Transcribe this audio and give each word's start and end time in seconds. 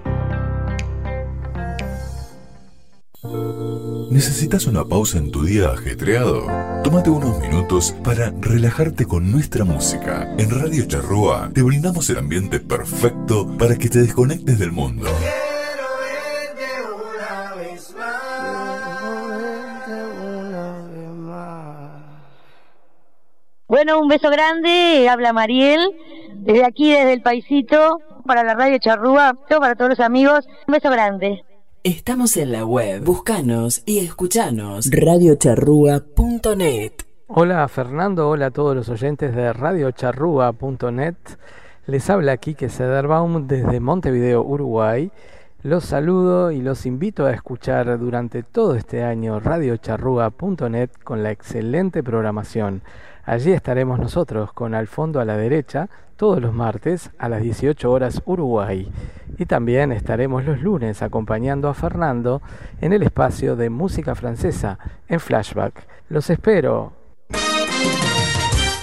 ¿Necesitas 4.12 4.68
una 4.68 4.86
pausa 4.86 5.18
en 5.18 5.32
tu 5.32 5.44
día 5.44 5.72
ajetreado? 5.72 6.46
Tómate 6.84 7.10
unos 7.10 7.40
minutos 7.40 7.96
para 8.04 8.32
relajarte 8.40 9.06
con 9.06 9.32
nuestra 9.32 9.66
música. 9.66 10.32
En 10.38 10.52
Radio 10.52 10.86
Charrúa 10.86 11.50
te 11.52 11.64
brindamos 11.64 12.12
el 12.12 12.20
ambiente 12.20 12.60
perfecto 12.60 13.58
para 13.58 13.76
que 13.76 13.90
te 13.90 14.04
desconectes 14.04 14.60
del 14.60 14.72
mundo. 14.72 15.08
Bueno, 23.68 24.00
un 24.00 24.08
beso 24.08 24.30
grande, 24.30 25.10
habla 25.10 25.34
Mariel, 25.34 25.82
desde 26.36 26.64
aquí, 26.64 26.92
desde 26.92 27.14
el 27.14 27.24
Paisito, 27.24 27.98
para 28.24 28.44
la 28.44 28.54
radio 28.54 28.78
Charrúa, 28.78 29.36
todo 29.50 29.60
para 29.60 29.74
todos 29.74 29.90
los 29.90 30.00
amigos, 30.00 30.48
un 30.68 30.74
beso 30.74 30.92
grande. 30.92 31.44
Estamos 31.84 32.38
en 32.38 32.52
la 32.52 32.64
web, 32.64 33.04
búscanos 33.04 33.82
y 33.88 34.06
escuchanos, 34.06 34.92
radiocharrúa.net. 34.92 36.92
Hola 37.26 37.68
Fernando, 37.68 38.30
hola 38.30 38.46
a 38.48 38.52
todos 38.52 38.76
los 38.76 38.88
oyentes 38.90 39.36
de 39.36 39.52
radiocharrúa.net. 39.52 41.16
Les 41.88 42.10
habla 42.12 42.34
aquí 42.34 42.54
que 42.54 42.70
Cederbaum 42.70 43.48
desde 43.48 43.80
Montevideo, 43.80 44.44
Uruguay. 44.44 45.12
Los 45.64 45.86
saludo 45.86 46.52
y 46.52 46.62
los 46.62 46.86
invito 46.86 47.26
a 47.26 47.32
escuchar 47.32 47.98
durante 47.98 48.44
todo 48.44 48.76
este 48.76 49.04
año 49.04 49.40
radiocharrúa.net 49.40 50.92
con 51.04 51.24
la 51.24 51.32
excelente 51.32 52.04
programación. 52.04 52.84
Allí 53.26 53.54
estaremos 53.54 54.00
nosotros 54.00 54.54
con 54.54 54.76
Al 54.76 54.88
fondo 54.88 55.20
a 55.20 55.26
la 55.26 55.36
derecha 55.36 55.90
todos 56.16 56.42
los 56.42 56.54
martes 56.54 57.12
a 57.18 57.28
las 57.28 57.42
18 57.42 57.92
horas 57.92 58.22
Uruguay. 58.26 58.92
Y 59.38 59.46
también 59.48 59.92
estaremos 59.92 60.46
los 60.46 60.62
lunes 60.62 61.02
acompañando 61.02 61.68
a 61.68 61.74
Fernando 61.74 62.42
en 62.82 62.94
el 62.94 63.04
espacio 63.04 63.56
de 63.56 63.70
música 63.70 64.16
francesa 64.16 64.78
en 65.08 65.20
Flashback. 65.20 65.88
Los 66.10 66.30
espero. 66.30 67.05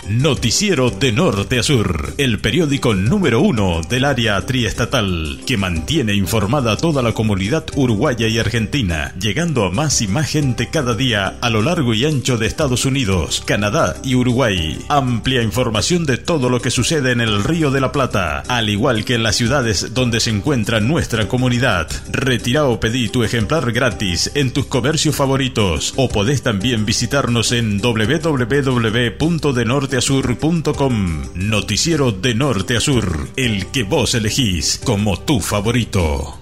Noticiero 0.09 0.91
de 0.91 1.13
Norte 1.13 1.61
a 1.61 1.63
Sur, 1.63 2.15
el 2.19 2.41
periódico 2.41 2.93
número 2.93 3.41
uno 3.41 3.83
del 3.89 4.05
área 4.05 4.45
triestatal, 4.45 5.41
que 5.47 5.57
mantiene 5.57 6.15
informada 6.15 6.77
toda 6.77 7.03
la 7.03 7.13
comunidad 7.13 7.65
uruguaya 7.77 8.27
y 8.27 8.37
argentina, 8.37 9.15
llegando 9.21 9.65
a 9.65 9.71
más 9.71 10.03
y 10.03 10.09
más 10.09 10.29
gente 10.29 10.69
cada 10.71 10.95
día 10.95 11.37
a 11.41 11.51
lo 11.51 11.63
largo 11.63 11.95
y 11.95 12.05
ancho 12.05 12.37
de 12.37 12.47
Estados 12.47 12.85
Unidos, 12.85 13.45
Canadá 13.47 13.95
y 14.03 14.17
Uruguay. 14.17 14.77
Amplia 14.89 15.41
información 15.41 16.05
de 16.05 16.19
todo 16.19 16.49
lo 16.49 16.61
que 16.61 16.73
sucede 16.73 17.13
en 17.13 17.21
el 17.21 17.45
Río 17.45 17.71
de 17.71 17.81
la 17.81 17.93
Plata, 17.93 18.43
al 18.49 18.71
igual 18.71 19.05
que 19.05 19.15
en 19.15 19.23
las 19.23 19.37
ciudades 19.37 19.95
donde 19.95 20.19
se 20.19 20.31
encuentra 20.31 20.81
nuestra 20.81 21.29
comunidad. 21.29 21.89
Retira 22.11 22.65
o 22.65 22.81
pedí 22.81 23.09
tu 23.09 23.23
ejemplar 23.23 23.71
gratis 23.71 24.33
en 24.35 24.53
tus 24.53 24.67
comercios 24.67 25.15
favoritos 25.15 25.95
o 25.97 26.09
podés 26.09 26.43
también 26.43 26.85
visitarnos 26.85 27.53
en 27.53 27.81
www.denorte 27.81 29.92
norteasur.com. 29.93 31.23
Noticiero 31.35 32.13
de 32.13 32.35
norte 32.35 32.79
a 32.79 32.81
sur, 32.81 33.29
el 33.37 33.67
que 33.67 33.83
vos 33.83 34.15
elegís 34.15 34.81
como 34.83 35.21
tu 35.21 35.41
favorito. 35.41 36.39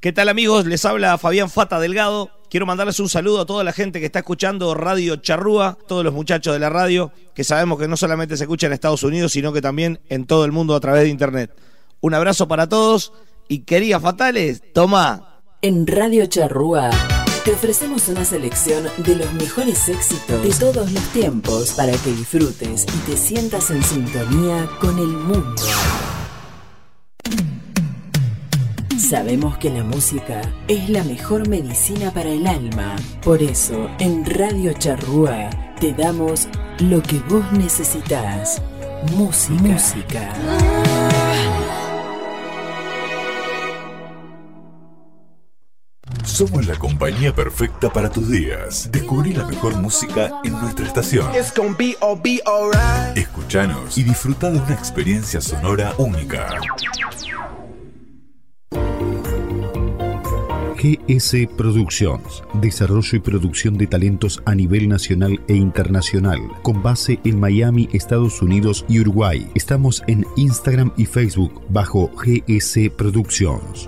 ¿Qué 0.00 0.12
tal 0.12 0.28
amigos? 0.28 0.66
Les 0.66 0.84
habla 0.84 1.16
Fabián 1.18 1.48
Fata 1.48 1.78
Delgado. 1.78 2.30
Quiero 2.50 2.66
mandarles 2.66 2.98
un 2.98 3.08
saludo 3.08 3.42
a 3.42 3.46
toda 3.46 3.62
la 3.62 3.72
gente 3.72 4.00
que 4.00 4.06
está 4.06 4.20
escuchando 4.20 4.74
Radio 4.74 5.16
Charrúa, 5.16 5.78
todos 5.86 6.02
los 6.02 6.12
muchachos 6.12 6.52
de 6.52 6.58
la 6.58 6.70
radio, 6.70 7.12
que 7.36 7.44
sabemos 7.44 7.78
que 7.78 7.86
no 7.86 7.96
solamente 7.96 8.36
se 8.36 8.44
escucha 8.44 8.66
en 8.66 8.72
Estados 8.72 9.04
Unidos, 9.04 9.30
sino 9.30 9.52
que 9.52 9.62
también 9.62 10.00
en 10.08 10.26
todo 10.26 10.44
el 10.44 10.50
mundo 10.50 10.74
a 10.74 10.80
través 10.80 11.04
de 11.04 11.10
Internet. 11.10 11.52
Un 12.00 12.14
abrazo 12.14 12.48
para 12.48 12.68
todos 12.68 13.12
y 13.46 13.60
querías 13.60 14.02
fatales, 14.02 14.62
toma. 14.72 15.42
En 15.62 15.86
Radio 15.86 16.26
Charrúa 16.26 16.90
te 17.44 17.52
ofrecemos 17.52 18.08
una 18.08 18.24
selección 18.24 18.84
de 18.98 19.16
los 19.16 19.32
mejores 19.32 19.88
éxitos 19.88 20.42
de 20.42 20.50
todos 20.50 20.92
los 20.92 21.02
tiempos 21.12 21.72
para 21.72 21.92
que 21.92 22.12
disfrutes 22.12 22.84
y 22.84 23.10
te 23.10 23.16
sientas 23.16 23.70
en 23.70 23.82
sintonía 23.82 24.68
con 24.80 24.98
el 24.98 25.06
mundo. 25.06 25.62
Sabemos 28.98 29.56
que 29.58 29.70
la 29.70 29.82
música 29.82 30.42
es 30.68 30.88
la 30.90 31.02
mejor 31.04 31.48
medicina 31.48 32.12
para 32.12 32.28
el 32.30 32.46
alma. 32.46 32.96
Por 33.22 33.42
eso, 33.42 33.88
en 33.98 34.24
Radio 34.24 34.72
Charrúa 34.74 35.50
te 35.80 35.92
damos 35.92 36.46
lo 36.78 37.02
que 37.02 37.18
vos 37.20 37.44
necesitas. 37.52 38.60
Música. 39.16 39.62
Música. 39.62 40.89
Somos 46.40 46.66
la 46.66 46.78
compañía 46.78 47.34
perfecta 47.34 47.92
para 47.92 48.08
tus 48.08 48.30
días. 48.30 48.88
Descubrí 48.90 49.34
la 49.34 49.44
mejor 49.44 49.76
música 49.76 50.40
en 50.42 50.52
nuestra 50.52 50.86
estación. 50.86 51.26
Escuchanos 53.14 53.98
y 53.98 54.02
disfruta 54.04 54.50
de 54.50 54.58
una 54.58 54.72
experiencia 54.72 55.42
sonora 55.42 55.92
única. 55.98 56.58
GS 60.82 61.46
Productions, 61.58 62.42
desarrollo 62.54 63.18
y 63.18 63.20
producción 63.20 63.76
de 63.76 63.86
talentos 63.86 64.42
a 64.46 64.54
nivel 64.54 64.88
nacional 64.88 65.38
e 65.46 65.56
internacional, 65.56 66.40
con 66.62 66.82
base 66.82 67.20
en 67.22 67.38
Miami, 67.38 67.90
Estados 67.92 68.40
Unidos 68.40 68.86
y 68.88 69.00
Uruguay. 69.00 69.46
Estamos 69.54 70.02
en 70.06 70.24
Instagram 70.36 70.90
y 70.96 71.04
Facebook 71.04 71.60
bajo 71.68 72.10
GS 72.16 72.88
Productions. 72.96 73.86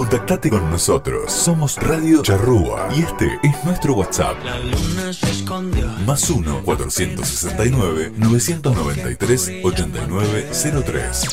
Contactate 0.00 0.48
con 0.48 0.70
nosotros. 0.70 1.30
Somos 1.30 1.76
Radio 1.76 2.22
Charrúa 2.22 2.88
y 2.96 3.02
este 3.02 3.38
es 3.42 3.64
nuestro 3.66 3.92
WhatsApp. 3.92 4.34
Más 6.06 6.30
1 6.30 6.62
469 6.64 8.14
993 8.16 9.60
8903. 9.62 11.28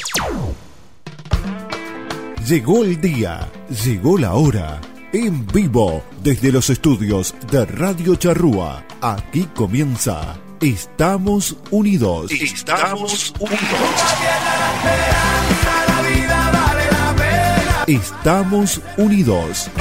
Llegó 2.46 2.84
el 2.84 3.00
día, 3.00 3.50
llegó 3.86 4.18
la 4.18 4.34
hora. 4.34 4.82
En 5.14 5.48
vivo, 5.48 6.04
desde 6.22 6.52
los 6.52 6.70
estudios 6.70 7.36
de 7.50 7.66
Radio 7.68 8.18
Charrúa. 8.18 8.84
Aquí 9.00 9.48
comienza. 9.56 10.36
Estamos 10.60 11.56
unidos. 11.72 12.30
Estamos 12.34 13.34
unidos. 13.40 13.68
Estamos 17.88 18.82
unidos. 18.98 19.72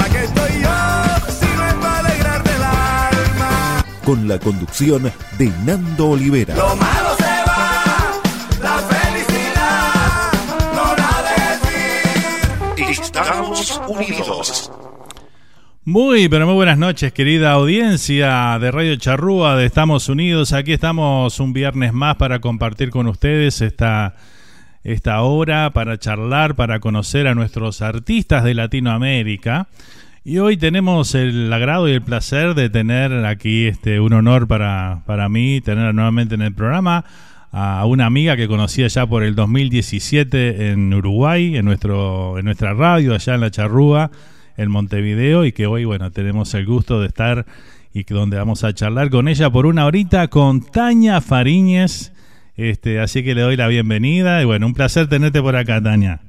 Con 4.04 4.28
la 4.28 4.38
conducción 4.38 5.12
de 5.36 5.52
Nando 5.64 6.10
Olivera. 6.10 6.54
Lo 6.54 6.76
malo 6.76 7.16
se 7.18 7.24
va, 7.24 8.22
la 8.62 8.78
felicidad 8.78 10.32
no 10.76 10.94
la 10.94 11.10
decir. 12.76 12.90
Estamos 12.90 13.80
unidos. 13.88 14.70
Muy, 15.84 16.28
pero 16.28 16.46
muy 16.46 16.54
buenas 16.54 16.78
noches, 16.78 17.12
querida 17.12 17.50
audiencia 17.50 18.56
de 18.60 18.70
Radio 18.70 18.94
Charrúa 18.94 19.56
de 19.56 19.66
Estamos 19.66 20.08
Unidos. 20.08 20.52
Aquí 20.52 20.72
estamos 20.72 21.40
un 21.40 21.52
viernes 21.52 21.92
más 21.92 22.14
para 22.14 22.38
compartir 22.38 22.90
con 22.90 23.08
ustedes 23.08 23.60
esta 23.62 24.14
esta 24.86 25.20
hora 25.22 25.70
para 25.70 25.98
charlar, 25.98 26.54
para 26.54 26.78
conocer 26.78 27.26
a 27.26 27.34
nuestros 27.34 27.82
artistas 27.82 28.44
de 28.44 28.54
Latinoamérica. 28.54 29.66
Y 30.24 30.38
hoy 30.38 30.56
tenemos 30.56 31.16
el 31.16 31.52
agrado 31.52 31.88
y 31.88 31.92
el 31.92 32.02
placer 32.02 32.54
de 32.54 32.70
tener 32.70 33.12
aquí 33.26 33.66
este, 33.66 33.98
un 33.98 34.12
honor 34.12 34.46
para, 34.46 35.02
para 35.04 35.28
mí, 35.28 35.60
tener 35.60 35.92
nuevamente 35.92 36.36
en 36.36 36.42
el 36.42 36.54
programa 36.54 37.04
a 37.50 37.84
una 37.86 38.06
amiga 38.06 38.36
que 38.36 38.46
conocía 38.46 38.86
ya 38.86 39.06
por 39.06 39.24
el 39.24 39.34
2017 39.34 40.70
en 40.70 40.94
Uruguay, 40.94 41.56
en, 41.56 41.64
nuestro, 41.64 42.38
en 42.38 42.44
nuestra 42.44 42.72
radio, 42.72 43.14
allá 43.14 43.34
en 43.34 43.40
La 43.40 43.50
Charrúa, 43.50 44.12
en 44.56 44.70
Montevideo, 44.70 45.44
y 45.44 45.50
que 45.50 45.66
hoy, 45.66 45.84
bueno, 45.84 46.12
tenemos 46.12 46.54
el 46.54 46.64
gusto 46.64 47.00
de 47.00 47.08
estar 47.08 47.44
y 47.92 48.04
donde 48.04 48.36
vamos 48.36 48.62
a 48.62 48.72
charlar 48.72 49.10
con 49.10 49.26
ella 49.26 49.50
por 49.50 49.66
una 49.66 49.86
horita 49.86 50.28
con 50.28 50.60
Tania 50.60 51.20
Fariñez. 51.20 52.12
Este, 52.56 53.00
así 53.00 53.22
que 53.22 53.34
le 53.34 53.42
doy 53.42 53.56
la 53.56 53.68
bienvenida 53.68 54.40
y 54.40 54.46
bueno, 54.46 54.66
un 54.66 54.72
placer 54.72 55.08
tenerte 55.08 55.42
por 55.42 55.56
acá, 55.56 55.82
Tania. 55.82 56.20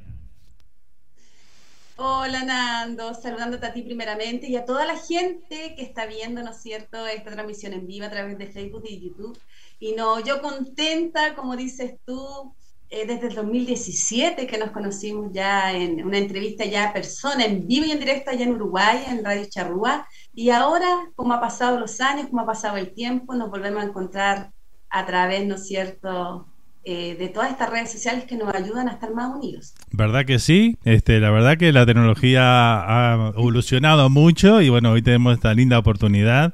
Hola 1.96 2.44
Nando, 2.44 3.14
saludándote 3.14 3.66
a 3.66 3.74
ti 3.74 3.82
primeramente 3.82 4.48
y 4.48 4.58
a 4.58 4.66
toda 4.66 4.86
la 4.86 4.98
gente 4.98 5.74
que 5.76 5.84
está 5.84 6.06
viendo, 6.06 6.44
¿no 6.44 6.52
es 6.52 6.58
cierto?, 6.58 7.08
esta 7.08 7.32
transmisión 7.32 7.74
en 7.74 7.88
vivo 7.88 8.06
a 8.06 8.10
través 8.10 8.38
de 8.38 8.48
Facebook 8.48 8.84
y 8.88 9.00
YouTube. 9.00 9.40
Y 9.80 9.94
no, 9.94 10.20
yo 10.20 10.42
contenta, 10.42 11.34
como 11.34 11.56
dices 11.56 11.96
tú, 12.06 12.54
eh, 12.90 13.06
desde 13.08 13.28
el 13.28 13.36
2017 13.36 14.48
que 14.48 14.58
nos 14.58 14.72
conocimos 14.72 15.32
ya 15.32 15.74
en 15.74 16.06
una 16.06 16.18
entrevista 16.18 16.66
ya 16.66 16.92
persona, 16.92 17.46
en 17.46 17.66
vivo 17.66 17.86
y 17.86 17.92
en 17.92 18.00
directo 18.00 18.32
allá 18.32 18.44
en 18.44 18.54
Uruguay, 18.54 19.06
en 19.08 19.24
Radio 19.24 19.46
Charrúa, 19.50 20.08
y 20.34 20.50
ahora, 20.50 20.88
como 21.16 21.34
ha 21.34 21.40
pasado 21.40 21.80
los 21.80 22.02
años, 22.02 22.28
como 22.28 22.42
ha 22.42 22.46
pasado 22.46 22.78
el 22.78 22.94
tiempo, 22.94 23.34
nos 23.34 23.50
volvemos 23.50 23.82
a 23.82 23.86
encontrar 23.86 24.52
a 24.90 25.06
través, 25.06 25.46
¿no 25.46 25.56
es 25.56 25.68
cierto?, 25.68 26.48
eh, 26.84 27.16
de 27.20 27.28
todas 27.28 27.52
estas 27.52 27.70
redes 27.70 27.92
sociales 27.92 28.24
que 28.24 28.38
nos 28.38 28.54
ayudan 28.56 28.88
a 28.88 28.94
estar 28.94 29.14
más 29.14 29.36
unidos. 29.36 29.74
¿Verdad 29.92 30.26
que 30.26 30.40
sí? 30.40 30.78
Este, 30.86 31.20
la 31.20 31.32
verdad 31.32 31.58
que 31.58 31.74
la 31.74 31.86
tecnología 31.86 32.44
ha 32.44 33.34
evolucionado 33.36 34.10
mucho 34.10 34.62
y 34.62 34.70
bueno, 34.70 34.92
hoy 34.92 35.02
tenemos 35.02 35.34
esta 35.34 35.54
linda 35.54 35.78
oportunidad 35.80 36.54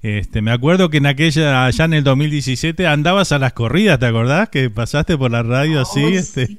este, 0.00 0.42
me 0.42 0.52
acuerdo 0.52 0.90
que 0.90 0.98
en 0.98 1.06
aquella, 1.06 1.66
allá 1.66 1.84
en 1.84 1.94
el 1.94 2.04
2017, 2.04 2.86
andabas 2.86 3.32
a 3.32 3.38
las 3.38 3.52
corridas, 3.52 3.98
¿te 3.98 4.06
acordás? 4.06 4.48
Que 4.48 4.70
pasaste 4.70 5.18
por 5.18 5.30
la 5.30 5.42
radio 5.42 5.80
así. 5.80 6.04
Este. 6.04 6.58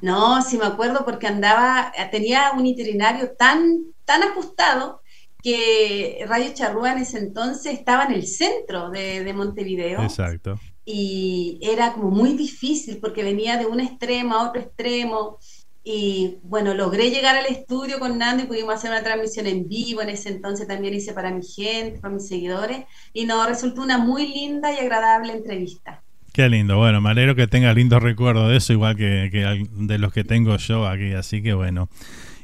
No, 0.00 0.40
sí 0.40 0.56
me 0.56 0.64
acuerdo 0.64 1.04
porque 1.04 1.26
andaba, 1.26 1.92
tenía 2.10 2.52
un 2.56 2.64
itinerario 2.64 3.32
tan, 3.32 3.80
tan 4.06 4.22
ajustado 4.22 4.99
que 5.42 6.24
Radio 6.28 6.52
Charrúa 6.54 6.92
en 6.92 6.98
ese 6.98 7.18
entonces 7.18 7.74
estaba 7.74 8.04
en 8.04 8.12
el 8.12 8.26
centro 8.26 8.90
de, 8.90 9.24
de 9.24 9.32
Montevideo. 9.32 10.02
Exacto. 10.02 10.58
Y 10.84 11.58
era 11.62 11.92
como 11.92 12.10
muy 12.10 12.34
difícil 12.34 12.98
porque 12.98 13.22
venía 13.22 13.56
de 13.56 13.66
un 13.66 13.80
extremo 13.80 14.34
a 14.34 14.48
otro 14.48 14.60
extremo 14.60 15.38
y 15.82 16.38
bueno, 16.42 16.74
logré 16.74 17.10
llegar 17.10 17.36
al 17.36 17.46
estudio 17.46 17.98
con 17.98 18.18
Nando 18.18 18.44
y 18.44 18.46
pudimos 18.46 18.74
hacer 18.74 18.90
una 18.90 19.02
transmisión 19.02 19.46
en 19.46 19.66
vivo. 19.66 20.02
En 20.02 20.10
ese 20.10 20.28
entonces 20.28 20.66
también 20.68 20.94
hice 20.94 21.14
para 21.14 21.30
mi 21.30 21.42
gente, 21.42 21.98
para 22.00 22.14
mis 22.14 22.28
seguidores. 22.28 22.84
Y 23.14 23.24
nos 23.24 23.46
resultó 23.48 23.82
una 23.82 23.98
muy 23.98 24.28
linda 24.28 24.72
y 24.72 24.78
agradable 24.78 25.32
entrevista. 25.32 26.02
Qué 26.32 26.48
lindo. 26.48 26.76
Bueno, 26.76 27.00
me 27.00 27.10
alegro 27.10 27.34
que 27.34 27.46
tengas 27.46 27.74
lindos 27.74 28.02
recuerdos 28.02 28.50
de 28.50 28.58
eso, 28.58 28.72
igual 28.72 28.94
que, 28.96 29.30
que, 29.32 29.66
de 29.70 29.98
los 29.98 30.12
que 30.12 30.22
tengo 30.22 30.56
yo 30.58 30.86
aquí. 30.86 31.12
Así 31.14 31.42
que 31.42 31.54
bueno. 31.54 31.88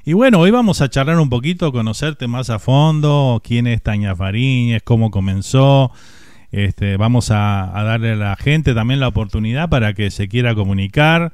Y 0.08 0.12
bueno, 0.12 0.38
hoy 0.38 0.52
vamos 0.52 0.82
a 0.82 0.88
charlar 0.88 1.18
un 1.18 1.28
poquito, 1.28 1.72
conocerte 1.72 2.28
más 2.28 2.48
a 2.48 2.60
fondo, 2.60 3.42
quién 3.42 3.66
es 3.66 3.82
Taña 3.82 4.14
Fariñez, 4.14 4.84
cómo 4.84 5.10
comenzó. 5.10 5.90
Este, 6.52 6.96
vamos 6.96 7.32
a, 7.32 7.72
darle 7.74 8.12
a 8.12 8.14
la 8.14 8.36
gente 8.36 8.72
también 8.72 9.00
la 9.00 9.08
oportunidad 9.08 9.68
para 9.68 9.94
que 9.94 10.12
se 10.12 10.28
quiera 10.28 10.54
comunicar 10.54 11.32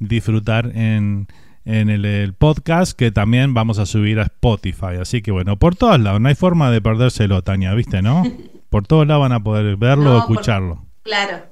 disfrutar 0.00 0.72
en, 0.74 1.28
en 1.64 1.88
el, 1.88 2.34
podcast 2.34 2.98
que 2.98 3.12
también 3.12 3.54
vamos 3.54 3.78
a 3.78 3.86
subir 3.86 4.18
a 4.18 4.24
Spotify. 4.24 4.96
Así 5.00 5.22
que 5.22 5.30
bueno, 5.30 5.56
por 5.58 5.76
todos 5.76 6.00
lados, 6.00 6.20
no 6.20 6.28
hay 6.28 6.34
forma 6.34 6.72
de 6.72 6.80
perdérselo, 6.80 7.42
Tania, 7.42 7.72
¿viste, 7.74 8.02
no? 8.02 8.24
Por 8.68 8.84
todos 8.84 9.06
lados 9.06 9.22
van 9.22 9.32
a 9.32 9.44
poder 9.44 9.76
verlo 9.76 10.16
o 10.16 10.18
escucharlo. 10.18 10.84
claro, 11.04 11.44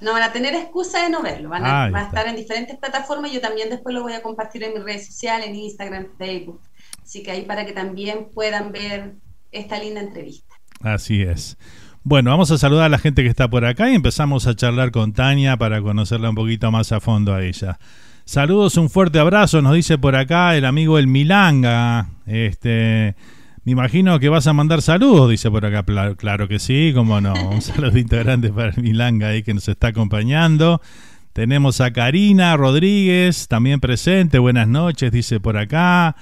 no 0.00 0.12
van 0.12 0.22
a 0.22 0.32
tener 0.32 0.54
excusa 0.54 1.02
de 1.02 1.10
no 1.10 1.22
verlo, 1.22 1.48
van 1.48 1.64
a, 1.64 1.90
va 1.90 2.00
a 2.00 2.04
estar 2.04 2.26
en 2.26 2.36
diferentes 2.36 2.76
plataformas. 2.76 3.32
Yo 3.32 3.40
también 3.40 3.70
después 3.70 3.94
lo 3.94 4.02
voy 4.02 4.12
a 4.12 4.22
compartir 4.22 4.64
en 4.64 4.74
mis 4.74 4.82
redes 4.82 5.06
sociales, 5.06 5.48
en 5.48 5.56
Instagram, 5.56 6.06
Facebook. 6.16 6.60
Así 7.02 7.22
que 7.22 7.30
ahí 7.30 7.42
para 7.42 7.66
que 7.66 7.72
también 7.72 8.28
puedan 8.32 8.72
ver 8.72 9.14
esta 9.52 9.78
linda 9.78 10.00
entrevista. 10.00 10.54
Así 10.80 11.22
es. 11.22 11.58
Bueno, 12.02 12.30
vamos 12.30 12.50
a 12.50 12.56
saludar 12.56 12.84
a 12.84 12.88
la 12.88 12.98
gente 12.98 13.22
que 13.22 13.28
está 13.28 13.48
por 13.48 13.64
acá 13.64 13.90
y 13.90 13.94
empezamos 13.94 14.46
a 14.46 14.56
charlar 14.56 14.90
con 14.90 15.12
Tania 15.12 15.56
para 15.58 15.82
conocerla 15.82 16.30
un 16.30 16.34
poquito 16.34 16.70
más 16.70 16.92
a 16.92 17.00
fondo 17.00 17.34
a 17.34 17.44
ella. 17.44 17.78
Saludos, 18.24 18.76
un 18.76 18.88
fuerte 18.88 19.18
abrazo, 19.18 19.60
nos 19.60 19.74
dice 19.74 19.98
por 19.98 20.16
acá 20.16 20.56
el 20.56 20.64
amigo 20.64 20.98
El 20.98 21.08
Milanga. 21.08 22.08
Este, 22.26 23.16
me 23.64 23.72
imagino 23.72 24.18
que 24.18 24.28
vas 24.28 24.46
a 24.46 24.52
mandar 24.52 24.80
saludos, 24.80 25.30
dice 25.30 25.50
por 25.50 25.66
acá. 25.66 25.84
Claro 26.16 26.48
que 26.48 26.58
sí, 26.58 26.92
cómo 26.94 27.20
no. 27.20 27.34
Un 27.50 27.60
saludito 27.60 28.16
grande 28.16 28.50
para 28.50 28.72
Milanga 28.76 29.28
ahí 29.28 29.42
que 29.42 29.52
nos 29.52 29.68
está 29.68 29.88
acompañando. 29.88 30.80
Tenemos 31.32 31.80
a 31.80 31.92
Karina 31.92 32.56
Rodríguez, 32.56 33.48
también 33.48 33.78
presente. 33.80 34.38
Buenas 34.38 34.66
noches, 34.66 35.12
dice 35.12 35.40
por 35.40 35.58
acá. 35.58 36.16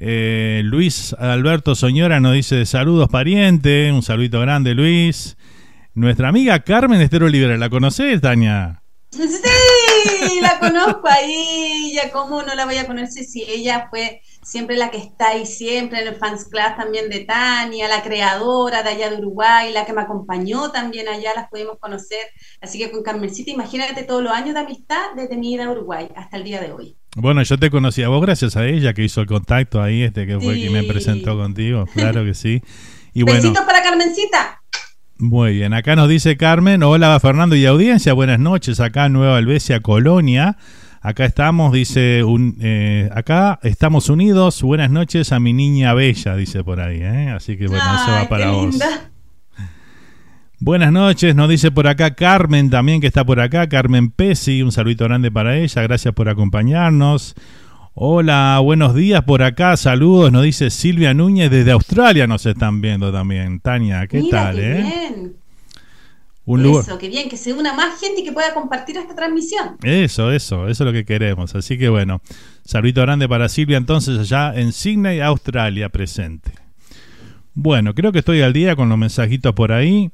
Eh, 0.00 0.62
Luis 0.64 1.14
Alberto 1.18 1.74
Soñora 1.74 2.20
nos 2.20 2.34
dice 2.34 2.64
saludos 2.66 3.08
pariente. 3.08 3.92
Un 3.92 4.02
saludito 4.02 4.40
grande, 4.40 4.74
Luis. 4.74 5.36
Nuestra 5.94 6.28
amiga 6.28 6.60
Carmen 6.60 7.00
Estero 7.00 7.26
Olivera, 7.26 7.56
¿la 7.56 7.68
conoces, 7.70 8.20
Tania? 8.20 8.82
Sí, 9.10 10.40
la 10.40 10.58
conozco 10.58 11.08
ahí. 11.08 11.92
Ya, 11.94 12.10
¿cómo 12.10 12.42
no 12.42 12.54
la 12.54 12.64
voy 12.64 12.76
a 12.76 12.86
conocer 12.86 13.24
si 13.24 13.42
ella 13.42 13.88
fue 13.90 14.20
siempre 14.48 14.76
la 14.76 14.90
que 14.90 14.96
está 14.96 15.28
ahí 15.28 15.44
siempre 15.44 16.00
en 16.00 16.08
el 16.08 16.14
fans 16.14 16.46
club 16.46 16.74
también 16.74 17.10
de 17.10 17.20
Tania, 17.20 17.86
la 17.86 18.02
creadora 18.02 18.82
de 18.82 18.88
allá 18.88 19.10
de 19.10 19.18
Uruguay, 19.18 19.70
la 19.74 19.84
que 19.84 19.92
me 19.92 20.00
acompañó 20.00 20.70
también 20.70 21.06
allá, 21.06 21.32
las 21.36 21.50
pudimos 21.50 21.78
conocer. 21.78 22.18
Así 22.62 22.78
que 22.78 22.90
con 22.90 23.02
Carmencita, 23.02 23.50
imagínate 23.50 24.04
todos 24.04 24.22
los 24.22 24.32
años 24.32 24.54
de 24.54 24.60
amistad 24.60 25.12
desde 25.14 25.36
mi 25.36 25.52
ida 25.52 25.66
a 25.66 25.70
Uruguay 25.70 26.08
hasta 26.16 26.38
el 26.38 26.44
día 26.44 26.62
de 26.62 26.72
hoy. 26.72 26.96
Bueno, 27.14 27.42
yo 27.42 27.58
te 27.58 27.68
conocí 27.68 28.02
a 28.02 28.08
vos 28.08 28.22
gracias 28.22 28.56
a 28.56 28.66
ella 28.66 28.94
que 28.94 29.04
hizo 29.04 29.20
el 29.20 29.26
contacto 29.26 29.82
ahí, 29.82 30.02
este 30.02 30.26
que 30.26 30.40
fue 30.40 30.54
quien 30.54 30.72
me 30.72 30.82
presentó 30.84 31.36
contigo, 31.36 31.84
claro 31.92 32.24
que 32.24 32.32
sí. 32.32 32.62
Y 33.12 33.24
bueno, 33.24 33.42
Besitos 33.42 33.64
para 33.66 33.82
Carmencita. 33.82 34.62
Muy 35.18 35.52
bien, 35.56 35.74
acá 35.74 35.94
nos 35.94 36.08
dice 36.08 36.38
Carmen, 36.38 36.82
hola 36.82 37.18
Fernando 37.20 37.54
y 37.54 37.66
audiencia, 37.66 38.14
buenas 38.14 38.38
noches, 38.38 38.80
acá 38.80 39.10
Nueva 39.10 39.36
Albesia, 39.36 39.80
Colonia. 39.80 40.56
Acá 41.00 41.24
estamos, 41.24 41.72
dice, 41.72 42.24
un, 42.24 42.56
eh, 42.60 43.08
acá 43.14 43.60
estamos 43.62 44.08
unidos. 44.08 44.62
Buenas 44.62 44.90
noches 44.90 45.32
a 45.32 45.38
mi 45.38 45.52
niña 45.52 45.94
bella, 45.94 46.34
dice 46.34 46.64
por 46.64 46.80
ahí. 46.80 46.98
¿eh? 47.00 47.30
Así 47.30 47.56
que 47.56 47.68
bueno, 47.68 47.84
eso 47.94 48.10
va 48.10 48.28
para 48.28 48.50
vos. 48.50 48.78
Buenas 50.60 50.90
noches, 50.90 51.36
nos 51.36 51.48
dice 51.48 51.70
por 51.70 51.86
acá 51.86 52.16
Carmen 52.16 52.68
también 52.68 53.00
que 53.00 53.06
está 53.06 53.24
por 53.24 53.38
acá, 53.38 53.68
Carmen 53.68 54.10
Pesi, 54.10 54.60
un 54.60 54.72
saludito 54.72 55.04
grande 55.04 55.30
para 55.30 55.56
ella, 55.56 55.82
gracias 55.82 56.12
por 56.12 56.28
acompañarnos. 56.28 57.36
Hola, 57.94 58.58
buenos 58.60 58.92
días 58.92 59.22
por 59.22 59.44
acá, 59.44 59.76
saludos, 59.76 60.32
nos 60.32 60.42
dice 60.42 60.70
Silvia 60.70 61.14
Núñez 61.14 61.48
desde 61.48 61.70
Australia, 61.70 62.26
nos 62.26 62.44
están 62.44 62.80
viendo 62.80 63.12
también. 63.12 63.60
Tania, 63.60 64.08
¿qué 64.08 64.24
tal? 64.28 64.58
eh? 64.58 65.32
Eso, 66.56 66.98
que 66.98 67.08
bien, 67.08 67.28
que 67.28 67.36
se 67.36 67.52
una 67.52 67.74
más 67.74 68.00
gente 68.00 68.22
y 68.22 68.24
que 68.24 68.32
pueda 68.32 68.54
compartir 68.54 68.96
esta 68.96 69.14
transmisión. 69.14 69.76
Eso, 69.82 70.32
eso, 70.32 70.68
eso 70.68 70.84
es 70.84 70.86
lo 70.86 70.92
que 70.92 71.04
queremos. 71.04 71.54
Así 71.54 71.76
que 71.76 71.88
bueno, 71.88 72.22
saludito 72.64 73.02
grande 73.02 73.28
para 73.28 73.48
Silvia 73.48 73.76
entonces 73.76 74.18
allá 74.18 74.54
en 74.54 74.72
Sydney, 74.72 75.20
Australia, 75.20 75.88
presente. 75.90 76.52
Bueno, 77.54 77.94
creo 77.94 78.12
que 78.12 78.20
estoy 78.20 78.40
al 78.40 78.52
día 78.52 78.76
con 78.76 78.88
los 78.88 78.96
mensajitos 78.96 79.52
por 79.52 79.72
ahí. 79.72 80.10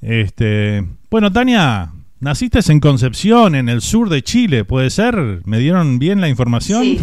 Este, 0.00 0.84
bueno, 1.10 1.32
Tania, 1.32 1.92
naciste 2.18 2.60
en 2.68 2.80
Concepción, 2.80 3.54
en 3.54 3.68
el 3.68 3.80
sur 3.80 4.08
de 4.08 4.22
Chile, 4.22 4.64
¿puede 4.64 4.90
ser? 4.90 5.42
¿Me 5.44 5.58
dieron 5.58 5.98
bien 5.98 6.20
la 6.20 6.28
información? 6.28 6.82
Sí. 6.82 6.98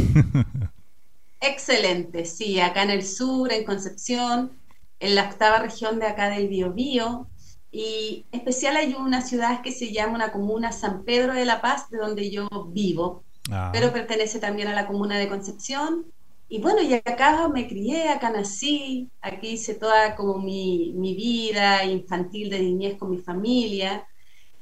Excelente, 1.42 2.26
sí, 2.26 2.60
acá 2.60 2.84
en 2.84 2.90
el 2.90 3.04
sur, 3.04 3.52
en 3.54 3.64
Concepción. 3.64 4.52
en 5.00 5.16
la 5.16 5.30
octava 5.30 5.60
región 5.60 5.98
de 6.00 6.08
acá 6.08 6.30
del 6.30 6.50
Biobío. 6.50 7.28
Y 7.72 8.28
especial 8.32 8.78
hay 8.78 8.94
una 8.96 9.22
ciudad 9.22 9.62
que 9.62 9.72
se 9.72 9.92
llama 9.94 10.16
una 10.16 10.32
comuna 10.32 10.72
San 10.72 11.04
Pedro 11.06 11.34
de 11.34 11.46
la 11.46 11.62
Paz, 11.62 11.90
de 11.90 11.98
donde 12.00 12.32
yo 12.32 12.48
vivo, 12.74 13.26
Ah. 13.52 13.72
pero 13.72 13.94
pertenece 13.94 14.40
también 14.40 14.68
a 14.70 14.74
la 14.76 14.88
comuna 14.88 15.18
de 15.20 15.30
Concepción. 15.30 16.06
Y 16.48 16.62
bueno, 16.62 16.82
y 16.82 16.94
acá 16.96 17.48
me 17.50 17.68
crié, 17.68 18.10
acá 18.10 18.32
nací, 18.32 19.12
aquí 19.22 19.50
hice 19.50 19.76
toda 19.76 20.16
como 20.16 20.40
mi, 20.40 20.94
mi 20.98 21.16
vida 21.16 21.86
infantil 21.86 22.50
de 22.50 22.60
niñez 22.60 22.98
con 22.98 23.12
mi 23.12 23.20
familia. 23.20 24.08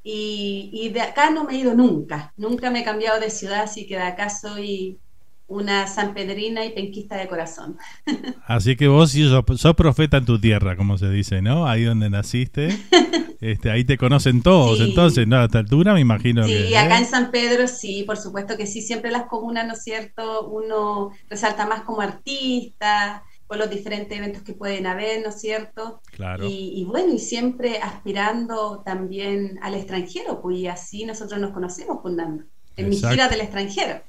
Y, 0.03 0.69
y 0.73 0.89
de 0.89 1.01
acá 1.01 1.29
no 1.31 1.43
me 1.43 1.53
he 1.55 1.57
ido 1.59 1.73
nunca, 1.75 2.33
nunca 2.37 2.71
me 2.71 2.79
he 2.81 2.83
cambiado 2.85 3.19
de 3.19 3.29
ciudad, 3.29 3.63
así 3.63 3.85
que 3.87 3.95
de 3.97 4.03
acá 4.03 4.29
soy 4.29 5.01
una 5.47 5.87
sanpedrina 5.87 6.65
y 6.65 6.71
penquista 6.71 7.15
de 7.17 7.27
corazón. 7.27 7.77
Así 8.45 8.75
que 8.75 8.87
vos 8.87 9.11
sí 9.11 9.27
sos, 9.27 9.43
sos 9.59 9.75
profeta 9.75 10.17
en 10.17 10.25
tu 10.25 10.39
tierra, 10.39 10.75
como 10.75 10.97
se 10.97 11.09
dice, 11.09 11.41
¿no? 11.41 11.67
Ahí 11.67 11.83
donde 11.83 12.09
naciste. 12.09 12.69
Este, 13.39 13.69
ahí 13.69 13.83
te 13.85 13.99
conocen 13.99 14.41
todos, 14.41 14.79
Sí. 14.79 14.85
entonces, 14.85 15.27
¿no? 15.27 15.37
A 15.37 15.45
esta 15.45 15.59
altura 15.59 15.93
me 15.93 15.99
imagino 15.99 16.43
Sí, 16.43 16.49
que... 16.69 16.75
acá 16.75 16.95
¿eh? 16.97 17.01
en 17.01 17.05
San 17.05 17.29
Pedro 17.29 17.67
sí, 17.67 18.01
por 18.03 18.17
supuesto 18.17 18.57
que 18.57 18.65
sí, 18.65 18.81
siempre 18.81 19.11
las 19.11 19.27
comunas, 19.27 19.67
¿no 19.67 19.73
es 19.73 19.83
cierto? 19.83 20.47
Uno 20.47 21.11
resalta 21.29 21.67
más 21.67 21.83
como 21.83 22.01
artista, 22.01 23.21
por 23.45 23.57
los 23.57 23.69
diferentes 23.69 24.17
eventos 24.17 24.41
que 24.41 24.53
pueden 24.53 24.87
haber, 24.87 25.21
¿no 25.21 25.29
es 25.29 25.39
cierto? 25.39 26.01
Claro. 26.11 26.47
Y, 26.47 26.73
y 26.81 26.83
bueno, 26.85 27.13
y 27.13 27.19
siempre 27.19 27.77
aspirando 27.77 28.81
también 28.83 29.59
al 29.61 29.75
extranjero, 29.75 30.41
pues 30.41 30.57
y 30.57 30.67
así 30.67 31.05
nosotros 31.05 31.39
nos 31.39 31.51
conocemos, 31.51 31.99
Nando, 32.11 32.43
en 32.75 32.89
mi 32.89 32.95
Exacto. 32.95 33.13
gira 33.13 33.29
del 33.29 33.41
extranjero. 33.41 34.01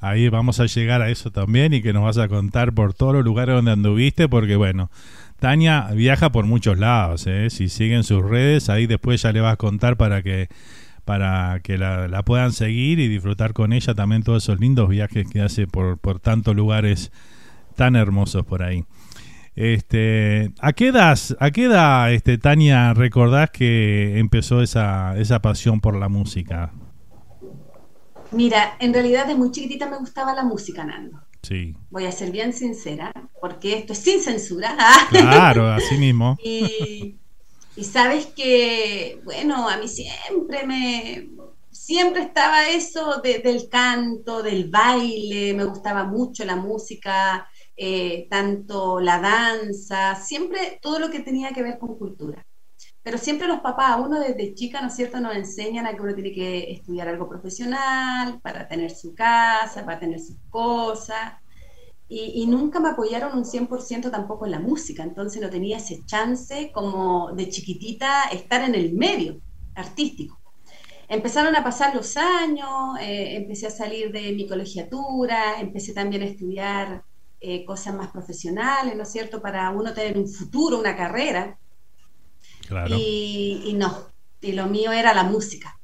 Ahí 0.00 0.28
vamos 0.28 0.60
a 0.60 0.66
llegar 0.66 1.02
a 1.02 1.10
eso 1.10 1.30
también 1.30 1.72
y 1.72 1.82
que 1.82 1.92
nos 1.92 2.04
vas 2.04 2.18
a 2.18 2.28
contar 2.28 2.72
por 2.72 2.94
todos 2.94 3.14
los 3.14 3.24
lugares 3.24 3.54
donde 3.54 3.72
anduviste, 3.72 4.28
porque 4.28 4.56
bueno, 4.56 4.90
Tania 5.38 5.88
viaja 5.94 6.30
por 6.32 6.44
muchos 6.44 6.78
lados, 6.78 7.26
¿eh? 7.26 7.50
si 7.50 7.68
siguen 7.68 8.04
sus 8.04 8.22
redes, 8.22 8.68
ahí 8.68 8.86
después 8.86 9.22
ya 9.22 9.32
le 9.32 9.40
vas 9.40 9.54
a 9.54 9.56
contar 9.56 9.96
para 9.96 10.22
que 10.22 10.48
para 11.04 11.60
que 11.62 11.78
la, 11.78 12.08
la 12.08 12.24
puedan 12.24 12.52
seguir 12.52 12.98
y 12.98 13.06
disfrutar 13.06 13.52
con 13.52 13.72
ella 13.72 13.94
también 13.94 14.24
todos 14.24 14.42
esos 14.42 14.58
lindos 14.58 14.88
viajes 14.88 15.28
que 15.30 15.40
hace 15.40 15.68
por, 15.68 15.98
por 15.98 16.18
tantos 16.18 16.56
lugares 16.56 17.12
tan 17.76 17.94
hermosos 17.94 18.44
por 18.44 18.64
ahí. 18.64 18.84
Este, 19.54 20.50
¿a 20.60 20.72
qué 20.72 20.88
edad, 20.88 21.18
a 21.38 21.50
qué 21.50 21.64
edad 21.64 22.12
este, 22.12 22.38
Tania, 22.38 22.92
recordás 22.92 23.50
que 23.50 24.18
empezó 24.18 24.62
esa, 24.62 25.16
esa 25.16 25.40
pasión 25.40 25.80
por 25.80 25.96
la 25.96 26.08
música? 26.08 26.72
Mira, 28.36 28.76
en 28.80 28.92
realidad 28.92 29.26
de 29.26 29.34
muy 29.34 29.50
chiquitita 29.50 29.88
me 29.88 29.98
gustaba 29.98 30.34
la 30.34 30.44
música, 30.44 30.84
Nando. 30.84 31.20
Sí, 31.42 31.74
Voy 31.90 32.06
a 32.06 32.12
ser 32.12 32.30
bien 32.32 32.52
sincera, 32.52 33.12
porque 33.40 33.74
esto 33.74 33.92
es 33.92 34.00
sin 34.00 34.20
censura. 34.20 34.76
claro, 35.10 35.66
así 35.72 35.96
mismo. 35.96 36.36
Y, 36.38 37.20
y 37.76 37.84
sabes 37.84 38.26
que, 38.36 39.20
bueno, 39.24 39.68
a 39.68 39.78
mí 39.78 39.88
siempre 39.88 40.66
me, 40.66 41.28
siempre 41.70 42.22
estaba 42.22 42.68
eso 42.68 43.20
de- 43.22 43.40
del 43.40 43.68
canto, 43.68 44.42
del 44.42 44.70
baile, 44.70 45.54
me 45.54 45.64
gustaba 45.64 46.04
mucho 46.04 46.44
la 46.44 46.56
música, 46.56 47.48
eh, 47.76 48.26
tanto 48.30 49.00
la 49.00 49.20
danza, 49.20 50.14
siempre 50.16 50.78
todo 50.82 50.98
lo 50.98 51.10
que 51.10 51.20
tenía 51.20 51.50
que 51.52 51.62
ver 51.62 51.78
con 51.78 51.98
cultura. 51.98 52.45
Pero 53.06 53.18
siempre 53.18 53.46
los 53.46 53.60
papás, 53.60 54.00
uno 54.04 54.18
desde 54.18 54.52
chica, 54.54 54.80
¿no 54.82 54.88
es 54.88 54.96
cierto?, 54.96 55.20
nos 55.20 55.36
enseñan 55.36 55.86
a 55.86 55.94
que 55.94 56.02
uno 56.02 56.12
tiene 56.14 56.32
que 56.32 56.72
estudiar 56.72 57.06
algo 57.08 57.28
profesional 57.28 58.40
para 58.42 58.66
tener 58.66 58.90
su 58.90 59.14
casa, 59.14 59.84
para 59.84 60.00
tener 60.00 60.18
sus 60.20 60.38
cosas. 60.50 61.34
Y, 62.08 62.42
y 62.42 62.46
nunca 62.46 62.80
me 62.80 62.90
apoyaron 62.90 63.36
un 63.38 63.44
100% 63.44 64.10
tampoco 64.10 64.46
en 64.46 64.52
la 64.52 64.60
música, 64.60 65.02
entonces 65.04 65.42
no 65.42 65.50
tenía 65.50 65.78
ese 65.78 66.04
chance 66.06 66.70
como 66.74 67.32
de 67.34 67.48
chiquitita 67.50 68.24
estar 68.32 68.62
en 68.62 68.74
el 68.76 68.94
medio 68.94 69.40
artístico. 69.74 70.40
Empezaron 71.08 71.56
a 71.56 71.64
pasar 71.64 71.94
los 71.94 72.16
años, 72.16 72.68
eh, 73.00 73.36
empecé 73.36 73.66
a 73.68 73.70
salir 73.70 74.12
de 74.12 74.32
mi 74.32 74.48
colegiatura, 74.48 75.60
empecé 75.60 75.94
también 75.94 76.22
a 76.22 76.26
estudiar 76.26 77.04
eh, 77.40 77.64
cosas 77.64 77.94
más 77.94 78.10
profesionales, 78.12 78.96
¿no 78.96 79.04
es 79.04 79.12
cierto?, 79.12 79.40
para 79.42 79.70
uno 79.70 79.94
tener 79.94 80.18
un 80.18 80.28
futuro, 80.28 80.78
una 80.80 80.96
carrera. 80.96 81.58
Claro. 82.66 82.96
Y, 82.98 83.62
y 83.66 83.74
no, 83.74 83.96
y 84.40 84.52
lo 84.52 84.66
mío 84.66 84.92
era 84.92 85.14
la 85.14 85.24
música. 85.24 85.78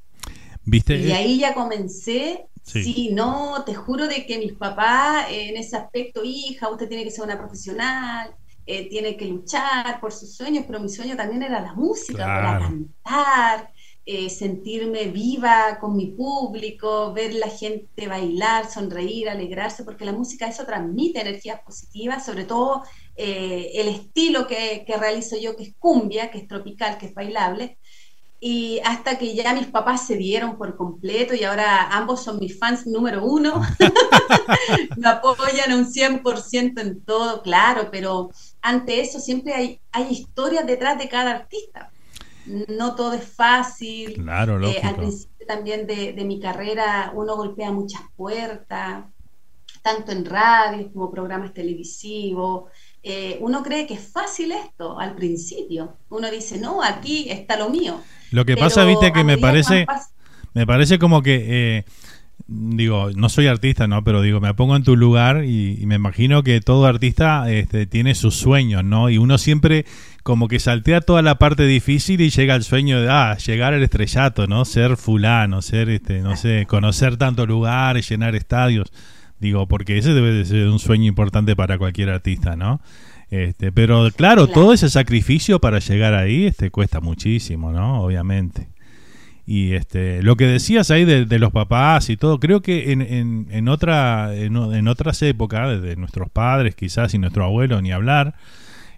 ¿Viste? 0.65 0.97
Y 0.97 1.13
ahí 1.13 1.39
ya 1.41 1.55
comencé, 1.55 2.47
Sí. 2.65 2.85
sí. 2.85 3.11
no, 3.13 3.65
te 3.65 3.75
juro 3.75 4.07
de 4.07 4.25
que 4.25 4.39
mis 4.39 4.53
papás 4.55 5.27
eh, 5.31 5.49
en 5.51 5.57
ese 5.57 5.77
aspecto, 5.77 6.23
hija, 6.25 6.69
usted 6.71 6.89
tiene 6.89 7.03
que 7.05 7.11
ser 7.11 7.25
una 7.25 7.39
profesional, 7.39 8.35
eh, 8.67 8.89
tiene 8.89 9.17
que 9.17 9.27
luchar 9.27 10.01
por 10.01 10.13
sus 10.13 10.37
sueños, 10.37 10.65
pero 10.67 10.79
mi 10.81 10.89
sueño 10.89 11.17
también 11.17 11.43
era 11.43 11.61
la 11.61 11.75
música, 11.75 12.59
cantar, 12.61 13.73
eh, 14.05 14.31
sentirme 14.31 15.07
viva 15.09 15.79
con 15.81 15.97
mi 15.97 16.07
público, 16.13 17.13
ver 17.13 17.35
la 17.35 17.49
gente 17.49 18.07
bailar, 18.09 18.71
sonreír, 18.71 19.29
alegrarse, 19.29 19.85
porque 19.85 20.05
la 20.05 20.13
música 20.13 20.47
eso 20.49 20.65
transmite 20.65 21.21
energías 21.21 21.61
positivas, 21.63 22.25
sobre 22.25 22.45
todo 22.45 22.83
eh, 23.17 23.71
el 23.75 23.89
estilo 23.89 24.47
que, 24.47 24.85
que 24.87 24.97
realizo 24.97 25.37
yo, 25.39 25.57
que 25.57 25.65
es 25.65 25.75
cumbia, 25.79 26.31
que 26.31 26.39
es 26.39 26.49
tropical, 26.49 26.99
que 26.99 27.07
es 27.07 27.15
bailable, 27.15 27.79
y 28.45 28.81
hasta 28.85 29.19
que 29.19 29.37
ya 29.37 29.55
mis 29.55 29.69
papás 29.69 30.05
se 30.05 30.17
dieron 30.17 30.59
por 30.59 30.77
completo 30.77 31.33
y 31.33 31.45
ahora 31.45 31.91
ambos 31.93 32.25
son 32.25 32.41
mis 32.41 32.59
fans 32.59 32.89
número 32.89 33.25
uno, 33.25 33.63
me 34.97 35.09
apoyan 35.09 35.73
un 35.73 35.87
100% 35.87 36.81
en 36.81 37.05
todo, 37.05 37.41
claro, 37.43 37.89
pero 37.93 38.31
ante 38.61 39.01
eso 39.01 39.21
siempre 39.21 39.55
hay, 39.55 39.81
hay 39.93 40.09
historias 40.11 40.67
detrás 40.67 40.99
de 40.99 41.09
cada 41.09 41.31
artista. 41.31 41.93
No 42.67 42.97
todo 42.97 43.13
es 43.13 43.25
fácil. 43.25 44.15
Claro, 44.15 44.59
Eh, 44.69 44.81
al 44.83 44.97
principio 44.97 45.47
también 45.47 45.87
de, 45.87 46.13
de 46.13 46.25
mi 46.25 46.41
carrera 46.41 47.13
uno 47.15 47.37
golpea 47.37 47.71
muchas 47.71 48.03
puertas, 48.17 49.05
tanto 49.83 50.11
en 50.11 50.25
radio 50.25 50.93
como 50.93 51.13
programas 51.13 51.55
televisivos. 51.55 52.71
Eh, 53.05 53.37
uno 53.41 53.63
cree 53.63 53.87
que 53.87 53.95
es 53.95 54.13
fácil 54.13 54.53
esto 54.53 54.99
al 54.99 55.15
principio. 55.15 55.97
Uno 56.09 56.31
dice, 56.31 56.59
no, 56.59 56.83
aquí 56.83 57.27
está 57.31 57.57
lo 57.57 57.69
mío. 57.69 58.01
Lo 58.31 58.45
que 58.45 58.55
Pero 58.55 58.67
pasa, 58.67 58.85
viste, 58.85 59.13
que 59.13 59.25
me 59.25 59.39
parece, 59.39 59.87
me 60.55 60.67
parece 60.67 60.99
como 60.99 61.21
que, 61.21 61.45
eh, 61.49 61.85
digo, 62.47 63.11
no 63.15 63.29
soy 63.29 63.49
artista, 63.49 63.89
¿no? 63.89 64.05
Pero 64.05 64.23
digo, 64.23 64.41
me 64.41 64.55
pongo 64.55 64.77
en 64.77 64.85
tu 64.85 64.97
lugar 64.97 65.45
y, 65.45 65.83
y 65.83 65.87
me 65.87 65.97
imagino 65.97 66.43
que 66.45 66.61
todo 66.61 66.87
artista 66.87 67.51
este, 67.51 67.87
tiene 67.87 68.15
sus 68.15 68.37
sueños, 68.37 68.85
¿no? 68.85 69.11
Y 69.11 69.19
uno 69.19 69.37
siempre 69.37 69.85
como 70.23 70.47
que 70.47 70.61
saltea 70.61 71.01
toda 71.01 71.23
la 71.23 71.39
parte 71.39 71.67
difícil 71.67 72.21
y 72.21 72.31
llega 72.31 72.55
al 72.55 72.63
sueño 72.63 73.01
de, 73.01 73.09
ah, 73.11 73.37
llegar 73.37 73.75
al 73.75 73.83
estrellato, 73.83 74.47
¿no? 74.47 74.65
Ser 74.65 74.97
fulano, 74.97 75.61
ser, 75.63 75.91
este, 75.91 76.21
no 76.21 76.37
sé, 76.37 76.67
conocer 76.69 77.17
tantos 77.17 77.49
lugares, 77.49 78.09
llenar 78.09 78.37
estadios. 78.37 78.93
Digo, 79.43 79.67
porque 79.67 79.99
ese 79.99 80.15
debe 80.15 80.33
de 80.33 80.45
ser 80.45 80.69
un 80.69 80.79
sueño 80.79 81.09
importante 81.09 81.57
para 81.57 81.77
cualquier 81.77 82.11
artista, 82.11 82.55
¿no? 82.55 82.81
Este, 83.29 83.73
pero 83.73 84.09
claro, 84.15 84.47
todo 84.47 84.73
ese 84.73 84.89
sacrificio 84.89 85.61
para 85.61 85.81
llegar 85.81 86.15
ahí 86.15 86.47
este, 86.47 86.71
cuesta 86.71 87.01
muchísimo, 87.01 87.73
¿no? 87.73 88.05
Obviamente. 88.05 88.69
Y 89.45 89.73
este, 89.73 90.23
lo 90.23 90.37
que 90.37 90.47
decías 90.47 90.93
ahí 90.93 91.05
de, 91.05 91.25
de 91.25 91.39
los 91.41 91.51
papás 91.51 92.09
y 92.09 92.17
todo, 92.17 92.39
creo 92.39 92.63
que 92.63 92.93
en, 92.93 93.03
en, 93.03 93.49
en 93.51 93.67
otra, 93.67 94.33
en, 94.33 94.87
otras 94.87 95.21
épocas, 95.23 95.83
de 95.83 95.97
nuestros 95.97 96.31
padres 96.31 96.77
quizás 96.77 97.13
y 97.15 97.19
nuestro 97.19 97.45
abuelo, 97.45 97.83
ni 97.83 97.91
hablar, 97.91 98.37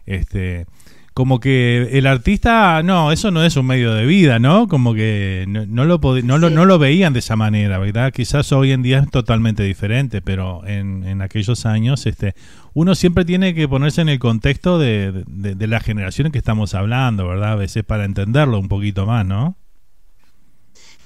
este, 0.05 0.67
como 1.15 1.39
que 1.39 1.91
el 1.97 2.09
artista, 2.09 2.83
no, 2.83 3.13
eso 3.13 3.31
no 3.31 3.45
es 3.45 3.57
un 3.57 3.67
medio 3.67 3.95
de 3.95 4.05
vida, 4.05 4.41
¿no? 4.41 4.67
Como 4.67 4.95
que 4.95 5.45
no, 5.47 5.65
no 5.65 5.85
lo, 5.85 6.01
no, 6.23 6.39
lo, 6.39 6.51
no 6.51 6.65
lo 6.65 6.79
veían 6.81 7.13
de 7.13 7.21
esa 7.21 7.37
manera, 7.37 7.79
¿verdad? 7.79 8.13
Quizás 8.13 8.51
hoy 8.51 8.73
en 8.73 8.83
día 8.83 8.99
es 8.99 9.11
totalmente 9.11 9.63
diferente, 9.63 10.21
pero 10.23 10.67
en, 10.67 11.05
en 11.05 11.23
aquellos 11.23 11.67
años, 11.67 12.05
este, 12.07 12.35
uno 12.73 12.97
siempre 12.97 13.25
tiene 13.25 13.55
que 13.55 13.69
ponerse 13.69 14.01
en 14.01 14.09
el 14.09 14.19
contexto 14.19 14.79
de, 14.81 15.25
de, 15.29 15.55
de 15.55 15.67
las 15.69 15.85
generaciones 15.85 16.33
que 16.33 16.39
estamos 16.39 16.75
hablando, 16.75 17.29
¿verdad? 17.29 17.53
A 17.53 17.57
veces 17.57 17.85
para 17.85 18.05
entenderlo 18.05 18.59
un 18.59 18.69
poquito 18.69 19.07
más, 19.07 19.25
¿no? 19.25 19.57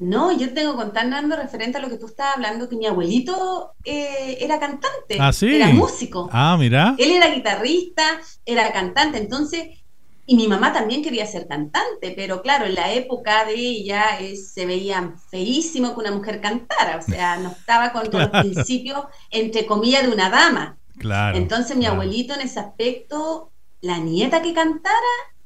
No, 0.00 0.30
yo 0.38 0.54
tengo 0.54 0.72
que 0.72 0.84
contar, 0.84 1.08
Nando, 1.08 1.34
referente 1.34 1.78
a 1.78 1.80
lo 1.80 1.88
que 1.88 1.96
tú 1.98 2.06
estabas 2.06 2.36
hablando, 2.36 2.68
que 2.68 2.76
mi 2.76 2.86
abuelito 2.86 3.72
eh, 3.84 4.38
era 4.40 4.60
cantante, 4.60 5.16
Ah, 5.18 5.32
sí. 5.32 5.56
era 5.56 5.70
músico. 5.70 6.30
Ah, 6.32 6.56
mira. 6.58 6.94
Él 6.98 7.10
era 7.10 7.34
guitarrista, 7.34 8.04
era 8.46 8.72
cantante, 8.72 9.18
entonces, 9.18 9.77
y 10.30 10.36
mi 10.36 10.46
mamá 10.46 10.74
también 10.74 11.02
quería 11.02 11.26
ser 11.26 11.48
cantante, 11.48 12.12
pero 12.14 12.42
claro, 12.42 12.66
en 12.66 12.74
la 12.74 12.92
época 12.92 13.46
de 13.46 13.54
ella 13.54 14.20
eh, 14.20 14.36
se 14.36 14.66
veía 14.66 15.14
feísimo 15.30 15.94
que 15.94 16.00
una 16.00 16.10
mujer 16.10 16.42
cantara, 16.42 16.98
o 16.98 17.02
sea, 17.02 17.38
no 17.38 17.48
estaba 17.48 17.92
con 17.92 18.06
Claro. 18.10 18.30
los 18.30 18.42
principios, 18.42 19.04
entre 19.30 19.64
comillas, 19.64 20.02
de 20.02 20.12
una 20.12 20.28
dama. 20.28 20.76
Claro. 20.98 21.38
Entonces 21.38 21.78
mi 21.78 21.84
claro. 21.86 21.94
abuelito 22.02 22.34
en 22.34 22.42
ese 22.42 22.60
aspecto, 22.60 23.52
la 23.80 23.96
nieta 24.00 24.42
que 24.42 24.52
cantara 24.52 24.94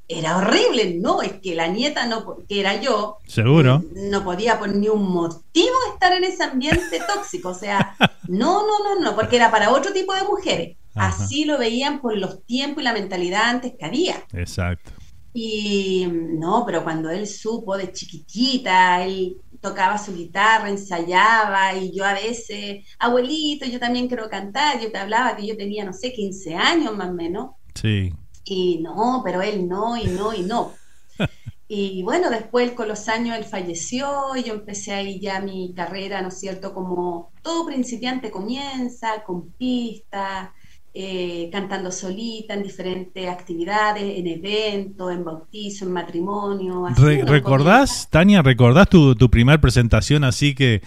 era 0.08 0.36
horrible, 0.38 0.96
no, 1.00 1.22
es 1.22 1.34
que 1.34 1.54
la 1.54 1.68
nieta 1.68 2.06
no, 2.06 2.38
que 2.48 2.58
era 2.58 2.80
yo, 2.80 3.18
Seguro. 3.28 3.84
no 3.94 4.24
podía 4.24 4.58
por 4.58 4.74
ni 4.74 4.88
un 4.88 5.08
motivo 5.12 5.76
estar 5.92 6.12
en 6.12 6.24
ese 6.24 6.42
ambiente 6.42 7.00
tóxico, 7.06 7.50
o 7.50 7.54
sea, 7.54 7.94
no, 8.26 8.66
no, 8.66 8.82
no, 8.84 9.00
no, 9.00 9.14
porque 9.14 9.36
era 9.36 9.52
para 9.52 9.70
otro 9.70 9.92
tipo 9.92 10.12
de 10.12 10.24
mujeres. 10.24 10.76
Ajá. 10.94 11.24
Así 11.24 11.44
lo 11.44 11.58
veían 11.58 12.00
por 12.00 12.16
los 12.18 12.44
tiempos 12.44 12.82
y 12.82 12.84
la 12.84 12.92
mentalidad 12.92 13.42
antes 13.50 13.74
que 13.78 13.84
había. 13.84 14.22
Exacto. 14.32 14.92
Y 15.34 16.06
no, 16.10 16.64
pero 16.66 16.84
cuando 16.84 17.08
él 17.10 17.26
supo 17.26 17.76
de 17.78 17.90
chiquitita, 17.92 19.02
él 19.04 19.36
tocaba 19.60 19.96
su 19.96 20.14
guitarra, 20.14 20.68
ensayaba 20.68 21.74
y 21.76 21.94
yo 21.96 22.04
a 22.04 22.12
veces, 22.14 22.84
abuelito, 22.98 23.64
yo 23.64 23.78
también 23.78 24.08
quiero 24.08 24.28
cantar, 24.28 24.80
yo 24.80 24.90
te 24.92 24.98
hablaba 24.98 25.36
que 25.36 25.46
yo 25.46 25.56
tenía, 25.56 25.84
no 25.84 25.92
sé, 25.92 26.12
15 26.12 26.54
años 26.56 26.94
más 26.96 27.10
o 27.10 27.14
menos, 27.14 27.50
Sí. 27.74 28.12
y 28.44 28.80
no, 28.82 29.22
pero 29.24 29.40
él 29.40 29.66
no, 29.68 29.96
y 29.96 30.04
no, 30.06 30.34
y 30.34 30.42
no. 30.42 30.72
Y 31.74 32.02
bueno, 32.02 32.28
después 32.28 32.72
con 32.72 32.86
los 32.86 33.08
años 33.08 33.34
él 33.38 33.44
falleció 33.44 34.36
y 34.36 34.42
yo 34.42 34.52
empecé 34.52 34.92
ahí 34.92 35.18
ya 35.20 35.40
mi 35.40 35.72
carrera, 35.72 36.20
¿no 36.20 36.28
es 36.28 36.38
cierto? 36.38 36.74
Como 36.74 37.32
todo 37.42 37.64
principiante 37.64 38.30
comienza, 38.30 39.24
con 39.24 39.52
pistas, 39.52 40.50
eh, 40.94 41.48
cantando 41.50 41.90
solita 41.90 42.54
en 42.54 42.62
diferentes 42.62 43.28
actividades, 43.28 44.02
en 44.18 44.26
eventos, 44.26 45.10
en 45.12 45.24
bautizo, 45.24 45.84
en 45.86 45.92
matrimonio. 45.92 46.86
así 46.86 47.02
Re- 47.02 47.24
¿Recordás, 47.24 48.08
Tania, 48.10 48.42
recordás 48.42 48.88
tu, 48.88 49.14
tu 49.14 49.30
primer 49.30 49.60
presentación 49.60 50.22
así 50.24 50.54
que, 50.54 50.82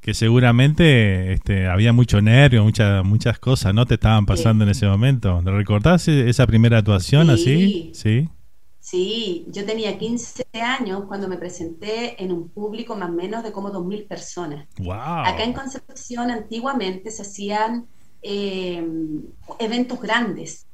que 0.00 0.14
seguramente 0.14 1.32
este, 1.32 1.66
había 1.68 1.92
mucho 1.92 2.20
nervio, 2.20 2.62
muchas 2.64 3.04
muchas 3.04 3.38
cosas, 3.38 3.74
¿no? 3.74 3.86
Te 3.86 3.94
estaban 3.94 4.26
pasando 4.26 4.64
en 4.64 4.70
ese 4.70 4.86
momento. 4.86 5.40
¿Recordás 5.42 6.08
e- 6.08 6.28
esa 6.28 6.46
primera 6.46 6.78
actuación 6.78 7.30
así? 7.30 7.90
Sí. 7.94 8.28
Sí, 8.78 9.46
yo 9.48 9.64
tenía 9.64 9.96
15 9.96 10.44
años 10.60 11.02
cuando 11.06 11.28
me 11.28 11.36
presenté 11.36 12.20
en 12.22 12.32
un 12.32 12.48
público 12.48 12.96
más 12.96 13.10
o 13.10 13.12
menos 13.12 13.44
de 13.44 13.52
como 13.52 13.70
2.000 13.70 14.08
personas. 14.08 14.66
Wow. 14.78 14.92
Acá 15.24 15.44
en 15.44 15.52
Concepción 15.52 16.30
antiguamente 16.32 17.12
se 17.12 17.22
hacían 17.22 17.86
eh, 18.22 18.86
eventos 19.58 20.00
grandes 20.00 20.66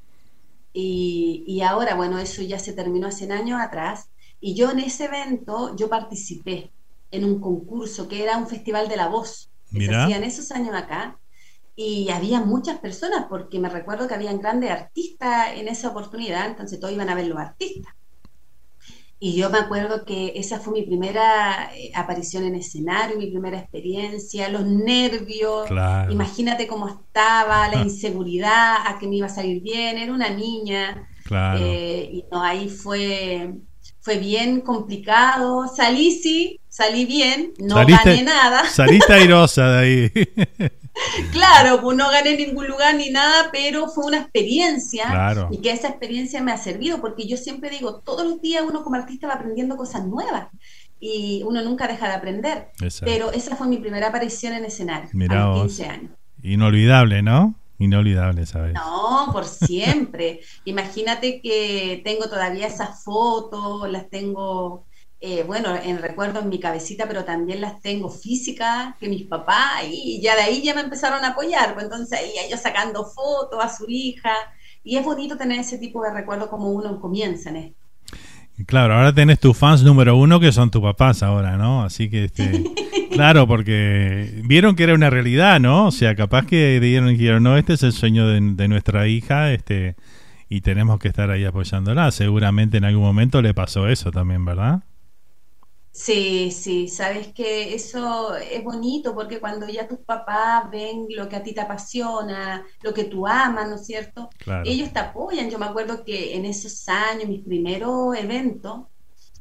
y, 0.72 1.44
y 1.46 1.62
ahora, 1.62 1.94
bueno, 1.94 2.18
eso 2.18 2.42
ya 2.42 2.58
se 2.58 2.72
terminó 2.72 3.08
hace 3.08 3.30
años 3.32 3.60
atrás 3.60 4.10
y 4.40 4.54
yo 4.54 4.70
en 4.70 4.80
ese 4.80 5.06
evento 5.06 5.74
yo 5.76 5.88
participé 5.88 6.72
en 7.10 7.24
un 7.24 7.40
concurso 7.40 8.08
que 8.08 8.22
era 8.22 8.36
un 8.36 8.46
festival 8.46 8.88
de 8.88 8.96
la 8.96 9.08
voz 9.08 9.50
que 9.72 9.78
Mira. 9.78 9.92
se 9.94 10.02
hacía 10.04 10.16
en 10.18 10.24
esos 10.24 10.50
años 10.52 10.74
acá 10.74 11.18
y 11.74 12.10
había 12.10 12.40
muchas 12.40 12.78
personas 12.78 13.26
porque 13.28 13.58
me 13.58 13.68
recuerdo 13.68 14.08
que 14.08 14.14
habían 14.14 14.40
grandes 14.40 14.70
artistas 14.70 15.50
en 15.54 15.68
esa 15.68 15.88
oportunidad, 15.90 16.46
entonces 16.46 16.80
todos 16.80 16.92
iban 16.92 17.08
a 17.08 17.14
ver 17.14 17.26
los 17.26 17.38
artistas. 17.38 17.94
Y 19.20 19.36
yo 19.36 19.50
me 19.50 19.58
acuerdo 19.58 20.04
que 20.04 20.32
esa 20.36 20.60
fue 20.60 20.74
mi 20.74 20.82
primera 20.86 21.70
eh, 21.74 21.90
aparición 21.94 22.44
en 22.44 22.54
escenario, 22.54 23.18
mi 23.18 23.30
primera 23.30 23.58
experiencia, 23.58 24.48
los 24.48 24.64
nervios, 24.64 25.66
Claro. 25.66 26.12
imagínate 26.12 26.68
cómo 26.68 26.88
estaba, 26.88 27.68
la 27.68 27.82
inseguridad, 27.82 28.76
a 28.86 28.98
que 28.98 29.08
me 29.08 29.16
iba 29.16 29.26
a 29.26 29.30
salir 29.30 29.60
bien, 29.60 29.98
era 29.98 30.12
una 30.12 30.30
niña, 30.30 31.08
Claro. 31.24 31.58
eh, 31.64 32.10
y 32.12 32.24
no, 32.30 32.42
ahí 32.42 32.68
fue, 32.68 33.54
fue 34.00 34.18
bien 34.18 34.60
complicado, 34.60 35.66
salí 35.66 36.12
sí, 36.12 36.60
salí 36.68 37.04
bien, 37.04 37.52
no 37.58 37.74
gané 37.74 38.22
nada, 38.22 38.64
Saliste 38.66 39.12
airosa 39.14 39.68
de 39.68 39.78
ahí. 39.78 40.12
Claro, 41.32 41.80
pues 41.82 41.96
no 41.96 42.10
gané 42.10 42.36
ningún 42.36 42.66
lugar 42.66 42.94
ni 42.94 43.10
nada, 43.10 43.50
pero 43.52 43.88
fue 43.88 44.04
una 44.06 44.18
experiencia 44.18 45.04
Claro. 45.06 45.48
y 45.50 45.58
que 45.58 45.70
esa 45.70 45.88
experiencia 45.88 46.42
me 46.42 46.52
ha 46.52 46.56
servido 46.56 47.00
porque 47.00 47.26
yo 47.26 47.36
siempre 47.36 47.70
digo, 47.70 48.00
todos 48.00 48.24
los 48.26 48.40
días 48.40 48.64
uno 48.66 48.82
como 48.82 48.96
artista 48.96 49.26
va 49.28 49.34
aprendiendo 49.34 49.76
cosas 49.76 50.06
nuevas 50.06 50.48
y 51.00 51.42
uno 51.46 51.62
nunca 51.62 51.86
deja 51.86 52.08
de 52.08 52.14
aprender. 52.14 52.68
Exacto. 52.80 53.12
Pero 53.12 53.32
esa 53.32 53.54
fue 53.56 53.68
mi 53.68 53.76
primera 53.78 54.08
aparición 54.08 54.54
en 54.54 54.64
escenario 54.64 55.08
Mirá 55.12 55.44
a 55.44 55.46
los 55.46 55.54
vos. 55.56 55.66
15 55.76 55.86
años. 55.86 56.10
Inolvidable, 56.42 57.22
¿no? 57.22 57.54
Inolvidable, 57.78 58.44
¿sabes? 58.46 58.74
No, 58.74 59.28
por 59.32 59.44
siempre. 59.44 60.40
Imagínate 60.64 61.40
que 61.40 62.00
tengo 62.04 62.28
todavía 62.28 62.66
esas 62.66 63.04
fotos, 63.04 63.88
las 63.88 64.08
tengo, 64.10 64.86
eh, 65.20 65.42
bueno, 65.44 65.74
en 65.74 66.00
recuerdo 66.00 66.40
en 66.40 66.48
mi 66.48 66.60
cabecita, 66.60 67.08
pero 67.08 67.24
también 67.24 67.60
las 67.60 67.80
tengo 67.80 68.08
físicas, 68.08 68.94
que 69.00 69.08
mis 69.08 69.24
papás, 69.24 69.82
y 69.90 70.20
ya 70.22 70.36
de 70.36 70.42
ahí 70.42 70.62
ya 70.62 70.74
me 70.74 70.82
empezaron 70.82 71.24
a 71.24 71.30
apoyar, 71.30 71.74
pues 71.74 71.86
entonces 71.86 72.18
ahí 72.18 72.30
ellos 72.46 72.60
sacando 72.60 73.04
fotos 73.04 73.58
a 73.62 73.68
su 73.68 73.86
hija, 73.88 74.32
y 74.84 74.96
es 74.96 75.04
bonito 75.04 75.36
tener 75.36 75.58
ese 75.58 75.78
tipo 75.78 76.02
de 76.04 76.12
recuerdo 76.12 76.48
como 76.48 76.70
uno 76.70 77.00
comienza 77.00 77.50
en 77.50 77.56
esto. 77.56 77.78
Claro, 78.66 78.94
ahora 78.94 79.12
tenés 79.12 79.38
tus 79.38 79.56
fans 79.56 79.82
número 79.82 80.16
uno 80.16 80.40
que 80.40 80.50
son 80.50 80.70
tus 80.70 80.82
papás 80.82 81.22
ahora, 81.22 81.56
¿no? 81.56 81.84
Así 81.84 82.08
que, 82.08 82.24
este, 82.24 82.64
claro, 83.10 83.46
porque 83.46 84.40
vieron 84.44 84.76
que 84.76 84.84
era 84.84 84.94
una 84.94 85.10
realidad, 85.10 85.58
¿no? 85.58 85.86
O 85.86 85.92
sea, 85.92 86.14
capaz 86.14 86.46
que 86.46 86.78
dieron, 86.80 87.08
dijeron, 87.08 87.42
no, 87.42 87.56
este 87.56 87.74
es 87.74 87.82
el 87.82 87.92
sueño 87.92 88.28
de, 88.28 88.40
de 88.40 88.68
nuestra 88.68 89.08
hija, 89.08 89.52
este, 89.52 89.96
y 90.48 90.60
tenemos 90.60 90.98
que 91.00 91.08
estar 91.08 91.30
ahí 91.30 91.44
apoyándola. 91.44 92.10
Seguramente 92.12 92.78
en 92.78 92.84
algún 92.84 93.02
momento 93.02 93.42
le 93.42 93.52
pasó 93.52 93.88
eso 93.88 94.10
también, 94.12 94.44
¿verdad? 94.44 94.82
Sí, 95.98 96.52
sí, 96.52 96.86
sabes 96.86 97.34
que 97.34 97.74
eso 97.74 98.36
es 98.36 98.62
bonito 98.62 99.16
porque 99.16 99.40
cuando 99.40 99.66
ya 99.68 99.88
tus 99.88 99.98
papás 99.98 100.70
ven 100.70 101.06
lo 101.10 101.28
que 101.28 101.34
a 101.34 101.42
ti 101.42 101.52
te 101.52 101.60
apasiona, 101.60 102.64
lo 102.82 102.94
que 102.94 103.04
tú 103.04 103.26
amas, 103.26 103.68
¿no 103.68 103.74
es 103.74 103.84
cierto? 103.86 104.30
Claro. 104.38 104.62
Ellos 104.64 104.92
te 104.92 105.00
apoyan. 105.00 105.50
Yo 105.50 105.58
me 105.58 105.66
acuerdo 105.66 106.04
que 106.04 106.36
en 106.36 106.44
esos 106.44 106.88
años, 106.88 107.28
mis 107.28 107.44
primeros 107.44 108.16
eventos, 108.16 108.86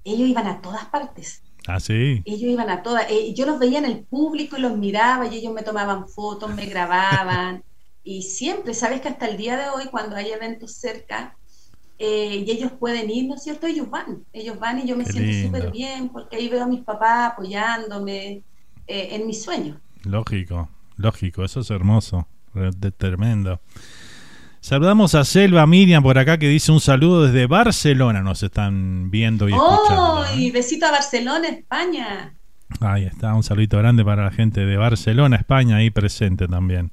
ellos 0.04 0.28
iban 0.28 0.48
a 0.48 0.60
todas 0.60 0.86
partes. 0.86 1.44
Ah, 1.68 1.80
sí. 1.80 2.24
Ellos 2.26 2.50
iban 2.50 2.72
a 2.72 2.82
todas. 2.82 3.06
eh, 3.12 3.36
yo 3.36 3.46
los 3.46 3.60
veía 3.60 3.78
en 3.78 3.86
el 3.86 4.04
público 4.06 4.58
y 4.58 4.62
los 4.62 4.76
miraba 4.78 5.28
y 5.28 5.38
ellos 5.38 5.54
me 5.54 5.62
tomaban 5.62 6.08
fotos, 6.08 6.54
me 6.56 6.66
grababan. 6.66 7.64
Y 8.04 8.22
siempre, 8.24 8.74
sabes 8.74 9.02
que 9.02 9.10
hasta 9.10 9.28
el 9.28 9.36
día 9.38 9.58
de 9.58 9.70
hoy, 9.70 9.90
cuando 9.92 10.16
hay 10.16 10.32
eventos 10.32 10.78
cerca 10.78 11.37
eh, 12.00 12.44
y 12.46 12.52
ellos 12.52 12.72
pueden 12.80 13.10
ir, 13.10 13.28
¿no 13.28 13.36
es 13.36 13.44
cierto? 13.44 13.68
Ellos 13.68 13.90
van. 13.90 14.24
Ellos 14.34 14.60
van 14.60 14.80
y 14.80 14.88
yo 14.88 14.96
me 14.96 15.04
Qué 15.04 15.14
siento 15.14 15.48
súper 15.48 15.72
bien 15.72 16.10
porque 16.10 16.36
ahí 16.36 16.48
veo 16.48 16.64
a 16.64 16.68
mis 16.68 16.82
papás 16.82 17.32
apoyándome 17.34 18.44
eh, 18.88 19.10
en 19.12 19.28
mis 19.28 19.42
sueños. 19.44 19.78
Lógico, 20.04 20.70
lógico, 20.98 21.44
eso 21.44 21.60
es 21.62 21.70
hermoso, 21.72 22.28
de- 22.54 22.92
tremendo. 22.92 23.60
Saludamos 24.60 25.16
a 25.16 25.24
Selva 25.24 25.66
Miriam 25.66 26.04
por 26.04 26.18
acá 26.18 26.38
que 26.38 26.48
dice 26.50 26.72
un 26.72 26.80
saludo 26.80 27.26
desde 27.26 27.46
Barcelona, 27.48 28.22
nos 28.22 28.44
están 28.44 29.10
viendo 29.12 29.48
y 29.48 29.54
escuchando. 29.54 30.26
¡Oh! 30.32 30.36
Y 30.36 30.52
besito 30.52 30.86
a 30.88 30.92
Barcelona, 30.92 31.48
España. 31.48 32.34
Ahí 32.82 33.06
está, 33.06 33.34
un 33.34 33.44
saludito 33.44 33.78
grande 33.78 34.04
para 34.04 34.26
la 34.26 34.32
gente 34.32 34.66
de 34.66 34.76
Barcelona, 34.78 35.38
España, 35.38 35.78
ahí 35.78 35.90
presente 35.90 36.48
también. 36.48 36.92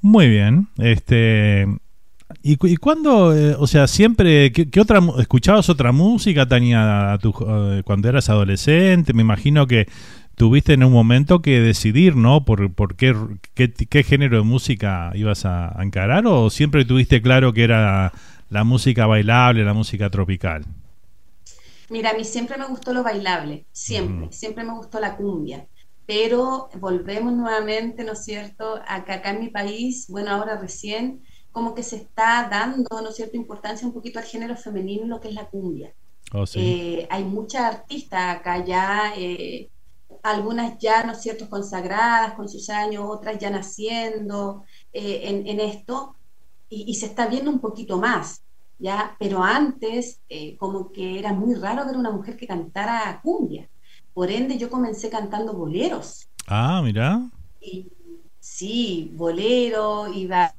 Muy 0.00 0.28
bien, 0.28 0.68
este... 0.78 1.66
¿Y, 2.42 2.56
cu- 2.56 2.68
y 2.68 2.76
cuándo, 2.76 3.34
eh, 3.36 3.54
o 3.58 3.66
sea, 3.66 3.86
siempre, 3.88 4.52
¿qué, 4.52 4.70
qué 4.70 4.80
otra, 4.80 5.00
escuchabas 5.18 5.68
otra 5.68 5.92
música, 5.92 6.46
Tania, 6.46 7.12
a 7.12 7.18
tu- 7.18 7.34
eh, 7.48 7.82
cuando 7.84 8.08
eras 8.08 8.28
adolescente? 8.30 9.12
Me 9.12 9.22
imagino 9.22 9.66
que 9.66 9.88
tuviste 10.36 10.72
en 10.74 10.84
un 10.84 10.92
momento 10.92 11.42
que 11.42 11.60
decidir, 11.60 12.14
¿no? 12.16 12.44
Por, 12.44 12.72
por 12.72 12.94
qué, 12.96 13.14
qué, 13.54 13.72
qué 13.72 14.02
género 14.04 14.36
de 14.38 14.44
música 14.44 15.10
ibas 15.14 15.44
a, 15.44 15.78
a 15.78 15.82
encarar 15.84 16.26
o 16.26 16.48
siempre 16.50 16.84
tuviste 16.84 17.20
claro 17.22 17.52
que 17.52 17.64
era 17.64 18.12
la 18.50 18.64
música 18.64 19.06
bailable, 19.06 19.64
la 19.64 19.74
música 19.74 20.08
tropical. 20.10 20.64
Mira, 21.88 22.10
a 22.10 22.14
mí 22.14 22.24
siempre 22.24 22.58
me 22.58 22.66
gustó 22.66 22.92
lo 22.92 23.02
bailable, 23.02 23.66
siempre, 23.72 24.30
siempre 24.32 24.64
me 24.64 24.74
gustó 24.74 25.00
la 25.00 25.16
cumbia, 25.16 25.68
pero 26.06 26.68
volvemos 26.78 27.32
nuevamente, 27.32 28.04
¿no 28.04 28.12
es 28.12 28.24
cierto? 28.24 28.76
Acá, 28.86 29.14
acá 29.14 29.30
en 29.30 29.40
mi 29.40 29.48
país, 29.50 30.06
bueno, 30.08 30.30
ahora 30.30 30.58
recién, 30.58 31.22
como 31.58 31.74
que 31.74 31.82
se 31.82 31.96
está 31.96 32.46
dando, 32.48 32.88
¿no 33.02 33.08
es 33.08 33.16
cierto?, 33.16 33.36
importancia 33.36 33.84
un 33.84 33.92
poquito 33.92 34.20
al 34.20 34.24
género 34.24 34.54
femenino, 34.56 35.06
lo 35.06 35.20
que 35.20 35.28
es 35.28 35.34
la 35.34 35.46
cumbia. 35.46 35.92
Oh, 36.32 36.46
sí. 36.46 36.60
Eh, 36.60 37.08
hay 37.10 37.24
muchas 37.24 37.62
artistas 37.74 38.36
acá 38.36 38.64
ya, 38.64 39.12
eh, 39.16 39.68
algunas 40.22 40.78
ya, 40.78 41.02
¿no 41.02 41.12
es 41.14 41.20
cierto?, 41.20 41.50
consagradas 41.50 42.34
con 42.34 42.48
sus 42.48 42.70
años, 42.70 43.04
otras 43.08 43.40
ya 43.40 43.50
naciendo 43.50 44.62
eh, 44.92 45.22
en, 45.24 45.48
en 45.48 45.58
esto, 45.58 46.14
y, 46.68 46.84
y 46.86 46.94
se 46.94 47.06
está 47.06 47.26
viendo 47.26 47.50
un 47.50 47.58
poquito 47.58 47.98
más, 47.98 48.42
¿ya? 48.78 49.16
Pero 49.18 49.42
antes, 49.42 50.20
eh, 50.28 50.56
como 50.58 50.92
que 50.92 51.18
era 51.18 51.32
muy 51.32 51.56
raro 51.56 51.84
ver 51.86 51.96
una 51.96 52.12
mujer 52.12 52.36
que 52.36 52.46
cantara 52.46 53.20
cumbia. 53.20 53.68
Por 54.14 54.30
ende, 54.30 54.58
yo 54.58 54.70
comencé 54.70 55.10
cantando 55.10 55.54
boleros. 55.54 56.28
Ah, 56.46 56.80
mira. 56.84 57.28
Y 57.60 57.88
sí, 58.38 59.10
bolero, 59.14 60.06
iba 60.12 60.54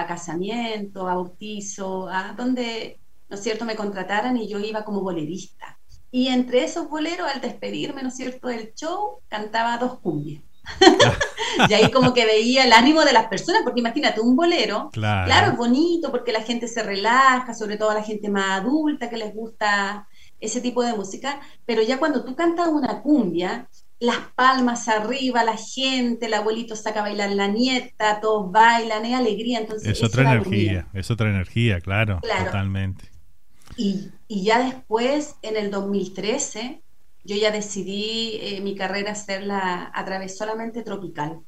a 0.00 0.06
casamiento, 0.06 1.08
a 1.08 1.14
bautizo, 1.14 2.08
a 2.08 2.32
donde, 2.32 2.98
¿no 3.28 3.36
es 3.36 3.42
cierto?, 3.42 3.64
me 3.64 3.76
contrataran 3.76 4.36
y 4.36 4.48
yo 4.48 4.58
iba 4.58 4.84
como 4.84 5.00
bolerista. 5.02 5.78
Y 6.10 6.28
entre 6.28 6.64
esos 6.64 6.88
boleros, 6.88 7.28
al 7.32 7.40
despedirme, 7.40 8.02
¿no 8.02 8.08
es 8.08 8.16
cierto?, 8.16 8.48
del 8.48 8.72
show, 8.74 9.20
cantaba 9.28 9.78
dos 9.78 9.98
cumbias. 10.00 10.42
y 11.68 11.74
ahí 11.74 11.90
como 11.90 12.14
que 12.14 12.24
veía 12.24 12.64
el 12.64 12.72
ánimo 12.72 13.02
de 13.04 13.12
las 13.12 13.26
personas, 13.26 13.62
porque 13.64 13.80
imagínate, 13.80 14.20
un 14.20 14.34
bolero, 14.36 14.90
Claro. 14.92 15.26
claro, 15.26 15.52
es 15.52 15.58
bonito 15.58 16.10
porque 16.10 16.32
la 16.32 16.42
gente 16.42 16.68
se 16.68 16.82
relaja, 16.82 17.52
sobre 17.54 17.76
todo 17.76 17.92
la 17.92 18.02
gente 18.02 18.28
más 18.30 18.60
adulta 18.60 19.10
que 19.10 19.16
les 19.16 19.34
gusta 19.34 20.08
ese 20.40 20.60
tipo 20.60 20.82
de 20.82 20.94
música, 20.94 21.40
pero 21.64 21.82
ya 21.82 21.98
cuando 21.98 22.24
tú 22.24 22.34
cantas 22.34 22.68
una 22.68 23.02
cumbia, 23.02 23.68
las 24.00 24.18
palmas 24.34 24.88
arriba, 24.88 25.44
la 25.44 25.56
gente, 25.56 26.26
el 26.26 26.34
abuelito 26.34 26.76
saca 26.76 27.00
a 27.00 27.02
bailar 27.04 27.30
la 27.32 27.48
nieta, 27.48 28.20
todos 28.20 28.50
bailan, 28.52 29.04
es 29.06 29.14
alegría. 29.14 29.60
Entonces, 29.60 29.88
Es 29.88 30.02
otra 30.02 30.22
energía, 30.22 30.88
es 30.92 31.10
otra 31.10 31.30
energía, 31.30 31.80
claro, 31.80 32.20
Claro. 32.20 32.46
totalmente. 32.46 33.10
Y, 33.76 34.10
y 34.28 34.44
ya 34.44 34.64
después, 34.64 35.36
en 35.42 35.56
el 35.56 35.70
2013, 35.70 36.82
yo 37.24 37.36
ya 37.36 37.50
decidí 37.50 38.38
eh, 38.40 38.60
mi 38.60 38.74
carrera 38.76 39.12
hacerla 39.12 39.90
a 39.94 40.04
través 40.04 40.36
solamente 40.36 40.82
tropical. 40.82 41.40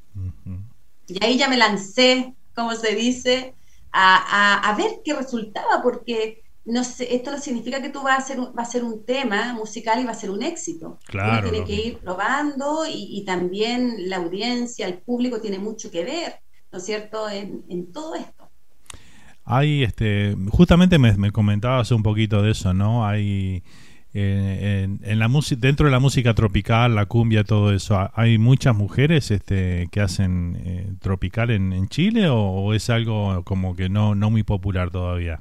Y 1.06 1.24
ahí 1.24 1.38
ya 1.38 1.48
me 1.48 1.56
lancé, 1.56 2.34
como 2.54 2.74
se 2.74 2.94
dice, 2.94 3.54
a, 3.92 4.16
a- 4.58 4.70
a 4.70 4.76
ver 4.76 4.90
qué 5.04 5.14
resultaba, 5.14 5.82
porque 5.82 6.42
no 6.66 6.84
sé, 6.84 7.14
esto 7.14 7.30
no 7.32 7.38
significa 7.38 7.80
que 7.82 7.90
tú 7.90 8.02
vas 8.02 8.14
a 8.18 8.22
hacer 8.22 8.40
un, 8.40 8.46
va 8.58 8.62
a 8.62 8.64
ser 8.66 8.84
un 8.84 9.04
tema 9.04 9.54
musical 9.54 10.00
y 10.00 10.04
va 10.04 10.12
a 10.12 10.14
ser 10.14 10.30
un 10.30 10.42
éxito. 10.42 11.00
Claro, 11.06 11.22
Uno 11.22 11.40
tiene 11.42 11.64
que 11.64 11.74
ir 11.74 12.00
probando 12.00 12.86
y, 12.86 13.18
y 13.20 13.24
también 13.24 14.08
la 14.10 14.16
audiencia, 14.18 14.86
el 14.86 15.02
público 15.02 15.40
tiene 15.40 15.58
mucho 15.58 15.90
que 15.90 16.04
ver, 16.04 16.40
¿no 16.72 16.78
es 16.78 16.84
cierto?, 16.84 17.28
en, 17.30 17.64
en 17.68 17.92
todo 17.92 18.14
esto. 18.16 18.50
Hay, 19.44 19.84
este, 19.84 20.36
justamente 20.50 20.98
me, 20.98 21.12
me 21.16 21.30
comentabas 21.30 21.92
un 21.92 22.02
poquito 22.02 22.42
de 22.42 22.50
eso, 22.50 22.74
¿no? 22.74 23.06
Hay 23.06 23.62
eh, 24.12 24.82
en, 24.84 25.00
en 25.04 25.18
la 25.20 25.28
música, 25.28 25.60
dentro 25.60 25.86
de 25.86 25.92
la 25.92 26.00
música 26.00 26.34
tropical, 26.34 26.94
la 26.96 27.06
cumbia, 27.06 27.44
todo 27.44 27.72
eso, 27.72 27.96
¿ha- 27.96 28.12
¿hay 28.16 28.38
muchas 28.38 28.74
mujeres, 28.74 29.30
este, 29.30 29.88
que 29.92 30.00
hacen 30.00 30.56
eh, 30.64 30.92
tropical 31.00 31.50
en, 31.50 31.72
en 31.72 31.88
Chile 31.88 32.28
o, 32.28 32.38
o 32.38 32.74
es 32.74 32.90
algo 32.90 33.44
como 33.44 33.76
que 33.76 33.88
no, 33.88 34.14
no 34.16 34.30
muy 34.30 34.42
popular 34.42 34.90
todavía? 34.90 35.40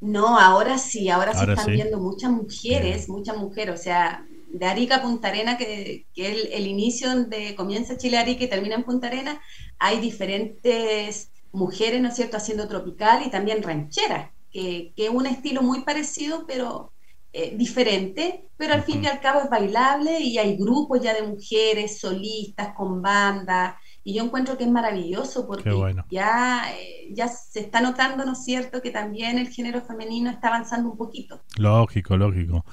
No, 0.00 0.38
ahora 0.38 0.78
sí, 0.78 1.10
ahora, 1.10 1.34
Ahora 1.34 1.34
se 1.34 1.44
están 1.44 1.66
sí. 1.66 1.72
viendo 1.72 1.98
muchas 2.00 2.30
mujeres, 2.30 3.08
muchas 3.08 3.36
mujeres, 3.36 3.78
o 3.78 3.82
sea, 3.82 4.24
de 4.46 4.66
Arica 4.66 4.96
a 4.96 5.02
Punta 5.02 5.28
Arena, 5.28 5.58
que, 5.58 6.06
que 6.14 6.26
el, 6.32 6.52
el 6.52 6.66
inicio 6.66 7.10
donde 7.10 7.54
comienza 7.54 7.98
Chile 7.98 8.16
Arica 8.16 8.44
y 8.44 8.48
termina 8.48 8.76
en 8.76 8.84
Punta 8.84 9.08
Arena, 9.08 9.40
hay 9.78 10.00
diferentes 10.00 11.32
mujeres, 11.52 12.00
¿no 12.00 12.08
es 12.08 12.16
cierto?, 12.16 12.38
haciendo 12.38 12.66
tropical 12.66 13.22
y 13.26 13.30
también 13.30 13.62
ranchera, 13.62 14.32
que, 14.50 14.92
que 14.96 15.04
es 15.06 15.10
un 15.10 15.26
estilo 15.26 15.60
muy 15.62 15.84
parecido, 15.84 16.46
pero 16.46 16.92
eh, 17.32 17.54
diferente, 17.56 18.44
pero 18.56 18.74
al 18.74 18.82
fin 18.84 19.04
y 19.04 19.06
al 19.06 19.20
cabo 19.20 19.40
es 19.42 19.50
bailable 19.50 20.18
y 20.20 20.38
hay 20.38 20.56
grupos 20.56 21.00
ya 21.02 21.12
de 21.14 21.22
mujeres, 21.22 22.00
solistas, 22.00 22.74
con 22.74 23.02
banda, 23.02 23.78
y 24.04 24.14
yo 24.14 24.24
encuentro 24.24 24.56
que 24.56 24.64
es 24.64 24.70
maravilloso 24.70 25.46
porque 25.46 25.70
bueno. 25.72 26.04
ya, 26.10 26.64
eh, 26.74 27.08
ya 27.12 27.28
se 27.28 27.60
está 27.60 27.80
notando, 27.80 28.24
¿no 28.24 28.32
es 28.32 28.44
cierto?, 28.44 28.80
que 28.82 28.90
también 28.90 29.38
el 29.38 29.48
género 29.48 29.80
femenino 29.82 30.30
está 30.30 30.48
avanzando 30.48 30.90
un 30.90 30.96
poquito. 30.96 31.42
Lógico, 31.58 32.16
lógico. 32.16 32.64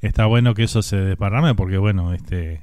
Está 0.00 0.26
bueno 0.26 0.54
que 0.54 0.62
eso 0.64 0.80
se 0.82 0.96
desparrame 0.96 1.54
porque, 1.54 1.78
bueno, 1.78 2.12
este 2.14 2.62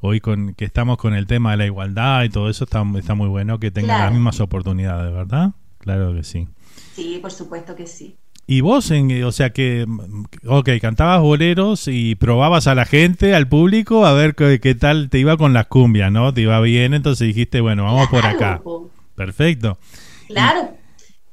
hoy 0.00 0.20
con 0.20 0.54
que 0.54 0.64
estamos 0.64 0.96
con 0.96 1.14
el 1.14 1.26
tema 1.26 1.52
de 1.52 1.56
la 1.58 1.66
igualdad 1.66 2.22
y 2.24 2.28
todo 2.28 2.48
eso, 2.50 2.64
está, 2.64 2.84
está 2.96 3.14
muy 3.14 3.28
bueno 3.28 3.58
que 3.58 3.70
tengan 3.70 3.88
Claro. 3.96 4.04
las 4.06 4.12
mismas 4.14 4.40
oportunidades, 4.40 5.12
¿verdad? 5.12 5.52
Claro 5.78 6.14
que 6.14 6.22
sí. 6.24 6.48
Sí, 6.94 7.18
por 7.20 7.30
supuesto 7.32 7.74
que 7.76 7.86
sí. 7.86 8.16
Y 8.50 8.62
vos, 8.62 8.90
en, 8.90 9.22
o 9.24 9.30
sea 9.30 9.50
que, 9.52 9.84
mm, 9.86 10.24
ok, 10.46 10.70
cantabas 10.80 11.20
boleros 11.20 11.86
y 11.86 12.14
probabas 12.14 12.66
a 12.66 12.74
la 12.74 12.86
gente, 12.86 13.34
al 13.34 13.46
público, 13.46 14.06
a 14.06 14.14
ver 14.14 14.34
qué, 14.34 14.58
qué 14.58 14.74
tal 14.74 15.10
te 15.10 15.18
iba 15.18 15.36
con 15.36 15.52
las 15.52 15.66
cumbias, 15.66 16.10
¿no? 16.10 16.32
Te 16.32 16.40
iba 16.40 16.58
bien, 16.62 16.94
entonces 16.94 17.26
dijiste, 17.28 17.60
bueno, 17.60 17.84
vamos 17.84 18.08
por 18.08 18.24
acá. 18.24 18.62
po. 18.64 18.90
Perfecto. 19.14 19.78
Claro, 20.26 20.78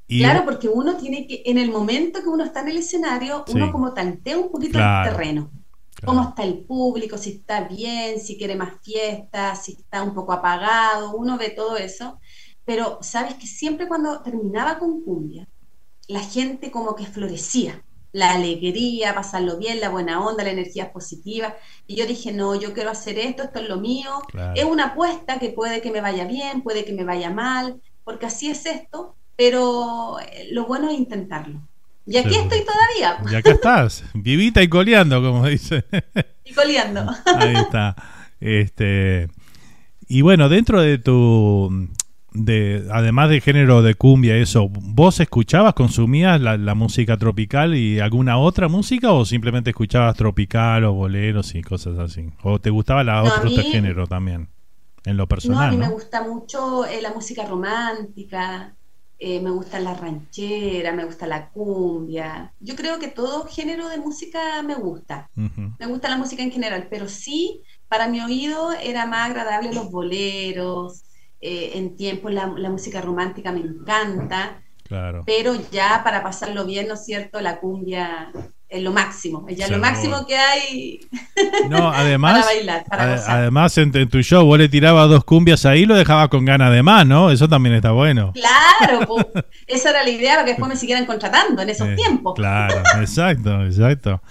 Y, 0.07 0.19
claro, 0.19 0.43
porque 0.45 0.67
uno 0.69 0.97
tiene 0.97 1.25
que, 1.27 1.43
en 1.45 1.57
el 1.57 1.71
momento 1.71 2.21
que 2.21 2.27
uno 2.29 2.43
está 2.43 2.61
en 2.61 2.69
el 2.69 2.77
escenario, 2.77 3.45
uno 3.47 3.65
Sí. 3.67 3.71
como 3.71 3.93
tantea 3.93 4.37
un 4.37 4.51
poquito 4.51 4.73
Claro, 4.73 5.09
el 5.09 5.15
terreno. 5.17 5.51
Cómo 6.03 6.21
está 6.29 6.43
el 6.43 6.59
público, 6.65 7.17
si 7.17 7.31
está 7.31 7.61
bien, 7.67 8.19
si 8.19 8.37
quiere 8.37 8.55
más 8.55 8.73
fiesta, 8.83 9.55
si 9.55 9.71
está 9.73 10.03
un 10.03 10.13
poco 10.13 10.33
apagado, 10.33 11.15
uno 11.15 11.37
ve 11.37 11.49
todo 11.51 11.77
eso. 11.77 12.19
Pero 12.65 12.99
sabes 13.01 13.35
que 13.35 13.47
siempre 13.47 13.87
cuando 13.87 14.21
terminaba 14.21 14.77
con 14.79 15.01
cumbia, 15.03 15.47
la 16.07 16.19
gente 16.19 16.71
como 16.71 16.95
que 16.95 17.05
florecía. 17.05 17.81
La 18.11 18.31
alegría, 18.31 19.13
pasarlo 19.13 19.57
bien, 19.57 19.81
la 19.81 19.89
buena 19.89 20.25
onda, 20.25 20.43
la 20.43 20.51
energía 20.51 20.93
positiva. 20.93 21.55
Y 21.85 21.97
yo 21.97 22.05
dije, 22.07 22.31
no, 22.31 22.55
yo 22.55 22.73
quiero 22.73 22.89
hacer 22.89 23.19
esto, 23.19 23.43
esto 23.43 23.59
es 23.59 23.67
lo 23.67 23.77
mío. 23.77 24.09
Claro. 24.29 24.53
Es 24.55 24.63
una 24.63 24.87
apuesta 24.87 25.37
que 25.37 25.49
puede 25.49 25.81
que 25.81 25.91
me 25.91 25.99
vaya 25.99 26.25
bien, 26.25 26.61
puede 26.61 26.85
que 26.85 26.93
me 26.93 27.03
vaya 27.03 27.29
mal, 27.29 27.81
porque 28.05 28.27
así 28.27 28.49
es 28.49 28.65
esto, 28.65 29.15
pero 29.35 30.17
eh, 30.21 30.47
lo 30.51 30.65
bueno 30.65 30.89
es 30.89 30.97
intentarlo. 30.97 31.59
Y 32.07 32.17
aquí 32.17 32.35
estoy 32.35 32.63
todavía, 32.63 33.17
y 33.31 33.35
acá 33.35 33.51
estás, 33.51 34.03
vivita 34.13 34.61
y 34.61 34.69
coleando, 34.69 35.23
como 35.23 35.47
dice. 35.47 35.85
y 36.45 36.53
coleando. 36.53 37.03
Ahí 37.25 37.55
está. 37.55 37.95
Este, 38.39 39.27
y 40.07 40.21
bueno, 40.21 40.49
dentro 40.49 40.81
de 40.81 40.99
tu. 40.99 41.89
De, 42.37 42.85
además 42.91 43.29
del 43.29 43.41
género 43.41 43.81
de 43.81 43.95
cumbia, 43.95 44.35
eso, 44.35 44.67
¿vos 44.69 45.21
escuchabas, 45.21 45.73
consumías 45.73 46.41
la, 46.41 46.57
la 46.57 46.75
música 46.75 47.15
tropical 47.17 47.75
y 47.75 48.01
alguna 48.01 48.37
otra 48.37 48.67
música 48.67 49.13
o 49.13 49.23
simplemente 49.23 49.69
escuchabas 49.69 50.17
tropical 50.17 50.83
o 50.83 50.91
boleros 50.93 51.55
y 51.55 51.61
cosas 51.61 51.97
así? 51.97 52.29
¿O 52.43 52.59
te 52.59 52.69
gustaba 52.71 53.05
la 53.05 53.21
No, 53.21 53.29
otro 53.29 53.49
mí- 53.49 53.55
género 53.71 54.05
también? 54.05 54.49
En 55.05 55.15
lo 55.17 55.23
No, 55.23 55.25
a 55.25 55.27
personal, 55.27 55.71
mí 55.71 55.77
¿no? 55.77 55.85
me 55.85 55.91
gusta 55.93 56.23
mucho 56.23 56.85
eh, 56.85 57.01
la 57.01 57.13
música 57.13 57.45
romántica, 57.45 58.75
eh, 59.17 59.39
me 59.39 59.51
gusta 59.51 59.79
la 59.79 59.93
ranchera, 59.93 60.91
me 60.91 61.05
gusta 61.05 61.27
la 61.27 61.49
cumbia. 61.51 62.53
Yo 62.59 62.75
creo 62.75 62.99
que 62.99 63.07
todo 63.09 63.45
género 63.47 63.87
de 63.87 63.97
música 63.97 64.61
me 64.61 64.75
gusta. 64.75 65.29
Me 65.35 65.85
gusta 65.85 66.09
la 66.09 66.17
música 66.17 66.43
en 66.43 66.51
general, 66.51 66.87
pero 66.89 67.07
sí, 67.07 67.61
para 67.87 68.07
mi 68.09 68.19
oído 68.19 68.73
era 68.73 69.05
más 69.05 69.29
agradable 69.29 69.73
los 69.73 69.89
boleros. 69.91 71.03
Eh, 71.47 71.71
en 71.77 71.95
tiempo 71.95 72.29
la, 72.29 72.47
la 72.57 72.69
música 72.69 73.01
romántica 73.01 73.51
me 73.51 73.61
encanta, 73.61 74.61
Claro. 74.87 75.23
pero 75.25 75.51
ya 75.71 76.01
para 76.03 76.21
pasarlo 76.21 76.65
bien, 76.65 76.87
¿no 76.87 76.93
es 76.95 77.03
cierto? 77.05 77.41
La 77.41 77.59
cumbia 77.59 78.31
es 78.69 78.81
lo 78.83 78.91
máximo, 78.91 79.45
es 79.49 79.57
ya 79.57 79.67
lo 79.67 79.77
máximo 79.79 80.25
que 80.27 80.35
hay 80.37 80.99
No, 81.69 81.89
además, 81.89 82.33
para 82.33 82.45
bailar, 82.45 82.85
para 82.89 83.05
gozar. 83.15 83.37
además 83.39 83.77
en, 83.77 83.95
en 83.97 84.09
tu 84.09 84.21
show 84.21 84.45
vos 84.45 84.57
le 84.59 84.69
tirabas 84.69 85.09
dos 85.09 85.23
cumbias 85.23 85.65
ahí 85.65 85.81
y 85.81 85.85
lo 85.85 85.95
dejabas 85.95 86.29
con 86.29 86.45
ganas 86.45 86.71
de 86.71 86.83
más, 86.83 87.05
¿no? 87.07 87.31
Eso 87.31 87.47
también 87.47 87.75
está 87.75 87.91
bueno. 87.91 88.31
Claro, 88.33 88.99
po. 89.07 89.17
esa 89.67 89.89
era 89.91 90.03
la 90.03 90.09
idea 90.09 90.33
para 90.33 90.45
que 90.45 90.51
después 90.51 90.69
me 90.69 90.75
siguieran 90.75 91.05
contratando 91.05 91.61
en 91.61 91.69
esos 91.69 91.87
Eh, 91.87 91.95
tiempos. 91.95 92.33
Claro, 92.35 92.81
exacto, 93.01 93.63
exacto. 93.65 94.21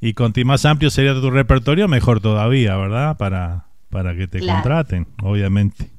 Y 0.00 0.14
cuanto 0.14 0.40
más 0.44 0.64
amplio 0.64 0.90
sería 0.90 1.12
tu 1.14 1.30
repertorio, 1.30 1.86
mejor 1.86 2.20
todavía, 2.20 2.76
¿verdad? 2.76 3.16
Para, 3.16 3.66
para 3.90 4.16
que 4.16 4.26
te 4.26 4.38
Claro. 4.40 4.62
contraten, 4.62 5.06
obviamente. 5.22 5.90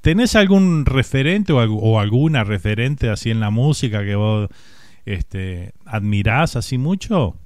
¿Tenés 0.00 0.34
algún 0.36 0.86
referente 0.86 1.52
o, 1.52 1.58
o 1.58 1.98
alguna 1.98 2.44
referente 2.44 3.10
así 3.10 3.30
en 3.30 3.40
la 3.40 3.50
música 3.50 4.04
que 4.04 4.14
vos 4.14 4.48
este, 5.04 5.74
admirás 5.84 6.56
así 6.56 6.78
mucho? 6.78 7.36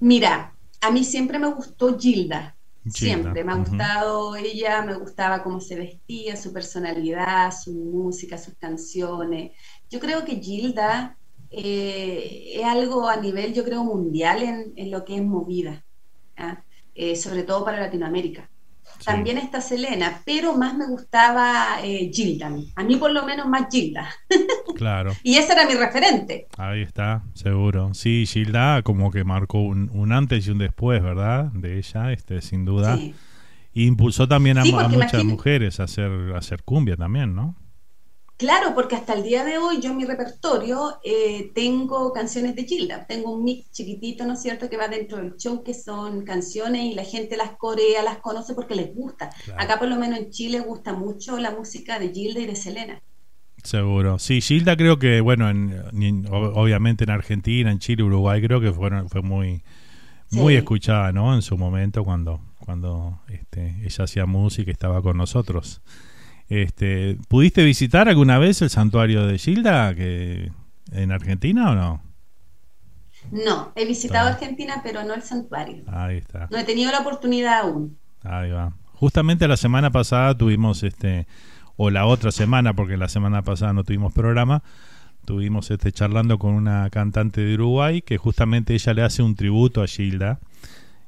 Mira, 0.00 0.52
a 0.80 0.90
mí 0.90 1.04
siempre 1.04 1.38
me 1.38 1.48
gustó 1.48 1.98
Gilda. 1.98 2.56
Gilda, 2.84 3.32
Siempre 3.32 3.44
me 3.44 3.52
ha 3.52 3.56
gustado 3.56 4.36
ella, 4.36 4.82
me 4.82 4.94
gustaba 4.96 5.42
cómo 5.42 5.60
se 5.60 5.76
vestía, 5.76 6.36
su 6.36 6.52
personalidad, 6.52 7.50
su 7.52 7.72
música, 7.72 8.36
sus 8.36 8.54
canciones. 8.54 9.52
Yo 9.88 10.00
creo 10.00 10.24
que 10.24 10.36
Gilda 10.36 11.16
eh, 11.50 12.52
es 12.56 12.64
algo 12.64 13.08
a 13.08 13.16
nivel, 13.16 13.54
yo 13.54 13.64
creo, 13.64 13.84
mundial 13.84 14.42
en, 14.42 14.72
en 14.76 14.90
lo 14.90 15.04
que 15.04 15.16
es 15.16 15.22
movida, 15.22 15.84
¿ah? 16.36 16.62
Eh, 16.94 17.16
sobre 17.16 17.42
todo 17.42 17.64
para 17.64 17.80
Latinoamérica. 17.80 18.50
También 19.04 19.38
está 19.38 19.60
Selena, 19.60 20.20
pero 20.24 20.54
más 20.56 20.74
me 20.76 20.86
gustaba 20.86 21.78
eh, 21.82 22.10
Gilda. 22.12 22.50
a 22.76 22.82
mí. 22.84 22.96
Por 22.96 23.12
lo 23.12 23.24
menos 23.24 23.46
más 23.48 23.66
Gilda. 23.70 24.08
Claro, 24.76 25.12
Y 25.22 25.36
ese 25.36 25.52
era 25.52 25.66
mi 25.68 25.74
referente. 25.74 26.48
ahí 26.58 26.82
está, 26.82 27.22
seguro. 27.34 27.94
Sí, 27.94 28.26
Gilda 28.26 28.82
como 28.82 29.12
que 29.12 29.22
marcó 29.22 29.60
un, 29.60 29.88
un 29.94 30.12
antes 30.12 30.46
y 30.46 30.50
un 30.50 30.58
después, 30.58 31.00
¿verdad? 31.00 31.44
De 31.52 31.78
ella, 31.78 32.10
este, 32.12 32.40
sin 32.42 32.64
duda. 32.64 32.96
Sí. 32.96 33.14
Y 33.72 33.86
impulsó 33.86 34.26
también 34.26 34.58
a, 34.58 34.62
Sí, 34.64 34.72
muchas 34.72 34.92
imagínate- 34.92 35.24
mujeres 35.24 35.78
a 35.80 35.84
hacer, 35.84 36.10
a 36.34 36.38
hacer 36.38 36.64
cumbia 36.64 36.96
también, 36.96 37.34
¿no? 37.36 37.54
Claro, 38.36 38.74
porque 38.74 38.96
hasta 38.96 39.14
el 39.14 39.22
día 39.22 39.44
de 39.44 39.58
hoy 39.58 39.80
yo 39.80 39.90
en 39.92 39.96
mi 39.96 40.04
repertorio 40.04 40.98
eh, 41.04 41.52
tengo 41.54 42.12
canciones 42.12 42.56
de 42.56 42.64
Gilda, 42.64 43.06
tengo 43.06 43.30
un 43.32 43.44
mix 43.44 43.70
chiquitito, 43.70 44.26
¿no 44.26 44.32
es 44.34 44.42
cierto?, 44.42 44.68
que 44.68 44.76
va 44.76 44.88
dentro 44.88 45.18
del 45.18 45.36
show, 45.36 45.62
que 45.62 45.72
son 45.72 46.24
canciones 46.24 46.82
y 46.84 46.94
la 46.94 47.04
gente 47.04 47.36
las 47.36 47.52
corea, 47.56 48.02
las 48.02 48.18
conoce 48.18 48.54
porque 48.54 48.74
les 48.74 48.92
gusta. 48.94 49.30
Acá 49.56 49.78
por 49.78 49.88
lo 49.88 49.96
menos 49.96 50.18
en 50.18 50.30
Chile 50.30 50.60
gusta 50.60 50.92
mucho 50.94 51.38
la 51.38 51.52
música 51.52 51.98
de 52.00 52.10
Gilda 52.12 52.40
y 52.40 52.46
de 52.46 52.56
Selena. 52.56 53.00
Seguro. 53.62 54.18
Sí, 54.18 54.40
Gilda 54.40 54.76
creo 54.76 54.98
que, 54.98 55.20
bueno, 55.20 55.48
en, 55.48 55.72
en- 56.02 56.24
ob- 56.26 56.52
obviamente 56.54 57.04
en 57.04 57.10
Argentina, 57.10 57.70
en 57.70 57.78
Chile, 57.78 58.02
Uruguay, 58.02 58.42
creo 58.42 58.60
que 58.60 58.72
fueron, 58.72 59.08
fue 59.08 59.22
muy, 59.22 59.62
muy 60.30 60.54
Sí. 60.54 60.58
escuchada, 60.58 61.12
¿no? 61.12 61.34
En 61.34 61.42
su 61.42 61.56
momento 61.58 62.04
cuando, 62.04 62.40
cuando 62.64 63.20
este, 63.28 63.76
ella 63.84 64.04
hacía 64.04 64.26
música 64.26 64.70
y 64.70 64.72
estaba 64.72 65.02
con 65.02 65.16
nosotros. 65.18 65.82
Este, 66.48 67.18
¿Pudiste 67.28 67.64
visitar 67.64 68.08
alguna 68.08 68.38
vez 68.38 68.62
el 68.62 68.70
santuario 68.70 69.26
de 69.26 69.38
Gilda 69.38 69.94
que, 69.94 70.52
en 70.92 71.12
Argentina 71.12 71.70
o 71.70 71.74
no? 71.74 72.02
No, 73.30 73.72
he 73.74 73.86
visitado 73.86 74.28
Argentina, 74.28 74.80
pero 74.82 75.02
no 75.04 75.14
el 75.14 75.22
santuario. 75.22 75.84
Ahí 75.86 76.18
está. 76.18 76.48
No 76.50 76.58
he 76.58 76.64
tenido 76.64 76.92
la 76.92 77.00
oportunidad 77.00 77.60
aún. 77.60 77.96
Ahí 78.22 78.50
va. 78.50 78.74
Justamente 78.92 79.48
la 79.48 79.56
semana 79.56 79.90
pasada 79.90 80.36
tuvimos 80.36 80.82
este, 80.82 81.26
o 81.76 81.90
la 81.90 82.06
otra 82.06 82.30
semana, 82.32 82.74
porque 82.74 82.96
la 82.96 83.08
semana 83.08 83.42
pasada 83.42 83.72
no 83.72 83.84
tuvimos 83.84 84.12
programa, 84.12 84.62
tuvimos 85.24 85.70
este 85.70 85.90
charlando 85.90 86.38
con 86.38 86.54
una 86.54 86.88
cantante 86.90 87.40
de 87.40 87.54
Uruguay 87.54 88.02
que 88.02 88.18
justamente 88.18 88.74
ella 88.74 88.94
le 88.94 89.02
hace 89.02 89.22
un 89.22 89.34
tributo 89.34 89.82
a 89.82 89.86
Gilda 89.86 90.38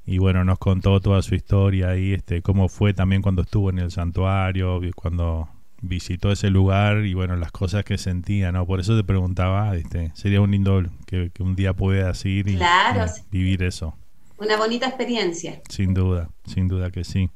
y 0.07 0.19
bueno, 0.19 0.45
nos 0.45 0.59
contó 0.59 1.01
toda 1.01 1.21
su 1.23 1.35
historia 1.35 1.97
y 1.97 2.13
este 2.15 2.41
cómo 2.43 2.69
fue 2.69 2.95
también 2.95 3.23
cuando 3.23 3.43
estuvo 3.43 3.71
en 3.71 3.79
el 3.81 3.91
santuario, 3.91 4.81
cuando 4.95 5.49
visitó 5.83 6.33
ese 6.33 6.49
lugar 6.49 7.05
y 7.05 7.13
bueno, 7.15 7.37
las 7.37 7.53
cosas 7.53 7.85
que 7.85 7.99
sentía, 7.99 8.51
¿no? 8.53 8.67
Por 8.67 8.81
eso 8.81 8.97
te 8.97 9.05
preguntaba, 9.05 9.77
este, 9.77 10.11
sería 10.15 10.41
un 10.41 10.51
lindo 10.51 10.83
que, 11.07 11.31
que 11.35 11.43
un 11.43 11.55
día 11.57 11.75
puedas 11.75 12.25
ir 12.25 12.49
y, 12.49 12.57
Claro. 12.57 13.05
y 13.31 13.39
vivir 13.39 13.63
eso. 13.63 13.95
Una 14.39 14.57
bonita 14.57 14.87
experiencia. 14.87 15.61
Sin 15.69 15.93
duda, 15.95 16.31
sin 16.47 16.69
duda 16.69 16.91
que 16.91 17.05
sí. 17.05 17.31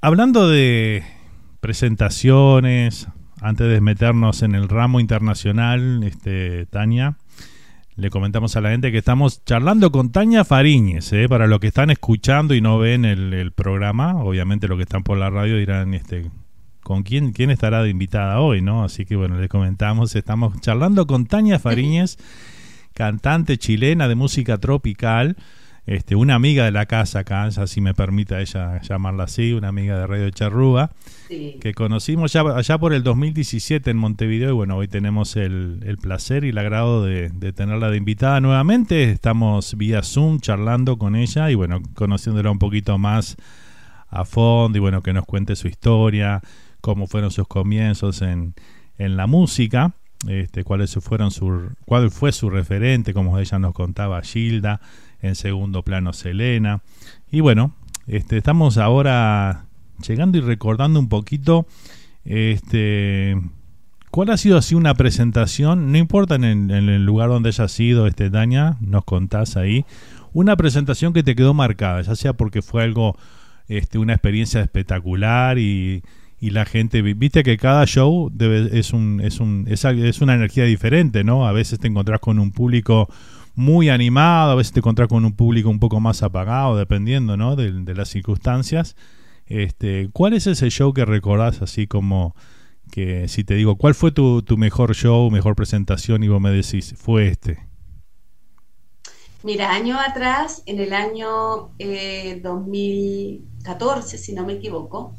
Hablando 0.00 0.48
de 0.48 1.04
presentaciones, 1.60 3.08
antes 3.40 3.68
de 3.68 3.80
meternos 3.80 4.42
en 4.42 4.54
el 4.54 4.68
ramo 4.68 5.00
internacional, 5.00 6.02
este, 6.04 6.66
Tania, 6.66 7.16
le 7.96 8.10
comentamos 8.10 8.56
a 8.56 8.60
la 8.60 8.70
gente 8.70 8.92
que 8.92 8.98
estamos 8.98 9.44
charlando 9.44 9.90
con 9.92 10.10
Tania 10.10 10.44
Fariñez, 10.44 11.12
¿eh? 11.12 11.28
para 11.28 11.46
los 11.46 11.60
que 11.60 11.66
están 11.66 11.90
escuchando 11.90 12.54
y 12.54 12.60
no 12.60 12.78
ven 12.78 13.04
el, 13.04 13.52
programa, 13.52 14.22
obviamente 14.22 14.68
los 14.68 14.76
que 14.76 14.84
están 14.84 15.02
por 15.02 15.18
la 15.18 15.30
radio 15.30 15.56
dirán, 15.56 15.94
este, 15.94 16.30
¿con 16.82 17.02
quién, 17.02 17.32
quién 17.32 17.50
estará 17.50 17.82
de 17.82 17.90
invitada 17.90 18.40
hoy? 18.40 18.62
no 18.62 18.84
Así 18.84 19.04
que 19.04 19.16
bueno, 19.16 19.38
le 19.38 19.48
comentamos, 19.48 20.14
estamos 20.14 20.60
charlando 20.60 21.06
con 21.06 21.26
Tania 21.26 21.58
Fariñez, 21.58 22.16
cantante 22.94 23.58
chilena 23.58 24.08
de 24.08 24.14
música 24.14 24.58
tropical, 24.58 25.36
este, 25.90 26.14
una 26.14 26.36
amiga 26.36 26.64
de 26.64 26.70
la 26.70 26.86
casa 26.86 27.18
acá, 27.20 27.48
ya 27.48 27.66
si 27.66 27.80
me 27.80 27.94
permite 27.94 28.40
ella 28.40 28.80
llamarla 28.80 29.24
así, 29.24 29.52
una 29.54 29.68
amiga 29.68 29.98
de 29.98 30.06
Radio 30.06 30.30
Charrúa, 30.30 30.92
Sí. 31.28 31.58
que 31.60 31.74
conocimos 31.74 32.32
ya 32.32 32.42
allá 32.42 32.78
por 32.78 32.92
el 32.92 33.02
2017 33.02 33.90
en 33.90 33.96
Montevideo 33.96 34.50
y 34.50 34.52
bueno, 34.52 34.76
hoy 34.76 34.86
tenemos 34.88 35.34
el, 35.36 35.80
el 35.84 35.96
placer 35.98 36.44
y 36.44 36.50
el 36.50 36.58
agrado 36.58 37.04
de, 37.04 37.28
de 37.30 37.52
tenerla 37.52 37.90
de 37.90 37.96
invitada 37.96 38.40
nuevamente. 38.40 39.10
Estamos 39.10 39.76
vía 39.76 40.02
Zoom 40.02 40.38
charlando 40.40 40.96
con 40.96 41.16
ella 41.16 41.50
y 41.50 41.54
bueno, 41.56 41.80
conociéndola 41.94 42.50
un 42.52 42.58
poquito 42.60 42.96
más 42.98 43.36
a 44.08 44.24
fondo 44.24 44.78
y 44.78 44.80
bueno, 44.80 45.02
que 45.02 45.12
nos 45.12 45.24
cuente 45.24 45.54
su 45.56 45.66
historia, 45.68 46.40
cómo 46.80 47.06
fueron 47.08 47.30
sus 47.32 47.46
comienzos 47.48 48.22
en, 48.22 48.54
en 48.98 49.16
la 49.16 49.26
música, 49.28 49.92
este, 50.28 50.62
cuáles 50.64 50.92
fueron 51.00 51.30
su, 51.30 51.70
cuál 51.84 52.10
fue 52.10 52.30
su 52.32 52.48
referente, 52.50 53.12
como 53.14 53.38
ella 53.38 53.58
nos 53.58 53.72
contaba, 53.72 54.20
Gilda, 54.22 54.80
en 55.22 55.34
segundo 55.34 55.82
plano 55.82 56.12
Selena. 56.12 56.82
Y 57.30 57.40
bueno, 57.40 57.74
este, 58.06 58.36
estamos 58.38 58.78
ahora 58.78 59.66
llegando 60.06 60.38
y 60.38 60.40
recordando 60.40 60.98
un 60.98 61.08
poquito 61.08 61.66
este 62.24 63.36
cuál 64.10 64.30
ha 64.30 64.36
sido 64.36 64.58
así 64.58 64.74
una 64.74 64.94
presentación, 64.94 65.92
no 65.92 65.98
importa 65.98 66.34
en, 66.34 66.44
el- 66.70 67.04
lugar 67.04 67.28
donde 67.28 67.50
haya 67.50 67.68
sido, 67.68 68.06
este 68.06 68.28
Daña, 68.30 68.76
nos 68.80 69.04
contás 69.04 69.56
ahí, 69.56 69.84
una 70.32 70.56
presentación 70.56 71.12
que 71.12 71.22
te 71.22 71.36
quedó 71.36 71.54
marcada, 71.54 72.00
ya 72.02 72.16
sea 72.16 72.32
porque 72.32 72.60
fue 72.62 72.82
algo, 72.82 73.16
este, 73.68 73.98
una 73.98 74.14
experiencia 74.14 74.60
espectacular 74.62 75.58
y, 75.60 76.02
y 76.40 76.50
la 76.50 76.64
gente, 76.64 77.02
vi- 77.02 77.14
viste 77.14 77.44
que 77.44 77.56
cada 77.56 77.84
show 77.86 78.30
debe, 78.34 78.76
es 78.78 78.92
un, 78.92 79.20
es 79.22 79.38
un, 79.38 79.66
es, 79.68 79.84
es 79.84 80.20
una 80.20 80.34
energía 80.34 80.64
diferente, 80.64 81.22
¿no? 81.22 81.46
A 81.46 81.52
veces 81.52 81.78
te 81.78 81.86
encontrás 81.86 82.18
con 82.18 82.40
un 82.40 82.50
público 82.50 83.08
muy 83.60 83.90
animado, 83.90 84.52
a 84.52 84.54
veces 84.56 84.72
te 84.72 84.80
encontrás 84.80 85.08
con 85.08 85.24
un 85.24 85.36
público 85.36 85.68
un 85.68 85.78
poco 85.78 86.00
más 86.00 86.22
apagado, 86.22 86.76
dependiendo, 86.76 87.36
¿no? 87.36 87.54
De, 87.54 87.70
de 87.70 87.94
las 87.94 88.08
circunstancias. 88.08 88.96
Este, 89.46 90.08
¿Cuál 90.12 90.32
es 90.32 90.46
ese 90.46 90.70
show 90.70 90.92
que 90.94 91.04
recordás 91.04 91.60
así 91.60 91.86
como 91.86 92.34
que 92.90 93.28
si 93.28 93.44
te 93.44 93.54
digo, 93.54 93.76
¿cuál 93.76 93.94
fue 93.94 94.12
tu, 94.12 94.42
tu 94.42 94.56
mejor 94.56 94.94
show, 94.94 95.30
mejor 95.30 95.54
presentación 95.54 96.22
y 96.22 96.28
vos 96.28 96.40
me 96.40 96.50
decís, 96.50 96.94
fue 96.96 97.28
este? 97.28 97.68
Mira, 99.42 99.72
años 99.72 99.98
atrás, 100.06 100.62
en 100.66 100.80
el 100.80 100.92
año 100.92 101.72
eh, 101.78 102.40
2014, 102.42 104.18
si 104.18 104.34
no 104.34 104.44
me 104.44 104.54
equivoco, 104.54 105.14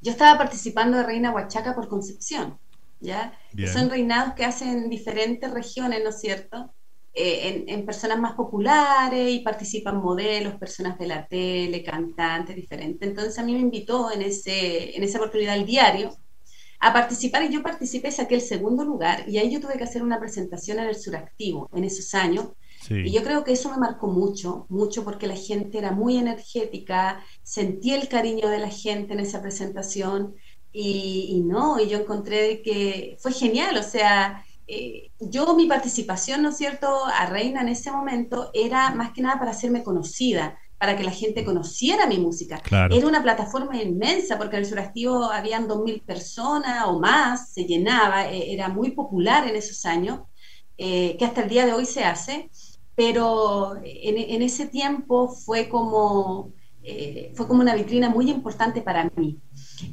yo 0.00 0.10
estaba 0.10 0.38
participando 0.38 0.98
de 0.98 1.04
Reina 1.04 1.32
Huachaca 1.32 1.74
por 1.74 1.88
Concepción, 1.88 2.58
¿ya? 3.00 3.32
Que 3.56 3.66
son 3.66 3.90
reinados 3.90 4.34
que 4.34 4.44
hacen 4.44 4.88
diferentes 4.88 5.50
regiones, 5.50 6.00
¿no 6.04 6.10
es 6.10 6.20
cierto? 6.20 6.72
Eh, 7.14 7.48
en, 7.66 7.68
en 7.68 7.84
personas 7.86 8.18
más 8.18 8.34
populares 8.34 9.30
y 9.30 9.40
participan 9.40 9.98
modelos, 10.02 10.54
personas 10.56 10.98
de 10.98 11.06
la 11.06 11.26
tele, 11.26 11.82
cantantes 11.84 12.56
diferentes. 12.56 13.06
Entonces 13.08 13.38
a 13.38 13.44
mí 13.44 13.52
me 13.52 13.60
invitó 13.60 14.10
en, 14.10 14.22
ese, 14.22 14.96
en 14.96 15.02
esa 15.04 15.18
oportunidad 15.18 15.56
el 15.56 15.66
diario 15.66 16.10
a 16.80 16.92
participar 16.92 17.44
y 17.44 17.52
yo 17.52 17.62
participé, 17.62 18.10
saqué 18.10 18.36
el 18.36 18.40
segundo 18.40 18.84
lugar 18.84 19.24
y 19.28 19.38
ahí 19.38 19.50
yo 19.52 19.60
tuve 19.60 19.76
que 19.78 19.84
hacer 19.84 20.02
una 20.02 20.18
presentación 20.20 20.78
en 20.80 20.86
el 20.86 20.96
Suractivo 20.96 21.68
en 21.72 21.84
esos 21.84 22.14
años 22.14 22.48
Sí. 22.80 22.94
y 23.02 23.12
yo 23.12 23.22
creo 23.22 23.44
que 23.44 23.52
eso 23.52 23.70
me 23.70 23.78
marcó 23.78 24.08
mucho, 24.08 24.66
mucho 24.68 25.04
porque 25.04 25.26
la 25.26 25.36
gente 25.36 25.78
era 25.78 25.92
muy 25.92 26.16
energética, 26.16 27.24
sentí 27.42 27.92
el 27.92 28.08
cariño 28.08 28.48
de 28.48 28.58
la 28.58 28.68
gente 28.70 29.12
en 29.14 29.20
esa 29.20 29.42
presentación 29.42 30.34
y, 30.72 31.28
y 31.30 31.40
no, 31.42 31.80
y 31.80 31.88
yo 31.88 31.98
encontré 31.98 32.62
que 32.62 33.16
fue 33.20 33.32
genial, 33.32 33.76
o 33.76 33.82
sea, 33.82 34.44
eh, 34.72 35.10
yo 35.20 35.54
mi 35.54 35.66
participación, 35.66 36.42
¿no 36.42 36.50
es 36.50 36.56
cierto?, 36.56 37.04
a 37.06 37.26
Reina 37.26 37.60
en 37.60 37.68
ese 37.68 37.90
momento 37.90 38.50
era 38.54 38.90
más 38.94 39.12
que 39.12 39.22
nada 39.22 39.38
para 39.38 39.50
hacerme 39.52 39.82
conocida, 39.82 40.58
para 40.78 40.96
que 40.96 41.04
la 41.04 41.12
gente 41.12 41.44
conociera 41.44 42.06
mi 42.06 42.18
música. 42.18 42.58
Claro. 42.58 42.94
Era 42.94 43.06
una 43.06 43.22
plataforma 43.22 43.80
inmensa 43.80 44.38
porque 44.38 44.56
en 44.56 44.62
el 44.62 44.68
Suractivo 44.68 45.24
habían 45.24 45.68
2.000 45.68 46.02
personas 46.04 46.84
o 46.86 46.98
más, 46.98 47.52
se 47.52 47.64
llenaba, 47.64 48.30
eh, 48.30 48.52
era 48.52 48.68
muy 48.68 48.90
popular 48.90 49.46
en 49.46 49.56
esos 49.56 49.84
años, 49.84 50.20
eh, 50.78 51.16
que 51.18 51.24
hasta 51.24 51.42
el 51.42 51.48
día 51.48 51.66
de 51.66 51.72
hoy 51.72 51.86
se 51.86 52.04
hace 52.04 52.50
pero 52.94 53.76
en, 53.82 54.18
en 54.18 54.42
ese 54.42 54.66
tiempo 54.66 55.28
fue 55.28 55.68
como, 55.68 56.52
eh, 56.82 57.32
fue 57.34 57.48
como 57.48 57.60
una 57.62 57.74
vitrina 57.74 58.08
muy 58.10 58.30
importante 58.30 58.82
para 58.82 59.10
mí. 59.16 59.38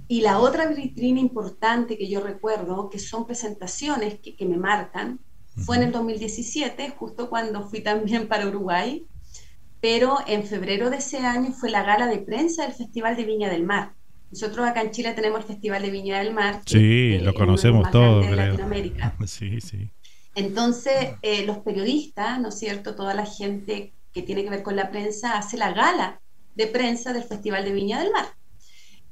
Y 0.07 0.21
la 0.21 0.39
otra 0.39 0.67
vitrina 0.67 1.19
importante 1.19 1.97
que 1.97 2.09
yo 2.09 2.21
recuerdo, 2.21 2.89
que 2.89 2.99
son 2.99 3.25
presentaciones 3.25 4.19
que, 4.19 4.35
que 4.35 4.45
me 4.45 4.57
marcan, 4.57 5.19
fue 5.65 5.77
en 5.77 5.83
el 5.83 5.91
2017, 5.91 6.89
justo 6.97 7.29
cuando 7.29 7.67
fui 7.67 7.81
también 7.81 8.27
para 8.27 8.47
Uruguay, 8.47 9.05
pero 9.81 10.17
en 10.27 10.43
febrero 10.43 10.89
de 10.89 10.97
ese 10.97 11.17
año 11.19 11.51
fue 11.51 11.69
la 11.69 11.83
gala 11.83 12.07
de 12.07 12.19
prensa 12.19 12.63
del 12.63 12.73
Festival 12.73 13.15
de 13.15 13.25
Viña 13.25 13.49
del 13.49 13.63
Mar. 13.63 13.93
Nosotros 14.31 14.67
acá 14.67 14.81
en 14.81 14.91
Chile 14.91 15.13
tenemos 15.13 15.41
el 15.41 15.47
Festival 15.47 15.81
de 15.81 15.89
Viña 15.89 16.19
del 16.19 16.33
Mar. 16.33 16.61
Sí, 16.65 17.17
lo 17.19 17.33
conocemos 17.33 17.89
todos, 17.91 18.25
creo. 18.25 18.35
Latinoamérica. 18.35 19.15
Sí, 19.25 19.59
sí. 19.61 19.89
Entonces, 20.35 21.15
eh, 21.21 21.45
los 21.45 21.57
periodistas, 21.59 22.39
¿no 22.39 22.49
es 22.49 22.59
cierto? 22.59 22.95
Toda 22.95 23.13
la 23.13 23.25
gente 23.25 23.93
que 24.13 24.21
tiene 24.21 24.43
que 24.43 24.49
ver 24.49 24.63
con 24.63 24.75
la 24.75 24.89
prensa 24.91 25.37
hace 25.37 25.57
la 25.57 25.73
gala 25.73 26.21
de 26.55 26.67
prensa 26.67 27.13
del 27.13 27.23
Festival 27.23 27.65
de 27.65 27.73
Viña 27.73 27.99
del 27.99 28.11
Mar. 28.11 28.27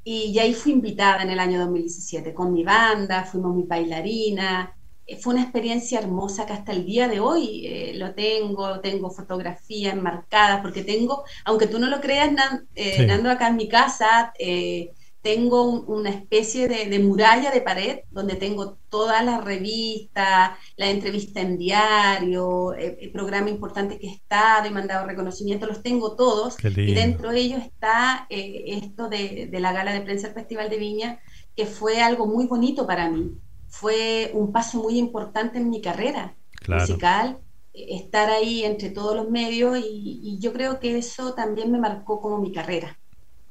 Y, 0.09 0.31
y 0.33 0.39
ahí 0.39 0.53
fui 0.53 0.71
invitada 0.73 1.23
en 1.23 1.29
el 1.31 1.39
año 1.39 1.59
2017 1.59 2.33
con 2.33 2.53
mi 2.53 2.63
banda, 2.63 3.25
fuimos 3.25 3.55
mi 3.55 3.63
bailarina. 3.63 4.73
Eh, 5.05 5.17
fue 5.21 5.33
una 5.33 5.43
experiencia 5.43 5.99
hermosa 5.99 6.45
que 6.45 6.53
hasta 6.53 6.71
el 6.73 6.85
día 6.85 7.07
de 7.09 7.19
hoy 7.19 7.65
eh, 7.67 7.93
lo 7.95 8.13
tengo, 8.15 8.79
tengo 8.81 9.11
fotografías 9.11 9.93
enmarcadas, 9.93 10.61
porque 10.61 10.83
tengo, 10.83 11.23
aunque 11.45 11.67
tú 11.67 11.79
no 11.79 11.87
lo 11.87 11.99
creas, 12.01 12.31
Nan- 12.31 12.67
eh, 12.75 13.03
Sí. 13.03 13.05
Nando, 13.05 13.29
acá 13.31 13.47
en 13.49 13.57
mi 13.57 13.67
casa, 13.69 14.33
eh, 14.39 14.93
tengo 15.27 15.63
un- 15.63 15.83
una 15.87 16.09
especie 16.11 16.67
de, 16.67 16.85
de 16.89 16.99
muralla 16.99 17.51
de 17.51 17.61
pared 17.61 17.99
donde 18.09 18.35
tengo 18.35 18.79
todas 18.89 19.23
las 19.25 19.43
revistas, 19.43 20.51
la 20.77 20.89
entrevista 20.89 21.41
en 21.41 21.57
diario, 21.57 22.73
eh, 22.75 22.97
el 23.01 23.11
programa 23.11 23.49
importante 23.49 23.99
que 23.99 24.07
he 24.07 24.11
estado 24.13 24.67
y 24.67 24.71
mandado 24.71 25.05
reconocimiento, 25.07 25.67
los 25.67 25.81
tengo 25.83 26.15
todos. 26.15 26.61
Y 26.83 26.93
dentro 26.93 27.31
de 27.31 27.39
ellos 27.41 27.61
está 27.63 28.25
eh, 28.29 28.63
esto 28.67 29.09
de, 29.09 29.47
de 29.51 29.59
la 29.59 29.73
gala 29.73 29.91
de 29.93 30.01
prensa 30.01 30.27
del 30.27 30.35
Festival 30.35 30.69
de 30.69 30.77
Viña, 30.77 31.19
que 31.55 31.65
fue 31.65 32.01
algo 32.01 32.25
muy 32.27 32.47
bonito 32.47 32.87
para 32.87 33.09
mí. 33.09 33.37
Fue 33.67 34.31
un 34.33 34.51
paso 34.51 34.81
muy 34.81 34.97
importante 34.97 35.57
en 35.59 35.69
mi 35.69 35.81
carrera 35.81 36.37
Claro. 36.61 36.85
musical, 36.87 37.41
eh, 37.73 37.95
estar 37.97 38.29
ahí 38.29 38.63
entre 38.63 38.89
todos 38.91 39.15
los 39.15 39.29
medios 39.29 39.77
y, 39.79 40.19
y 40.23 40.39
yo 40.39 40.53
creo 40.53 40.79
que 40.79 40.97
eso 40.97 41.33
también 41.35 41.71
me 41.71 41.79
marcó 41.79 42.21
como 42.21 42.37
mi 42.39 42.51
carrera. 42.53 42.97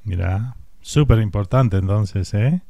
Mira, 0.05 0.57
súper 0.87 1.19
importante 1.19 1.77
entonces, 1.77 2.33
¿eh? 2.35 2.63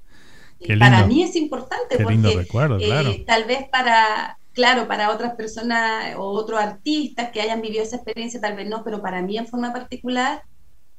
Qué 0.59 0.77
para 0.79 1.07
mí 1.07 1.23
es 1.23 1.37
importante 1.37 1.97
Qué 1.97 2.03
porque 2.03 2.15
lindo 2.15 2.31
recuerdo, 2.35 2.79
eh, 2.79 2.87
claro. 2.87 3.11
tal 3.27 3.45
vez 3.45 3.69
para, 3.71 4.39
claro, 4.55 4.89
para 4.89 5.11
otras 5.11 5.35
personas 5.35 6.17
o 6.17 6.23
otros 6.23 6.59
artistas 6.59 7.31
que 7.31 7.43
hayan 7.43 7.61
vivido 7.61 7.83
esa 7.83 7.97
experiencia, 7.97 8.41
tal 8.41 8.57
vez 8.57 8.67
no, 8.69 8.83
pero 8.83 9.03
para 9.03 9.21
mí 9.21 9.37
en 9.37 9.47
forma 9.47 9.71
particular 9.71 10.43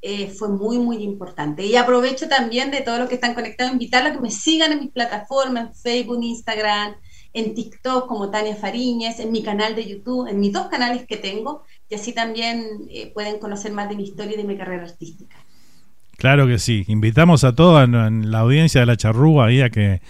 eh, 0.03 0.27
fue 0.29 0.49
muy, 0.49 0.77
muy 0.77 0.97
importante. 0.97 1.65
Y 1.65 1.75
aprovecho 1.75 2.29
también 2.29 2.69
de 2.69 2.81
todos 2.81 2.99
los 2.99 3.09
que 3.09 3.15
están 3.15 3.33
conectados, 3.33 3.73
invitarlos 3.73 4.11
a 4.11 4.15
que 4.15 4.21
me 4.21 4.29
sigan 4.29 4.71
en 4.71 4.79
mis 4.81 4.91
plataformas, 4.91 5.69
en 5.69 5.75
Facebook, 5.75 6.21
Instagram, 6.21 6.97
en 7.33 7.55
TikTok 7.55 8.07
como 8.07 8.29
Tania 8.29 8.55
Fariñez, 8.55 9.19
en 9.19 9.31
mi 9.31 9.41
canal 9.41 9.75
de 9.75 9.87
YouTube, 9.87 10.27
en 10.27 10.39
mis 10.39 10.53
dos 10.53 10.67
canales 10.67 11.07
que 11.07 11.17
tengo, 11.17 11.63
y 11.89 11.95
así 11.95 12.13
también 12.13 12.87
eh, 12.91 13.11
pueden 13.11 13.39
conocer 13.39 13.71
más 13.73 13.89
de 13.89 13.95
mi 13.95 14.03
historia 14.03 14.35
y 14.35 14.37
de 14.37 14.43
mi 14.43 14.55
carrera 14.55 14.83
artística. 14.83 15.35
Claro 16.17 16.47
que 16.47 16.57
sí. 16.57 16.83
Invitamos 16.87 17.43
a 17.43 17.53
toda 17.53 17.85
la 17.87 18.39
audiencia 18.39 18.81
de 18.81 18.87
la 18.87 18.97
charrúa 18.97 19.47
ahí 19.47 19.61
a 19.61 19.69
que, 19.69 20.01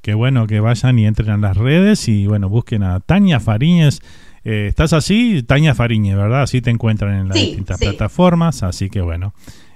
que, 0.00 0.14
bueno, 0.14 0.46
que 0.46 0.60
vayan 0.60 0.98
y 0.98 1.06
entren 1.06 1.30
a 1.30 1.36
las 1.36 1.56
redes 1.56 2.08
y 2.08 2.26
bueno, 2.26 2.48
busquen 2.48 2.82
a 2.82 3.00
Tania 3.00 3.38
Fariñez. 3.38 4.00
Eh, 4.44 4.66
¿Estás 4.68 4.92
así? 4.92 5.42
Tania 5.42 5.74
Fariñez, 5.74 6.16
¿verdad? 6.16 6.42
Así 6.42 6.62
te 6.62 6.70
encuentran 6.70 7.14
en 7.14 7.28
las 7.28 7.36
distintas 7.36 7.78
plataformas, 7.78 8.62
así 8.62 8.88
que 8.88 9.02
bueno, 9.02 9.34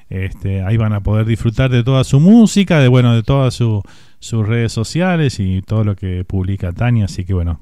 este, 0.08 0.62
ahí 0.62 0.76
van 0.76 0.92
a 0.92 1.00
poder 1.00 1.26
disfrutar 1.26 1.70
de 1.70 1.84
toda 1.84 2.04
su 2.04 2.20
música, 2.20 2.80
de 2.80 2.88
bueno, 2.88 3.14
de 3.14 3.22
todas 3.22 3.54
sus 3.54 4.46
redes 4.46 4.72
sociales 4.72 5.38
y 5.38 5.62
todo 5.62 5.84
lo 5.84 5.94
que 5.94 6.24
publica 6.24 6.72
Tania, 6.72 7.04
así 7.04 7.24
que 7.24 7.34
bueno, 7.34 7.60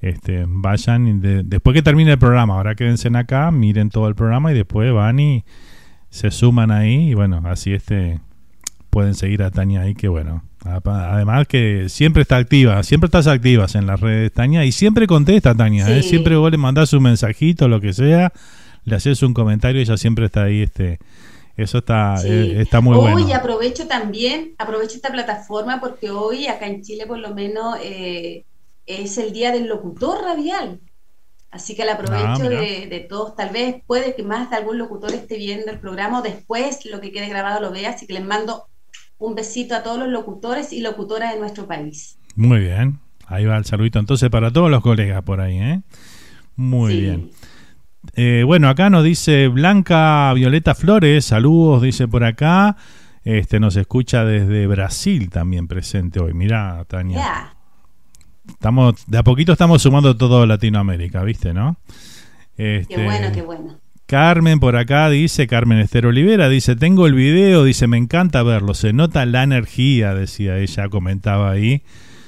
este, 0.00 0.44
vayan 0.46 1.08
y 1.08 1.42
después 1.44 1.74
que 1.74 1.82
termine 1.82 2.12
el 2.12 2.18
programa, 2.18 2.54
ahora 2.54 2.74
quédense 2.74 3.08
acá, 3.16 3.50
miren 3.50 3.90
todo 3.90 4.06
el 4.06 4.14
programa 4.14 4.52
y 4.52 4.54
después 4.54 4.92
van 4.92 5.18
y 5.18 5.44
se 6.10 6.30
suman 6.30 6.70
ahí 6.70 7.10
y 7.10 7.14
bueno, 7.14 7.42
así 7.44 7.72
este 7.72 8.20
pueden 8.90 9.14
seguir 9.14 9.42
a 9.42 9.50
Tania 9.50 9.82
ahí 9.82 9.94
que 9.94 10.08
bueno, 10.08 10.42
además 10.64 11.46
que 11.46 11.88
siempre 11.88 12.22
está 12.22 12.36
activa, 12.36 12.82
siempre 12.82 13.06
estás 13.06 13.26
activas 13.26 13.74
en 13.74 13.86
las 13.86 14.00
redes 14.00 14.32
Tania 14.32 14.64
y 14.64 14.72
siempre 14.72 15.06
contesta 15.06 15.54
Tania, 15.54 15.88
¿eh? 15.96 16.02
siempre 16.02 16.36
vos 16.36 16.50
le 16.50 16.56
mandás 16.56 16.92
un 16.92 17.02
mensajito, 17.02 17.68
lo 17.68 17.80
que 17.80 17.92
sea, 17.92 18.32
le 18.84 18.96
haces 18.96 19.22
un 19.22 19.34
comentario 19.34 19.80
y 19.80 19.84
ella 19.84 19.96
siempre 19.96 20.26
está 20.26 20.44
ahí 20.44 20.62
este 20.62 20.98
eso 21.58 21.78
está, 21.78 22.14
eh, 22.24 22.60
está 22.60 22.80
muy 22.80 22.96
bueno. 22.96 23.16
Hoy 23.16 23.32
aprovecho 23.32 23.88
también, 23.88 24.54
aprovecho 24.58 24.94
esta 24.94 25.10
plataforma 25.10 25.80
porque 25.80 26.08
hoy 26.08 26.46
acá 26.46 26.68
en 26.68 26.82
Chile 26.82 27.04
por 27.04 27.18
lo 27.18 27.34
menos 27.34 27.76
eh, 27.82 28.44
es 28.86 29.18
el 29.18 29.32
día 29.32 29.50
del 29.50 29.66
locutor 29.66 30.22
radial. 30.22 30.80
Así 31.50 31.74
que 31.74 31.84
la 31.84 31.94
aprovecho 31.94 32.44
ah, 32.44 32.48
de, 32.48 33.06
todos. 33.08 33.34
Tal 33.34 33.50
vez 33.50 33.76
puede 33.86 34.14
que 34.14 34.22
más 34.22 34.50
de 34.50 34.56
algún 34.56 34.78
locutor 34.78 35.12
esté 35.12 35.38
viendo 35.38 35.70
el 35.70 35.78
programa 35.78 36.20
después 36.20 36.84
lo 36.84 37.00
que 37.00 37.10
quede 37.10 37.28
grabado 37.28 37.60
lo 37.60 37.70
vea. 37.70 37.90
Así 37.90 38.06
que 38.06 38.12
les 38.12 38.24
mando 38.24 38.66
un 39.18 39.34
besito 39.34 39.74
a 39.74 39.82
todos 39.82 39.98
los 39.98 40.08
locutores 40.08 40.72
y 40.72 40.80
locutoras 40.80 41.32
de 41.32 41.40
nuestro 41.40 41.66
país. 41.66 42.18
Muy 42.36 42.60
bien. 42.60 42.98
Ahí 43.26 43.44
va 43.46 43.56
el 43.56 43.64
saludito 43.64 43.98
entonces 43.98 44.30
para 44.30 44.50
todos 44.50 44.70
los 44.70 44.82
colegas 44.82 45.22
por 45.22 45.40
ahí. 45.40 45.58
¿eh? 45.58 45.80
Muy 46.56 47.00
bien. 47.00 47.30
Eh, 48.14 48.42
bueno, 48.46 48.68
acá 48.68 48.90
nos 48.90 49.04
dice 49.04 49.48
Blanca 49.48 50.32
Violeta 50.34 50.74
Flores. 50.74 51.24
Saludos, 51.24 51.82
dice 51.82 52.08
por 52.08 52.24
acá. 52.24 52.76
Este 53.24 53.58
nos 53.60 53.76
escucha 53.76 54.24
desde 54.24 54.66
Brasil 54.66 55.28
también 55.30 55.66
presente 55.66 56.20
hoy. 56.20 56.32
Mira, 56.34 56.84
Tania. 56.88 57.57
Estamos, 58.48 59.06
de 59.06 59.18
a 59.18 59.22
poquito 59.22 59.52
estamos 59.52 59.82
sumando 59.82 60.16
todo 60.16 60.46
Latinoamérica, 60.46 61.22
¿viste, 61.22 61.52
no? 61.54 61.76
Este, 62.56 62.94
qué 62.94 63.04
bueno, 63.04 63.32
qué 63.32 63.42
bueno. 63.42 63.78
Carmen 64.08 64.58
por 64.58 64.74
acá 64.76 65.10
dice, 65.10 65.46
Carmen 65.46 65.80
Esther 65.80 66.06
Olivera, 66.06 66.48
dice, 66.48 66.76
tengo 66.76 67.06
el 67.06 67.12
video, 67.12 67.62
dice, 67.62 67.86
me 67.86 67.98
encanta 67.98 68.42
verlo, 68.42 68.72
se 68.72 68.94
nota 68.94 69.26
la 69.26 69.42
energía, 69.42 70.14
decía 70.14 70.56
ella, 70.56 70.88
comentaba 70.88 71.50
ahí, 71.50 71.82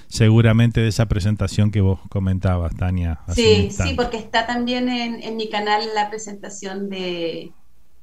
seguramente 0.07 0.83
de 0.83 0.89
esa 0.89 1.07
presentación 1.07 1.71
que 1.71 1.81
vos 1.81 1.99
comentabas, 2.11 2.77
Tania. 2.77 3.21
Sí, 3.35 3.71
sí, 3.71 3.95
porque 3.97 4.19
está 4.19 4.47
también 4.47 4.91
en, 4.91 5.37
mi 5.39 5.49
canal 5.49 5.83
la 5.95 6.11
presentación 6.11 6.91
de, 6.91 7.53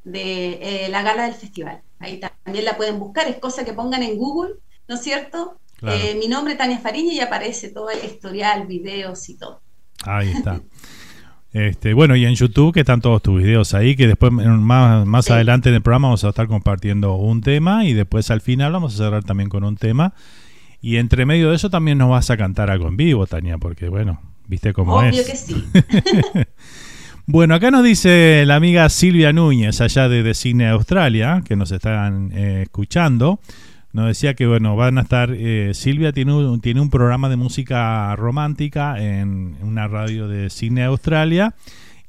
de 0.04 0.86
eh, 0.86 0.90
la 0.90 1.04
gala 1.04 1.26
del 1.26 1.36
festival. 1.36 1.82
Ahí 2.00 2.20
también 2.20 2.66
la 2.66 2.78
pueden 2.78 2.98
buscar, 2.98 3.28
es 3.28 3.38
cosa 3.38 3.64
que 3.64 3.74
pongan 3.74 4.02
en 4.02 4.18
Google, 4.18 4.56
¿no 4.88 4.96
es 4.96 5.02
cierto? 5.02 5.60
Eh, 5.84 6.18
mi 6.20 6.28
nombre 6.28 6.54
es 6.54 6.58
Tania 6.58 6.80
Fariña 6.80 7.14
y 7.14 7.20
aparece 7.20 7.70
todo 7.70 7.90
el 7.90 8.04
historial, 8.04 8.66
videos 8.68 9.30
y 9.30 9.38
todo. 9.38 9.62
Ahí 10.04 10.30
está. 10.30 10.62
Este, 11.54 11.94
bueno, 11.94 12.16
y 12.16 12.26
en 12.26 12.36
YouTube 12.36 12.74
que 12.74 12.82
están 12.82 13.02
todos 13.02 13.22
tus 13.22 13.42
videos 13.42 13.74
ahí, 13.74 13.96
que 13.96 14.08
después 14.08 14.32
más, 14.32 15.06
más 15.06 15.32
adelante 15.32 15.70
en 15.70 15.76
el 15.76 15.82
programa 15.82 16.10
vamos 16.10 16.24
a 16.24 16.30
estar 16.30 16.48
compartiendo 16.48 17.16
un 17.16 17.42
tema 17.42 17.86
y 17.86 17.94
después 17.94 18.30
al 18.32 18.42
final 18.42 18.74
vamos 18.74 18.96
a 18.96 18.98
cerrar 18.98 19.24
también 19.24 19.50
con 19.50 19.64
un 19.64 19.78
tema. 19.78 20.14
Y 20.82 20.98
entre 20.98 21.26
medio 21.26 21.50
de 21.50 21.56
eso 21.56 21.70
también 21.70 21.98
nos 21.98 22.10
vas 22.10 22.30
a 22.30 22.38
cantar 22.38 22.70
algo 22.70 22.88
en 22.88 22.98
vivo, 22.98 23.26
Tania, 23.26 23.58
porque 23.58 23.90
bueno, 23.90 24.22
viste 24.48 24.74
cómo 24.74 25.02
es. 25.02 25.14
Obvio 25.14 25.26
que 25.26 25.36
sí. 25.36 25.66
bueno, 27.26 27.56
acá 27.56 27.72
nos 27.72 27.84
dice 27.84 28.44
la 28.46 28.56
amiga 28.56 28.88
Silvia 28.90 29.34
Núñez, 29.34 29.82
allá 29.82 30.08
de, 30.10 30.34
Cine 30.34 30.68
Australia, 30.70 31.42
que 31.46 31.56
nos 31.56 31.72
están 31.72 32.32
eh, 32.34 32.64
escuchando 32.64 33.40
nos 33.94 34.08
decía 34.08 34.34
que 34.34 34.46
bueno 34.48 34.76
van 34.76 34.98
a 34.98 35.02
estar 35.02 35.32
eh, 35.32 35.72
Silvia 35.74 36.12
tiene 36.12 36.34
un, 36.34 36.62
tiene 36.62 36.82
un 36.82 36.90
programa 36.90 37.30
de 37.30 37.36
música 37.36 38.16
romántica 38.16 39.00
en 39.00 39.58
una 39.62 39.88
radio 39.88 40.28
de 40.28 40.50
cine 40.50 40.84
Australia 40.84 41.56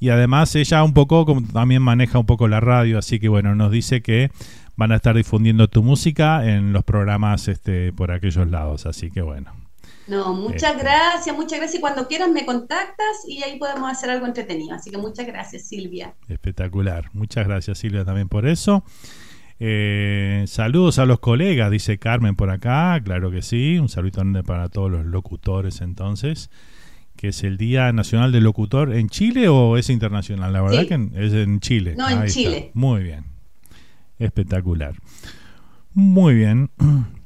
y 0.00 0.10
además 0.10 0.54
ella 0.54 0.82
un 0.84 0.94
poco 0.94 1.26
también 1.52 1.82
maneja 1.82 2.18
un 2.18 2.26
poco 2.26 2.48
la 2.48 2.60
radio 2.60 2.98
así 2.98 3.18
que 3.18 3.28
bueno 3.28 3.54
nos 3.54 3.70
dice 3.70 4.02
que 4.02 4.30
van 4.76 4.92
a 4.92 4.96
estar 4.96 5.16
difundiendo 5.16 5.68
tu 5.68 5.82
música 5.82 6.46
en 6.46 6.72
los 6.72 6.84
programas 6.84 7.48
este 7.48 7.92
por 7.92 8.10
aquellos 8.12 8.48
lados 8.48 8.86
así 8.86 9.10
que 9.10 9.22
bueno 9.22 9.52
no, 10.08 10.32
muchas 10.32 10.72
este. 10.72 10.82
gracias, 10.82 11.36
muchas 11.36 11.58
gracias. 11.58 11.78
Y 11.78 11.80
cuando 11.80 12.08
quieras 12.08 12.30
me 12.30 12.46
contactas 12.46 13.28
y 13.28 13.42
ahí 13.42 13.58
podemos 13.58 13.90
hacer 13.90 14.08
algo 14.08 14.24
entretenido. 14.24 14.74
Así 14.74 14.90
que 14.90 14.96
muchas 14.96 15.26
gracias, 15.26 15.68
Silvia. 15.68 16.14
Espectacular. 16.28 17.10
Muchas 17.12 17.46
gracias, 17.46 17.78
Silvia, 17.78 18.06
también 18.06 18.28
por 18.28 18.46
eso. 18.46 18.82
Eh, 19.60 20.44
saludos 20.46 21.00
a 21.00 21.06
los 21.06 21.18
colegas, 21.18 21.70
dice 21.70 21.98
Carmen 21.98 22.36
por 22.36 22.50
acá, 22.50 23.00
claro 23.02 23.30
que 23.30 23.42
sí, 23.42 23.78
un 23.78 23.88
saludo 23.88 24.22
para 24.44 24.68
todos 24.68 24.90
los 24.90 25.04
locutores 25.04 25.80
entonces, 25.80 26.50
que 27.16 27.28
es 27.28 27.42
el 27.42 27.56
Día 27.56 27.92
Nacional 27.92 28.30
del 28.30 28.44
Locutor 28.44 28.94
en 28.94 29.08
Chile 29.08 29.48
o 29.48 29.76
es 29.76 29.90
internacional, 29.90 30.52
la 30.52 30.62
verdad 30.62 30.86
que 30.86 30.94
es 31.16 31.32
en 31.32 31.58
Chile. 31.58 31.96
No, 31.96 32.08
en 32.08 32.26
Chile. 32.28 32.70
Muy 32.74 33.02
bien, 33.02 33.24
espectacular. 34.18 34.94
Muy 35.92 36.34
bien. 36.34 36.70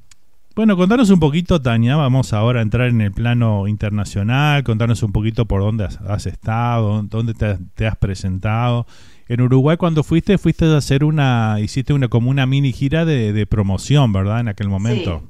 Bueno, 0.55 0.77
contanos 0.77 1.09
un 1.09 1.19
poquito, 1.19 1.63
Tania, 1.63 1.97
vamos 1.97 2.35
ahora 2.35 2.61
a 2.61 2.63
entrar 2.63 2.89
en 2.89 3.01
el 3.01 3.11
plano 3.11 3.67
internacional, 3.69 4.63
contanos 4.65 5.03
un 5.03 5.11
poquito 5.11 5.47
por 5.47 5.63
dónde 5.63 5.85
has, 5.87 6.27
estado, 6.27 7.03
dónde 7.05 7.33
te 7.33 7.87
has 7.87 7.97
presentado 7.97 8.87
en 9.33 9.41
Uruguay 9.41 9.79
cuando 9.79 10.03
fuiste, 10.03 10.37
fuiste 10.37 10.67
a 10.67 10.77
hacer 10.77 11.05
una, 11.05 11.57
hiciste 11.59 11.95
una 11.95 12.09
como 12.09 12.29
una 12.29 12.45
mini 12.45 12.71
gira 12.73 13.07
de, 13.07 13.47
promoción, 13.47 14.13
¿verdad? 14.13 14.41
En 14.41 14.49
aquel 14.49 14.69
momento. 14.69 15.23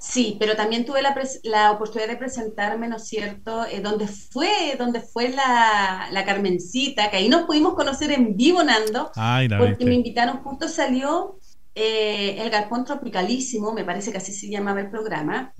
Sí. 0.00 0.36
pero 0.38 0.54
también 0.54 0.84
tuve 0.84 1.02
la, 1.02 1.14
la, 1.42 1.72
oportunidad 1.72 2.08
de 2.08 2.16
presentarme, 2.16 2.86
¿no 2.86 2.96
es 2.96 3.08
cierto?, 3.08 3.66
eh, 3.66 3.80
donde 3.80 4.06
fue, 4.06 4.76
donde 4.78 5.00
fue 5.00 5.30
la, 5.30 6.08
la, 6.12 6.24
Carmencita, 6.24 7.10
que 7.10 7.16
ahí 7.16 7.28
nos 7.28 7.42
pudimos 7.42 7.74
conocer 7.74 8.12
en 8.12 8.36
vivo, 8.36 8.62
Nando, 8.62 9.10
porque 9.58 9.84
me 9.84 9.94
invitaron, 9.94 10.38
justo 10.38 10.68
salió 10.68 11.40
eh, 11.74 12.36
el 12.40 12.50
Galpón 12.50 12.84
Tropicalísimo, 12.84 13.72
me 13.72 13.84
parece 13.84 14.12
que 14.12 14.18
así 14.18 14.32
se 14.32 14.48
llamaba 14.48 14.80
el 14.80 14.90
programa, 14.90 15.52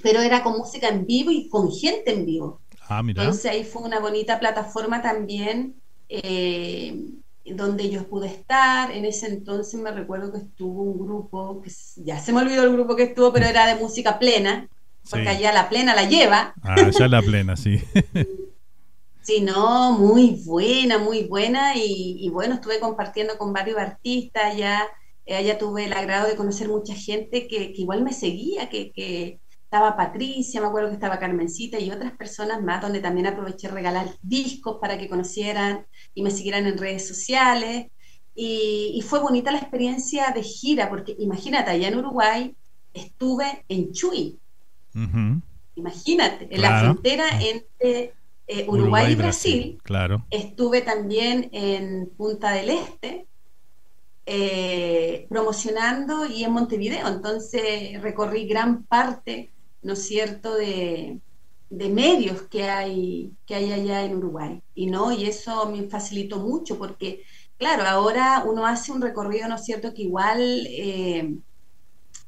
pero 0.00 0.22
era 0.22 0.44
con 0.44 0.56
música 0.56 0.88
en 0.88 1.04
vivo 1.04 1.32
y 1.32 1.48
con 1.48 1.72
gente 1.72 2.14
en 2.14 2.24
vivo. 2.24 2.60
Ah, 2.88 3.02
mira. 3.02 3.22
Entonces 3.22 3.50
ahí 3.50 3.64
fue 3.64 3.82
una 3.82 3.98
bonita 3.98 4.38
plataforma 4.38 5.02
también 5.02 5.74
eh, 6.08 6.96
donde 7.44 7.90
yo 7.90 8.08
pude 8.08 8.28
estar. 8.28 8.90
En 8.90 9.04
ese 9.04 9.26
entonces 9.26 9.80
me 9.80 9.90
recuerdo 9.92 10.32
que 10.32 10.38
estuvo 10.38 10.82
un 10.82 10.98
grupo, 10.98 11.62
que 11.62 11.70
ya 11.96 12.18
se 12.20 12.32
me 12.32 12.40
olvidó 12.40 12.64
el 12.64 12.72
grupo 12.72 12.96
que 12.96 13.04
estuvo, 13.04 13.32
pero 13.32 13.46
era 13.46 13.66
de 13.66 13.80
música 13.80 14.18
plena, 14.18 14.68
porque 15.10 15.28
allá 15.28 15.52
la 15.52 15.68
plena 15.68 15.94
la 15.94 16.08
lleva. 16.08 16.54
Ah, 16.62 16.74
allá 16.74 17.08
la 17.08 17.22
plena, 17.22 17.56
sí. 17.56 17.82
Sí, 19.28 19.42
no, 19.42 19.92
muy 19.92 20.40
buena, 20.46 20.96
muy 20.96 21.24
buena. 21.24 21.74
Y, 21.76 22.30
bueno, 22.32 22.54
estuve 22.54 22.80
compartiendo 22.80 23.36
con 23.36 23.52
varios 23.52 23.76
artistas 23.76 24.54
allá. 24.54 24.88
Eh, 25.26 25.36
allá 25.36 25.58
tuve 25.58 25.84
el 25.84 25.92
agrado 25.92 26.26
de 26.26 26.34
conocer 26.34 26.66
mucha 26.66 26.94
gente 26.94 27.46
que, 27.46 27.74
igual 27.76 28.02
me 28.02 28.14
seguía, 28.14 28.70
que, 28.70 28.90
que, 28.90 29.38
estaba 29.68 29.98
Patricia, 29.98 30.62
me 30.62 30.68
acuerdo 30.68 30.88
que 30.88 30.94
estaba 30.94 31.18
Carmencita 31.18 31.78
y 31.78 31.90
otras 31.90 32.12
personas 32.12 32.62
más, 32.62 32.80
donde 32.80 33.00
también 33.00 33.26
aproveché 33.26 33.68
regalar 33.68 34.06
discos 34.22 34.78
para 34.80 34.96
que 34.96 35.10
conocieran 35.10 35.84
y 36.14 36.22
me 36.22 36.30
siguieran 36.30 36.64
en 36.66 36.78
redes 36.78 37.06
sociales. 37.06 37.88
Y, 38.34 39.04
fue 39.06 39.18
bonita 39.18 39.52
la 39.52 39.58
experiencia 39.58 40.30
de 40.34 40.42
gira, 40.42 40.88
porque 40.88 41.14
imagínate, 41.18 41.70
allá 41.70 41.88
en 41.88 41.98
Uruguay 41.98 42.56
estuve 42.94 43.62
en 43.68 43.92
Chuy. 43.92 44.38
Imagínate, 45.74 46.48
en 46.50 46.62
la 46.62 46.80
frontera 46.80 47.26
entre 47.38 48.14
eh, 48.46 48.64
Uruguay, 48.66 49.12
y 49.12 49.16
Brasil. 49.16 49.78
Claro. 49.82 50.24
Estuve 50.30 50.80
también 50.80 51.50
en 51.52 52.08
Punta 52.16 52.52
del 52.52 52.70
Este, 52.70 53.26
eh, 54.24 55.26
promocionando 55.28 56.24
y 56.24 56.44
en 56.44 56.52
Montevideo. 56.52 57.06
Entonces 57.06 58.00
recorrí 58.00 58.46
gran 58.46 58.84
parte 58.84 59.50
¿no 59.82 59.94
es 59.94 60.06
cierto?, 60.06 60.54
de, 60.54 61.20
medios 61.70 62.42
que 62.48 62.64
hay, 62.64 63.36
que 63.46 63.54
hay 63.54 63.72
allá 63.72 64.04
en 64.04 64.16
Uruguay. 64.16 64.62
Y 64.74 64.86
no, 64.86 65.12
y 65.12 65.26
eso 65.26 65.70
me 65.70 65.88
facilitó 65.88 66.38
mucho 66.40 66.78
porque, 66.78 67.22
claro, 67.58 67.84
ahora 67.84 68.44
uno 68.46 68.66
hace 68.66 68.92
un 68.92 69.02
recorrido, 69.02 69.48
¿no 69.48 69.56
es 69.56 69.64
cierto?, 69.64 69.92
que 69.94 70.02
igual 70.02 70.66
eh, 70.68 71.36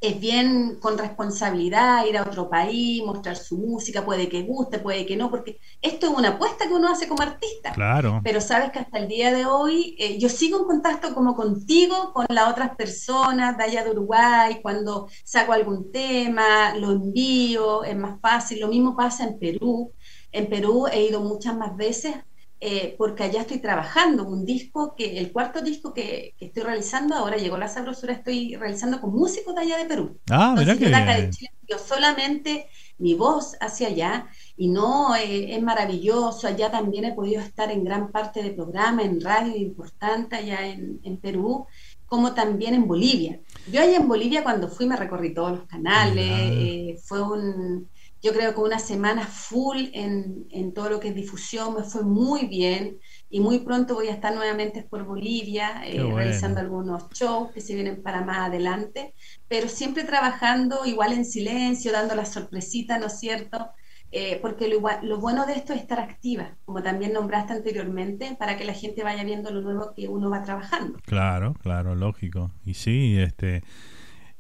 es 0.01 0.19
bien 0.19 0.79
con 0.81 0.97
responsabilidad 0.97 2.07
ir 2.07 2.17
a 2.17 2.23
otro 2.23 2.49
país, 2.49 3.03
mostrar 3.05 3.37
su 3.37 3.59
música, 3.59 4.05
puede 4.05 4.29
que 4.29 4.43
guste, 4.43 4.79
puede 4.79 5.05
que 5.05 5.17
no, 5.17 5.31
porque 5.31 5.61
esto 5.83 6.07
es 6.07 6.13
una 6.13 6.31
apuesta 6.31 6.67
que 6.67 6.73
uno 6.73 6.89
hace 6.91 7.07
como 7.07 7.23
artista. 7.23 7.73
Claro. 7.73 8.21
Pero 8.25 8.41
sabes 8.41 8.73
que 8.73 8.79
hasta 8.79 8.99
el 8.99 9.09
día 9.09 9.33
de 9.33 9.45
hoy 9.45 9.97
eh, 9.99 10.19
yo 10.19 10.31
sigo 10.31 10.61
en 10.61 10.65
contacto 10.65 11.15
como 11.15 11.35
contigo, 11.37 12.13
con 12.15 12.27
las 12.31 12.51
otras 12.51 12.75
personas 12.77 13.59
de 13.59 13.65
allá 13.65 13.85
de 13.85 13.91
Uruguay, 13.91 14.61
cuando 14.63 15.09
saco 15.23 15.53
algún 15.53 15.93
tema, 15.93 16.75
lo 16.77 16.93
envío, 16.93 17.85
es 17.85 17.97
más 17.97 18.19
fácil. 18.21 18.61
Lo 18.61 18.69
mismo 18.69 18.97
pasa 18.97 19.25
en 19.25 19.39
Perú. 19.39 19.93
En 20.33 20.49
Perú 20.49 20.87
he 20.91 21.03
ido 21.03 21.21
muchas 21.21 21.57
más 21.57 21.77
veces 21.77 22.15
eh, 22.63 22.95
porque 22.99 23.25
allá 23.25 23.41
estoy 23.41 23.59
trabajando 23.59 24.29
un 24.29 24.45
disco 24.45 24.95
que 24.95 25.19
el 25.19 25.33
cuarto 25.33 25.63
disco 25.63 25.95
que, 25.95 26.35
que 26.39 26.47
estoy 26.47 26.63
realizando 26.63 27.15
ahora 27.15 27.39
llegó 27.39 27.57
la 27.57 27.69
sabrosura 27.69 28.13
estoy 28.13 28.55
realizando 28.57 29.01
con 29.01 29.15
músicos 29.15 29.55
de 29.55 29.63
allá 29.63 29.79
de 29.79 29.87
Perú. 29.87 30.21
Ah, 30.31 30.55
Entonces, 30.59 30.79
que 30.79 30.85
yo 30.85 30.91
de 30.91 30.97
acá 30.97 31.15
de 31.15 31.21
bien. 31.21 31.31
Chile 31.31 31.51
envío 31.63 31.79
solamente 31.79 32.67
mi 32.99 33.15
voz 33.15 33.57
hacia 33.61 33.89
allá 33.89 34.29
y 34.57 34.69
no 34.69 35.17
eh, 35.17 35.55
es 35.57 35.63
maravilloso. 35.63 36.47
Allá 36.47 36.71
también 36.71 37.07
he 37.07 37.15
podido 37.15 37.41
estar 37.41 37.71
en 37.71 37.83
gran 37.83 38.13
parte 38.13 38.43
de 38.43 38.51
programa 38.51 39.03
en 39.03 39.21
radio 39.21 39.57
importante 39.57 40.37
allá 40.37 40.67
en, 40.67 41.01
en 41.03 41.17
Perú 41.17 41.67
como 42.05 42.35
también 42.35 42.75
en 42.75 42.89
Bolivia. 42.89 43.41
Yo 43.73 43.81
allá 43.81 43.97
en 43.97 44.09
Bolivia 44.09 44.43
cuando 44.43 44.69
fui 44.69 44.85
me 44.85 44.97
recorrí 44.97 45.33
todos 45.33 45.53
los 45.53 45.67
canales 45.67 46.27
eh, 46.27 46.99
fue 47.05 47.23
un 47.23 47.89
yo 48.23 48.33
creo 48.33 48.55
que 48.55 48.61
una 48.61 48.79
semana 48.79 49.27
full 49.27 49.89
en, 49.93 50.47
en 50.51 50.73
todo 50.75 50.91
lo 50.91 51.01
que 51.01 51.09
es 51.09 51.15
difusión, 51.15 51.75
me 51.75 51.85
fue 51.85 52.03
muy 52.05 52.47
bien 52.47 52.99
y 53.29 53.41
muy 53.41 53.61
pronto 53.61 53.95
voy 53.95 54.09
a 54.09 54.13
estar 54.15 54.35
nuevamente 54.35 54.83
por 54.83 55.05
Bolivia 55.05 55.83
eh, 55.87 56.07
bueno. 56.09 56.17
realizando 56.17 56.61
algunos 56.61 57.09
shows 57.11 57.53
que 57.53 57.61
se 57.61 57.75
vienen 57.75 58.03
para 58.03 58.23
más 58.25 58.49
adelante, 58.49 59.15
pero 59.49 59.69
siempre 59.69 60.05
trabajando 60.05 60.85
igual 60.85 61.13
en 61.13 61.25
silencio, 61.25 61.93
dando 61.93 62.15
la 62.15 62.27
sorpresita, 62.27 62.99
¿no 62.99 63.07
es 63.07 63.19
cierto? 63.19 63.71
Eh, 64.13 64.39
porque 64.43 64.69
lo, 64.69 64.81
lo 65.03 65.21
bueno 65.21 65.47
de 65.47 65.55
esto 65.55 65.73
es 65.73 65.81
estar 65.83 66.01
activa, 66.01 66.57
como 66.65 66.83
también 66.83 67.13
nombraste 67.13 67.53
anteriormente, 67.53 68.37
para 68.39 68.57
que 68.57 68.65
la 68.65 68.75
gente 68.75 69.05
vaya 69.05 69.23
viendo 69.25 69.51
lo 69.53 69.61
nuevo 69.63 69.93
que 69.95 70.09
uno 70.09 70.31
va 70.31 70.43
trabajando. 70.43 70.99
Claro, 71.05 71.55
claro, 71.55 71.95
lógico. 71.95 72.53
Y 72.65 72.75
sí, 72.75 73.19
este, 73.19 73.63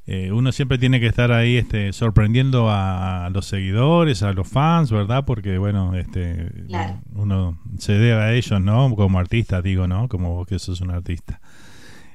eh, 0.06 0.32
uno 0.32 0.50
siempre 0.52 0.78
tiene 0.78 0.98
que 0.98 1.06
estar 1.06 1.30
ahí, 1.30 1.56
este, 1.56 1.92
sorprendiendo 1.92 2.68
a, 2.70 3.30
los 3.32 3.46
seguidores, 3.46 4.22
a 4.22 4.32
los 4.32 4.48
fans, 4.48 4.90
¿verdad? 4.90 5.24
Porque 5.24 5.58
bueno, 5.58 5.94
este, 5.94 6.50
Claro. 6.66 7.00
uno 7.14 7.60
se 7.78 7.92
debe 7.92 8.20
a 8.20 8.32
ellos, 8.32 8.60
¿no? 8.60 8.94
Como 8.96 9.18
artista, 9.18 9.62
digo, 9.62 9.86
¿no? 9.86 10.08
Como 10.08 10.34
vos 10.34 10.46
que 10.46 10.58
sos 10.58 10.80
un 10.80 10.90
artista. 10.90 11.40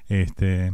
Este, 0.10 0.72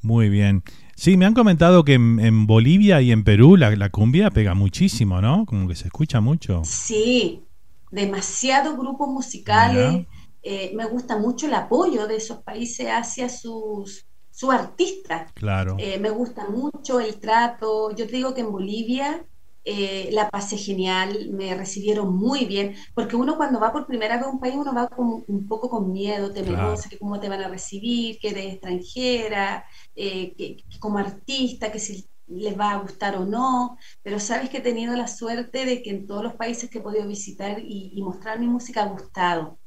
muy 0.00 0.28
bien. 0.28 0.62
Sí, 0.96 1.16
me 1.16 1.26
han 1.26 1.34
comentado 1.34 1.84
que 1.84 1.94
en, 1.94 2.20
en 2.20 2.46
Bolivia 2.46 3.00
y 3.02 3.12
en 3.12 3.24
Perú 3.24 3.56
la, 3.56 3.74
la 3.76 3.90
cumbia 3.90 4.30
pega 4.30 4.54
muchísimo, 4.54 5.20
¿no? 5.20 5.46
Como 5.46 5.68
que 5.68 5.74
se 5.74 5.86
escucha 5.86 6.20
mucho. 6.20 6.62
Sí, 6.64 7.42
demasiados 7.90 8.76
grupos 8.76 9.08
musicales. 9.08 10.06
Eh, 10.42 10.72
me 10.74 10.86
gusta 10.86 11.18
mucho 11.18 11.46
el 11.46 11.54
apoyo 11.54 12.06
de 12.08 12.16
esos 12.16 12.38
países 12.38 12.88
hacia 12.88 13.28
sus, 13.28 14.06
sus 14.32 14.50
artistas. 14.52 15.32
Claro. 15.34 15.76
Eh, 15.78 15.98
me 15.98 16.10
gusta 16.10 16.48
mucho 16.48 17.00
el 17.00 17.20
trato. 17.20 17.90
Yo 17.94 18.06
te 18.06 18.16
digo 18.16 18.34
que 18.34 18.40
en 18.40 18.50
Bolivia 18.50 19.24
eh, 19.64 20.08
la 20.12 20.28
pasé 20.28 20.56
genial, 20.56 21.30
me 21.30 21.54
recibieron 21.54 22.16
muy 22.16 22.46
bien, 22.46 22.74
porque 22.94 23.14
uno 23.14 23.36
cuando 23.36 23.60
va 23.60 23.72
por 23.72 23.86
primera 23.86 24.16
vez 24.16 24.26
a 24.26 24.30
un 24.30 24.40
país, 24.40 24.54
uno 24.56 24.74
va 24.74 24.88
con, 24.88 25.24
un 25.26 25.46
poco 25.46 25.70
con 25.70 25.92
miedo, 25.92 26.32
temerosa, 26.32 26.88
que 26.88 26.98
cómo 26.98 27.20
te 27.20 27.28
van 27.28 27.42
a 27.42 27.48
recibir, 27.48 28.18
que 28.18 28.30
eres 28.30 28.54
extranjera, 28.54 29.64
eh, 29.94 30.34
que, 30.36 30.56
que 30.56 30.78
como 30.80 30.98
artista, 30.98 31.70
que 31.70 31.78
si 31.78 32.08
les 32.26 32.58
va 32.58 32.72
a 32.72 32.78
gustar 32.78 33.16
o 33.16 33.24
no, 33.24 33.76
pero 34.02 34.18
sabes 34.18 34.50
que 34.50 34.58
he 34.58 34.60
tenido 34.62 34.96
la 34.96 35.06
suerte 35.06 35.64
de 35.64 35.82
que 35.82 35.90
en 35.90 36.06
todos 36.06 36.24
los 36.24 36.34
países 36.34 36.70
que 36.70 36.78
he 36.78 36.82
podido 36.82 37.06
visitar 37.06 37.60
y, 37.60 37.92
y 37.94 38.02
mostrar 38.02 38.40
mi 38.40 38.46
música 38.46 38.82
ha 38.82 38.88
gustado. 38.88 39.58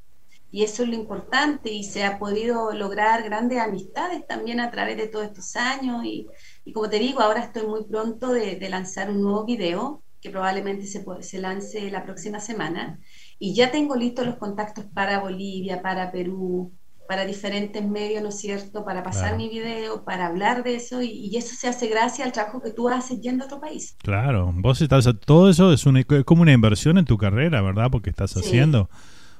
Y 0.56 0.64
eso 0.64 0.84
es 0.84 0.90
lo 0.90 0.96
importante 0.96 1.70
y 1.72 1.84
se 1.84 2.04
ha 2.06 2.18
podido 2.18 2.72
lograr 2.74 3.24
grandes 3.24 3.60
amistades 3.60 4.26
también 4.28 4.60
a 4.62 4.72
través 4.72 4.96
de 4.98 5.08
todos 5.08 5.26
estos 5.26 5.56
años. 5.58 6.04
Y, 6.06 6.28
y 6.64 6.72
como 6.74 6.90
te 6.90 7.00
digo, 7.00 7.20
ahora 7.22 7.42
estoy 7.42 7.68
muy 7.68 7.84
pronto 7.86 8.32
de, 8.32 8.56
de 8.56 8.70
lanzar 8.70 9.10
un 9.12 9.22
nuevo 9.22 9.46
video 9.46 10.04
que 10.22 10.30
probablemente 10.30 10.86
se, 10.88 11.04
se 11.22 11.40
lance 11.40 11.92
la 11.92 12.04
próxima 12.06 12.40
semana. 12.40 13.00
Y 13.38 13.54
ya 13.54 13.72
tengo 13.72 13.96
listos 13.96 14.26
los 14.26 14.38
contactos 14.38 14.86
para 14.94 15.20
Bolivia, 15.20 15.82
para 15.82 16.12
Perú, 16.12 16.74
para 17.08 17.26
diferentes 17.26 17.86
medios, 17.86 18.24
¿no 18.24 18.30
es 18.30 18.40
cierto? 18.40 18.84
Para 18.86 19.04
pasar 19.04 19.32
Claro. 19.32 19.38
mi 19.38 19.50
video, 19.50 20.04
para 20.06 20.28
hablar 20.28 20.64
de 20.64 20.76
eso. 20.76 21.02
Y, 21.02 21.10
y 21.10 21.38
eso 21.38 21.54
se 21.56 21.68
hace 21.68 21.88
gracias 21.88 22.26
al 22.26 22.32
trabajo 22.34 22.62
que 22.62 22.72
tú 22.72 22.90
haces 22.90 23.20
yendo 23.22 23.44
a 23.44 23.48
otro 23.48 23.60
país. 23.60 23.96
Claro, 24.04 24.52
vos 24.56 24.82
estás, 24.82 25.08
todo 25.26 25.50
eso 25.50 25.74
es, 25.74 25.86
una, 25.86 26.02
es 26.02 26.24
como 26.26 26.44
una 26.44 26.54
inversión 26.54 26.98
en 26.98 27.06
tu 27.06 27.18
carrera, 27.18 27.62
¿verdad? 27.62 27.90
Porque 27.92 28.10
estás 28.12 28.32
Sí. 28.32 28.40
haciendo, 28.40 28.90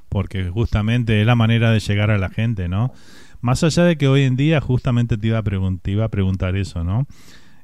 porque 0.10 0.50
justamente 0.50 1.22
es 1.22 1.28
la 1.28 1.36
manera 1.36 1.72
de 1.72 1.80
llegar 1.80 2.12
a 2.12 2.18
la 2.18 2.30
gente, 2.30 2.68
¿no? 2.68 2.94
Más 3.42 3.64
allá 3.64 3.84
de 3.84 3.98
que 3.98 4.08
hoy 4.08 4.24
en 4.24 4.36
día, 4.36 4.62
justamente 4.62 5.18
te 5.18 5.28
iba 5.28 5.40
a, 5.40 5.44
te 5.82 5.92
iba 5.92 6.06
a 6.06 6.10
preguntar 6.10 6.56
eso, 6.56 6.84
¿no? 6.84 7.06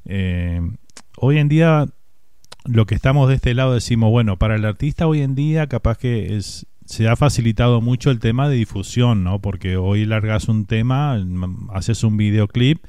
Eh, 0.06 0.62
hoy 1.18 1.38
en 1.38 1.48
día, 1.48 1.88
lo 2.66 2.86
que 2.86 2.96
estamos 2.96 3.30
de 3.30 3.36
este 3.36 3.54
lado 3.54 3.74
decimos, 3.74 4.12
bueno, 4.12 4.38
para 4.38 4.56
el 4.56 4.66
artista 4.66 5.08
hoy 5.08 5.22
en 5.22 5.36
día 5.36 5.68
capaz 5.68 5.98
que 5.98 6.38
es 6.38 6.68
se 6.92 7.08
ha 7.08 7.16
facilitado 7.16 7.80
mucho 7.80 8.12
el 8.12 8.20
tema 8.20 8.50
de 8.50 8.58
difusión, 8.58 9.24
¿no? 9.24 9.40
Porque 9.40 9.78
hoy 9.78 10.06
largas 10.06 10.50
un 10.50 10.66
tema, 10.66 11.18
mm, 11.18 11.70
haces 11.74 12.04
un 12.04 12.18
videoclip 12.18 12.84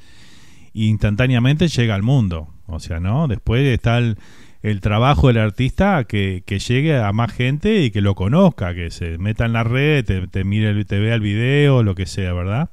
y 0.72 0.88
instantáneamente 0.88 1.68
llega 1.68 1.94
al 1.94 2.02
mundo. 2.02 2.48
O 2.66 2.80
sea, 2.80 2.98
¿no? 2.98 3.28
Después 3.28 3.62
está 3.64 3.98
el, 3.98 4.18
el 4.62 4.80
trabajo 4.80 5.28
del 5.28 5.38
artista 5.38 6.04
que, 6.04 6.42
que 6.46 6.58
llegue 6.60 6.96
a 6.96 7.12
más 7.12 7.32
gente 7.32 7.82
y 7.82 7.90
que 7.90 8.00
lo 8.00 8.14
conozca, 8.14 8.74
que 8.74 8.90
se 8.90 9.18
meta 9.18 9.44
en 9.44 9.52
la 9.52 9.64
red, 9.64 10.04
te, 10.04 10.26
te 10.28 10.44
mire, 10.44 10.84
te 10.84 10.98
vea 11.00 11.14
el 11.16 11.20
video, 11.20 11.82
lo 11.82 11.94
que 11.94 12.06
sea, 12.06 12.32
¿verdad? 12.32 12.70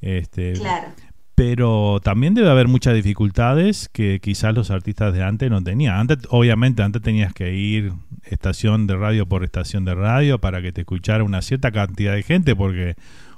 Este, 0.00 0.54
Claro. 0.54 0.88
pero 1.34 2.00
también 2.02 2.34
debe 2.34 2.50
haber 2.50 2.68
muchas 2.68 2.94
dificultades 2.94 3.88
que 3.92 4.18
quizás 4.20 4.54
los 4.54 4.70
artistas 4.70 5.14
de 5.14 5.22
antes 5.22 5.50
no 5.50 5.62
tenían. 5.62 5.94
Antes, 5.96 6.18
obviamente, 6.30 6.82
antes 6.82 7.00
tenías 7.00 7.32
que 7.32 7.54
ir 7.54 7.92
estación 8.24 8.86
de 8.86 8.96
radio 8.96 9.26
por 9.26 9.44
estación 9.44 9.84
de 9.84 9.94
radio 9.94 10.38
para 10.40 10.60
que 10.62 10.72
te 10.72 10.82
escuchara 10.82 11.24
una 11.24 11.42
cierta 11.42 11.70
cantidad 11.70 12.14
de 12.14 12.22
gente, 12.22 12.54
porque 12.56 12.94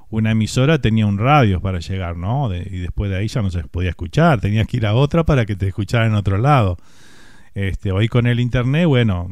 una 0.08 0.32
emisora 0.32 0.78
tenía 0.80 1.06
un 1.06 1.18
radio 1.18 1.60
para 1.60 1.78
llegar, 1.78 2.16
¿no? 2.16 2.48
De- 2.48 2.66
y 2.70 2.78
después 2.78 3.10
de 3.10 3.16
ahí 3.18 3.28
ya 3.28 3.40
no 3.42 3.50
se 3.50 3.62
podía 3.64 3.90
escuchar, 3.90 4.40
tenías 4.40 4.66
que 4.66 4.78
ir 4.78 4.86
a 4.86 4.94
otra 4.94 5.24
para 5.24 5.44
que 5.46 5.56
te 5.56 5.68
escuchara 5.68 6.06
en 6.06 6.14
otro 6.14 6.38
lado. 6.38 6.76
Este, 7.54 7.92
hoy 7.92 8.08
con 8.08 8.26
el 8.26 8.40
internet, 8.40 8.86
bueno, 8.86 9.28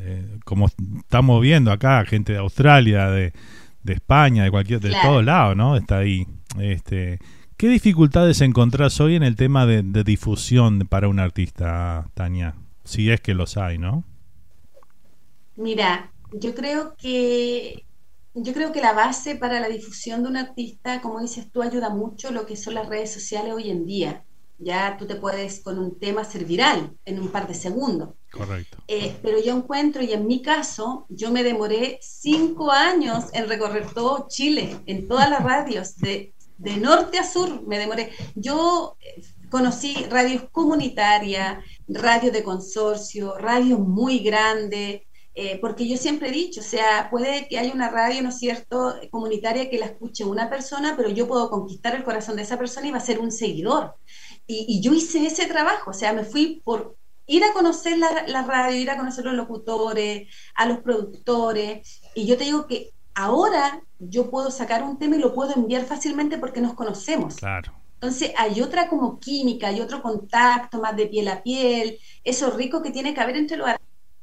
eh, 0.00 0.38
como 0.44 0.66
estamos 0.98 1.40
viendo 1.40 1.70
acá, 1.70 2.04
gente 2.04 2.32
de 2.32 2.38
Australia, 2.38 3.08
de, 3.08 3.32
de 3.82 3.92
España, 3.92 4.44
de 4.44 4.50
cualquier, 4.50 4.80
de 4.80 4.90
Claro. 4.90 5.08
todos 5.10 5.24
lados, 5.24 5.56
¿no? 5.56 5.76
Está 5.76 5.98
ahí. 5.98 6.26
Este, 6.58 7.18
¿Qué 7.56 7.68
dificultades 7.68 8.40
encontrás 8.40 9.00
hoy 9.00 9.14
en 9.14 9.22
el 9.22 9.36
tema 9.36 9.66
de, 9.66 9.82
de 9.82 10.02
difusión 10.04 10.80
para 10.88 11.08
un 11.08 11.20
artista, 11.20 12.10
Tania? 12.14 12.56
Si 12.84 13.10
es 13.10 13.20
que 13.20 13.34
los 13.34 13.56
hay, 13.56 13.78
¿no? 13.78 14.04
Mira, 15.56 16.12
yo 16.32 16.54
creo 16.54 16.94
que 16.96 17.86
yo 18.34 18.52
creo 18.54 18.72
que 18.72 18.80
la 18.80 18.92
base 18.94 19.36
para 19.36 19.60
la 19.60 19.68
difusión 19.68 20.22
de 20.22 20.28
un 20.30 20.36
artista, 20.36 21.00
como 21.02 21.20
dices 21.20 21.50
tú, 21.52 21.62
ayuda 21.62 21.90
mucho 21.90 22.30
lo 22.32 22.46
que 22.46 22.56
son 22.56 22.74
las 22.74 22.88
redes 22.88 23.12
sociales 23.12 23.52
hoy 23.54 23.70
en 23.70 23.84
día. 23.86 24.24
Ya 24.58 24.96
tú 24.98 25.06
te 25.06 25.16
puedes 25.16 25.60
con 25.60 25.78
un 25.78 25.98
tema 25.98 26.24
ser 26.24 26.44
viral 26.44 26.96
en 27.04 27.20
un 27.20 27.28
par 27.28 27.48
de 27.48 27.54
segundos. 27.54 28.10
Correcto. 28.30 28.78
Eh, 28.88 29.16
pero 29.22 29.40
yo 29.40 29.56
encuentro, 29.56 30.02
y 30.02 30.12
en 30.12 30.26
mi 30.26 30.40
caso, 30.40 31.06
yo 31.08 31.30
me 31.30 31.42
demoré 31.42 31.98
cinco 32.00 32.70
años 32.70 33.24
en 33.32 33.48
recorrer 33.48 33.92
todo 33.92 34.26
Chile, 34.28 34.80
en 34.86 35.08
todas 35.08 35.28
las 35.28 35.42
radios, 35.42 35.96
de, 35.96 36.32
de 36.58 36.76
norte 36.76 37.18
a 37.18 37.24
sur, 37.24 37.66
me 37.66 37.78
demoré. 37.78 38.10
Yo 38.34 38.96
eh, 39.00 39.22
conocí 39.50 39.94
radios 40.08 40.44
comunitarias, 40.50 41.64
radios 41.88 42.32
de 42.32 42.42
consorcio, 42.42 43.36
radios 43.36 43.80
muy 43.80 44.20
grandes, 44.20 45.02
eh, 45.34 45.58
porque 45.60 45.88
yo 45.88 45.96
siempre 45.96 46.28
he 46.28 46.32
dicho, 46.32 46.60
o 46.60 46.64
sea, 46.64 47.08
puede 47.10 47.48
que 47.48 47.58
haya 47.58 47.72
una 47.72 47.88
radio, 47.88 48.22
¿no 48.22 48.28
es 48.28 48.38
cierto?, 48.38 48.94
comunitaria 49.10 49.70
que 49.70 49.78
la 49.78 49.86
escuche 49.86 50.24
una 50.24 50.50
persona, 50.50 50.94
pero 50.94 51.08
yo 51.08 51.26
puedo 51.26 51.48
conquistar 51.48 51.94
el 51.94 52.04
corazón 52.04 52.36
de 52.36 52.42
esa 52.42 52.58
persona 52.58 52.86
y 52.86 52.90
va 52.90 52.98
a 52.98 53.00
ser 53.00 53.18
un 53.18 53.32
seguidor. 53.32 53.94
Y, 54.46 54.66
y 54.68 54.80
yo 54.80 54.92
hice 54.92 55.24
ese 55.26 55.46
trabajo, 55.46 55.90
o 55.90 55.94
sea, 55.94 56.12
me 56.12 56.24
fui 56.24 56.60
por 56.64 56.96
ir 57.26 57.44
a 57.44 57.52
conocer 57.52 57.98
la, 57.98 58.26
la 58.26 58.42
radio, 58.42 58.78
ir 58.78 58.90
a 58.90 58.96
conocer 58.96 59.24
los 59.24 59.34
locutores, 59.34 60.28
a 60.54 60.66
los 60.66 60.78
productores, 60.80 62.02
y 62.14 62.26
yo 62.26 62.36
te 62.36 62.44
digo 62.44 62.66
que 62.66 62.90
ahora 63.14 63.82
yo 63.98 64.30
puedo 64.30 64.50
sacar 64.50 64.82
un 64.82 64.98
tema 64.98 65.16
y 65.16 65.20
lo 65.20 65.34
puedo 65.34 65.54
enviar 65.54 65.84
fácilmente 65.84 66.38
porque 66.38 66.60
nos 66.60 66.74
conocemos. 66.74 67.36
Claro. 67.36 67.72
Entonces 67.94 68.32
hay 68.36 68.60
otra 68.60 68.88
como 68.88 69.20
química, 69.20 69.68
hay 69.68 69.80
otro 69.80 70.02
contacto 70.02 70.80
más 70.80 70.96
de 70.96 71.06
piel 71.06 71.28
a 71.28 71.42
piel, 71.42 71.98
eso 72.24 72.50
rico 72.50 72.82
que 72.82 72.90
tiene 72.90 73.14
que 73.14 73.20
haber 73.20 73.36
entre 73.36 73.56
los 73.56 73.68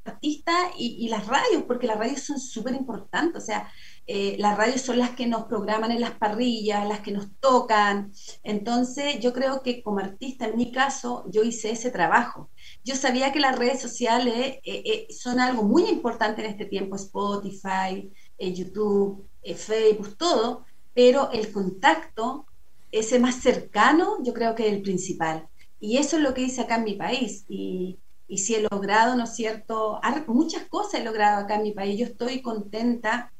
artistas 0.03 0.55
y, 0.77 0.97
y 0.99 1.07
las 1.07 1.27
radios, 1.27 1.63
porque 1.63 1.87
las 1.87 1.97
radios 1.97 2.21
son 2.21 2.39
súper 2.39 2.73
importantes. 2.75 3.41
O 3.41 3.45
sea, 3.45 3.71
eh, 4.11 4.37
las 4.39 4.57
radios 4.57 4.81
son 4.81 4.97
las 4.97 5.11
que 5.11 5.27
nos 5.27 5.43
programan 5.43 5.91
en 5.91 6.01
las 6.01 6.13
parrillas, 6.17 6.87
las 6.87 7.01
que 7.01 7.11
nos 7.11 7.27
tocan. 7.39 8.11
Entonces, 8.41 9.19
yo 9.19 9.33
creo 9.33 9.61
que 9.61 9.83
como 9.83 9.99
artista, 9.99 10.47
en 10.47 10.57
mi 10.57 10.71
caso, 10.71 11.25
yo 11.29 11.43
hice 11.43 11.69
ese 11.69 11.91
trabajo. 11.91 12.49
Yo 12.83 12.95
sabía 12.95 13.31
que 13.31 13.39
las 13.39 13.59
redes 13.59 13.79
sociales 13.79 14.57
eh, 14.63 14.81
eh, 14.83 15.07
son 15.13 15.39
algo 15.39 15.61
muy 15.61 15.83
importante 15.83 16.43
en 16.43 16.49
este 16.49 16.65
tiempo, 16.65 16.95
Spotify, 16.95 18.11
YouTube, 18.39 19.29
Facebook, 19.55 20.17
todo, 20.17 20.65
pero 20.95 21.29
el 21.31 21.51
contacto, 21.51 22.47
ese 22.91 23.19
más 23.19 23.35
cercano, 23.35 24.23
yo 24.23 24.33
creo 24.33 24.55
que 24.55 24.67
es 24.67 24.73
el 24.73 24.81
principal. 24.81 25.47
Y 25.79 25.97
eso 25.97 26.17
es 26.17 26.23
lo 26.23 26.33
que 26.33 26.41
hice 26.41 26.61
acá 26.61 26.77
en 26.77 26.83
mi 26.85 26.95
país. 26.95 27.45
Y, 27.47 27.99
y 28.27 28.39
si 28.39 28.55
he 28.55 28.67
logrado, 28.71 29.15
¿no 29.15 29.25
es 29.25 29.35
cierto? 29.35 30.01
Muchas 30.25 30.63
cosas 30.67 30.99
he 30.99 31.03
logrado 31.03 31.43
acá 31.43 31.57
en 31.57 31.63
mi 31.63 31.73
país. 31.73 31.99
Yo 31.99 32.07
estoy 32.07 32.41
contenta 32.41 33.31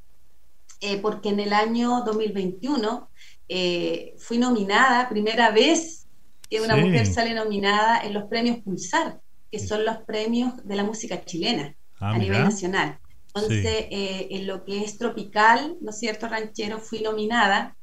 eh, 0.82 0.98
porque 0.98 1.30
en 1.30 1.40
el 1.40 1.54
año 1.54 2.04
2021 2.06 3.10
eh, 3.50 4.16
fui 4.18 4.38
nominada, 4.38 5.10
primera 5.10 5.52
vez 5.52 6.08
que 6.50 6.62
una 6.62 6.76
mujer 6.76 7.06
sale 7.06 7.34
nominada 7.34 8.02
en 8.02 8.14
los 8.14 8.26
premios 8.26 8.58
Pulsar, 8.60 9.20
que 9.52 9.60
son 9.60 9.86
los 9.86 9.98
premios 9.98 10.54
de 10.66 10.76
la 10.76 10.84
música 10.84 11.24
chilena 11.24 11.76
ah, 12.00 12.12
a 12.12 12.18
nivel 12.18 12.44
nacional. 12.44 13.00
Entonces, 13.36 13.88
eh, 13.92 14.28
en 14.32 14.48
lo 14.48 14.66
que 14.66 14.84
es 14.84 14.98
tropical, 14.98 15.78
¿no 15.82 15.92
es 15.92 16.00
cierto? 16.00 16.28
Ranchero, 16.28 16.80
fui 16.80 17.02
nominada 17.02 17.76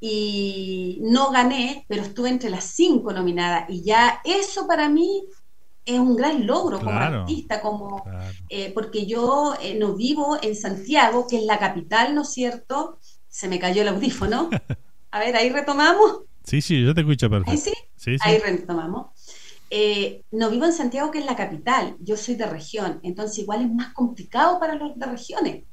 y 0.00 1.00
no 1.02 1.30
gané, 1.30 1.84
pero 1.88 2.02
estuve 2.02 2.30
entre 2.30 2.50
las 2.50 2.64
cinco 2.64 3.12
nominadas. 3.12 3.68
Y 3.68 3.82
ya 3.82 4.20
eso 4.24 4.66
para 4.66 4.88
mí 4.88 5.24
es 5.88 5.98
un 5.98 6.16
gran 6.16 6.46
logro 6.46 6.78
como 6.78 6.90
artista, 6.90 7.60
como 7.62 8.04
eh, 8.50 8.70
porque 8.74 9.06
yo 9.06 9.54
eh, 9.62 9.74
no 9.78 9.94
vivo 9.94 10.38
en 10.42 10.54
Santiago, 10.54 11.26
que 11.26 11.38
es 11.38 11.44
la 11.44 11.58
capital, 11.58 12.14
¿no 12.14 12.22
es 12.22 12.32
cierto? 12.32 12.98
Se 13.28 13.48
me 13.48 13.58
cayó 13.58 13.82
el 13.82 13.88
audífono. 13.88 14.50
A 15.10 15.20
ver, 15.20 15.34
ahí 15.36 15.48
retomamos. 15.48 16.24
Sí, 16.44 16.60
sí, 16.60 16.84
yo 16.84 16.94
te 16.94 17.00
escucho 17.00 17.30
perfecto. 17.30 17.50
¿Ahí 17.52 17.58
sí? 17.96 18.16
Ahí 18.20 18.38
retomamos. 18.38 19.06
Eh, 19.70 20.24
no 20.30 20.50
vivo 20.50 20.66
en 20.66 20.72
Santiago, 20.72 21.10
que 21.10 21.18
es 21.20 21.26
la 21.26 21.36
capital, 21.36 21.96
yo 22.00 22.16
soy 22.16 22.36
de 22.36 22.46
región, 22.46 23.00
entonces 23.02 23.38
igual 23.38 23.62
es 23.62 23.70
más 23.70 23.92
complicado 23.92 24.58
para 24.58 24.74
los 24.74 24.98
de 24.98 25.06
regiones. 25.06 25.64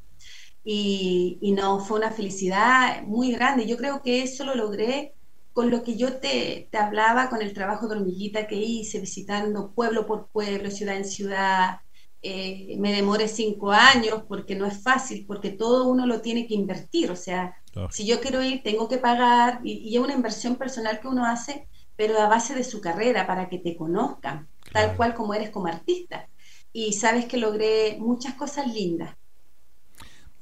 Y, 0.64 1.38
y 1.42 1.52
no, 1.52 1.80
fue 1.80 1.98
una 1.98 2.12
felicidad 2.12 3.04
muy 3.04 3.32
grande. 3.32 3.68
Yo 3.68 3.78
creo 3.78 4.02
que 4.02 4.24
eso 4.24 4.44
lo 4.46 4.56
logré 4.56 5.14
con 5.56 5.72
lo 5.72 5.84
que 5.84 5.96
yo 5.96 6.18
te, 6.18 6.68
te, 6.70 6.78
hablaba, 6.78 7.30
con 7.30 7.42
el 7.42 7.54
trabajo 7.54 7.88
de 7.88 7.96
hormiguita 7.96 8.46
que 8.46 8.58
hice, 8.58 9.00
visitando 9.00 9.72
pueblo 9.72 10.06
por 10.06 10.28
pueblo, 10.28 10.70
ciudad 10.70 10.98
en 10.98 11.06
ciudad, 11.06 11.80
eh, 12.22 12.76
me 12.78 12.92
demoré 12.92 13.30
cinco 13.30 13.72
años 13.72 14.24
porque 14.28 14.54
no 14.56 14.66
es 14.66 14.84
fácil, 14.84 15.26
porque 15.26 15.52
todo 15.52 15.88
uno 15.88 16.08
lo 16.08 16.20
tiene 16.20 16.46
que 16.46 16.56
invertir, 16.56 17.10
o 17.10 17.16
sea, 17.16 17.56
si 17.90 18.06
yo 18.06 18.20
quiero 18.20 18.44
ir, 18.44 18.64
tengo 18.64 18.90
que 18.90 18.98
pagar, 18.98 19.62
y, 19.64 19.96
es 19.96 20.04
una 20.04 20.14
inversión 20.14 20.58
personal 20.58 21.00
que 21.00 21.08
uno 21.08 21.26
hace, 21.26 21.70
pero 21.96 22.20
a 22.20 22.28
base 22.28 22.54
de 22.54 22.66
su 22.66 22.82
carrera, 22.82 23.26
para 23.26 23.48
que 23.48 23.60
te 23.60 23.78
conozcan, 23.78 24.50
tal 24.74 24.98
cual 24.98 25.16
como 25.16 25.34
eres 25.34 25.52
como 25.52 25.68
artista. 25.68 26.28
Y 26.74 26.92
sabes 26.92 27.28
que 27.28 27.38
logré 27.38 27.96
muchas 27.98 28.34
cosas 28.34 28.68
lindas. 28.68 29.16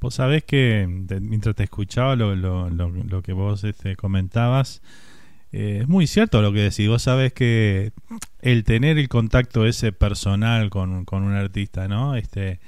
Vos 0.04 0.16
sabés 0.16 0.44
que 0.44 0.86
mientras 1.22 1.56
te 1.56 1.64
escuchaba 1.64 2.18
lo, 2.18 2.36
lo, 2.36 2.70
lo, 2.70 3.22
que 3.22 3.32
vos 3.32 3.64
este, 3.64 3.96
comentabas, 3.96 4.82
eh, 5.54 5.80
es 5.84 5.88
muy 5.88 6.08
cierto 6.08 6.42
lo 6.42 6.52
que 6.52 6.60
decís. 6.60 6.90
Vos 6.90 7.04
sabés 7.04 7.32
que 7.32 7.94
el 8.42 8.66
tener 8.66 8.98
el 8.98 9.08
contacto 9.08 9.66
ese 9.66 9.94
personal 9.94 10.70
con, 10.70 11.06
con, 11.06 11.24
un 11.24 11.32
artista, 11.32 11.88
¿no? 11.88 12.18
Este, 12.18 12.60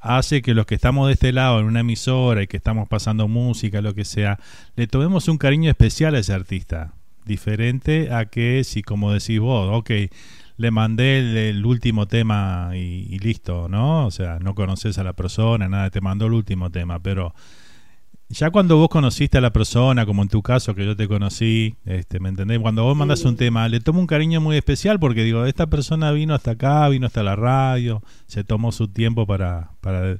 hace 0.00 0.42
que 0.42 0.52
los 0.52 0.66
que 0.66 0.74
estamos 0.74 1.06
de 1.06 1.12
este 1.12 1.30
lado 1.30 1.60
en 1.60 1.66
una 1.66 1.80
emisora 1.80 2.42
y 2.42 2.48
que 2.48 2.56
estamos 2.56 2.88
pasando 2.88 3.28
música, 3.28 3.80
lo 3.80 3.94
que 3.94 4.04
sea, 4.04 4.40
le 4.74 4.88
tomemos 4.88 5.28
un 5.28 5.38
cariño 5.38 5.70
especial 5.70 6.16
a 6.16 6.18
ese 6.18 6.32
artista. 6.32 6.92
Diferente 7.24 8.12
a 8.12 8.24
que 8.24 8.64
si, 8.64 8.82
como 8.82 9.12
decís 9.12 9.38
vos, 9.38 9.70
ok, 9.78 9.90
le 10.58 10.72
mandé 10.72 11.50
el, 11.50 11.64
último 11.64 12.06
tema 12.06 12.72
y, 12.74 13.18
listo, 13.20 13.68
¿no? 13.68 14.06
O 14.06 14.10
sea, 14.10 14.40
no 14.40 14.56
conoces 14.56 14.98
a 14.98 15.04
la 15.04 15.12
persona, 15.12 15.68
nada, 15.68 15.88
te 15.90 16.00
mandó 16.00 16.26
el 16.26 16.32
último 16.32 16.70
tema, 16.70 16.98
pero 16.98 17.32
ya 18.28 18.50
cuando 18.50 18.76
vos 18.76 18.88
conociste 18.88 19.38
a 19.38 19.40
la 19.40 19.52
persona, 19.52 20.04
como 20.04 20.20
en 20.22 20.28
tu 20.28 20.42
caso 20.42 20.74
que 20.74 20.84
yo 20.84 20.96
te 20.96 21.06
conocí, 21.06 21.76
este, 21.84 22.18
¿me 22.18 22.28
entendés? 22.28 22.58
Cuando 22.58 22.82
vos 22.82 22.96
mandas 22.96 23.24
un 23.24 23.36
tema, 23.36 23.68
le 23.68 23.78
tomo 23.78 24.00
un 24.00 24.08
cariño 24.08 24.40
muy 24.40 24.56
especial 24.56 24.98
porque 24.98 25.22
digo, 25.22 25.44
esta 25.46 25.68
persona 25.68 26.10
vino 26.10 26.34
hasta 26.34 26.50
acá, 26.50 26.88
vino 26.88 27.06
hasta 27.06 27.22
la 27.22 27.36
radio, 27.36 28.02
se 28.26 28.42
tomó 28.42 28.72
su 28.72 28.88
tiempo 28.88 29.26
para, 29.28 29.70
para, 29.80 30.18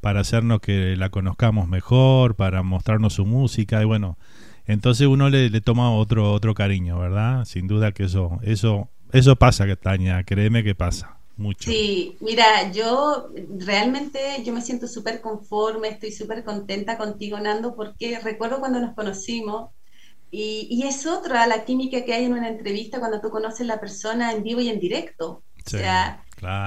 para 0.00 0.20
hacernos 0.20 0.60
que 0.60 0.94
la 0.96 1.10
conozcamos 1.10 1.68
mejor, 1.68 2.36
para 2.36 2.62
mostrarnos 2.62 3.14
su 3.14 3.26
música 3.26 3.82
y 3.82 3.84
bueno, 3.84 4.16
entonces 4.64 5.08
uno 5.08 5.28
le, 5.28 5.50
le 5.50 5.60
toma 5.60 5.92
otro 5.92 6.32
otro 6.32 6.54
cariño, 6.54 7.00
¿verdad? 7.00 7.44
Sin 7.46 7.66
duda 7.66 7.90
que 7.90 8.04
eso 8.04 8.38
eso 8.42 8.88
eso 9.12 9.36
pasa, 9.36 9.64
Tania, 9.76 10.22
créeme 10.24 10.64
que 10.64 10.74
pasa. 10.74 11.18
Mucho. 11.34 11.70
Sí, 11.70 12.18
mira, 12.20 12.70
yo 12.72 13.30
realmente 13.58 14.20
yo 14.44 14.52
me 14.52 14.60
siento 14.60 14.86
súper 14.86 15.22
conforme, 15.22 15.88
estoy 15.88 16.12
súper 16.12 16.44
contenta 16.44 16.98
contigo, 16.98 17.40
Nando, 17.40 17.74
porque 17.74 18.20
recuerdo 18.20 18.60
cuando 18.60 18.80
nos 18.80 18.94
conocimos 18.94 19.70
y, 20.30 20.68
y, 20.70 20.86
es 20.86 21.06
otra 21.06 21.46
la 21.46 21.64
química 21.64 22.04
que 22.04 22.14
hay 22.14 22.24
en 22.24 22.32
una 22.32 22.48
entrevista 22.48 23.00
cuando 23.00 23.20
tú 23.20 23.30
conoces 23.30 23.62
a 23.62 23.64
la 23.64 23.80
persona 23.80 24.32
en 24.32 24.42
vivo 24.42 24.60
y 24.60 24.68
en 24.68 24.78
directo. 24.78 25.42
o 25.66 25.68
sea, 25.68 26.22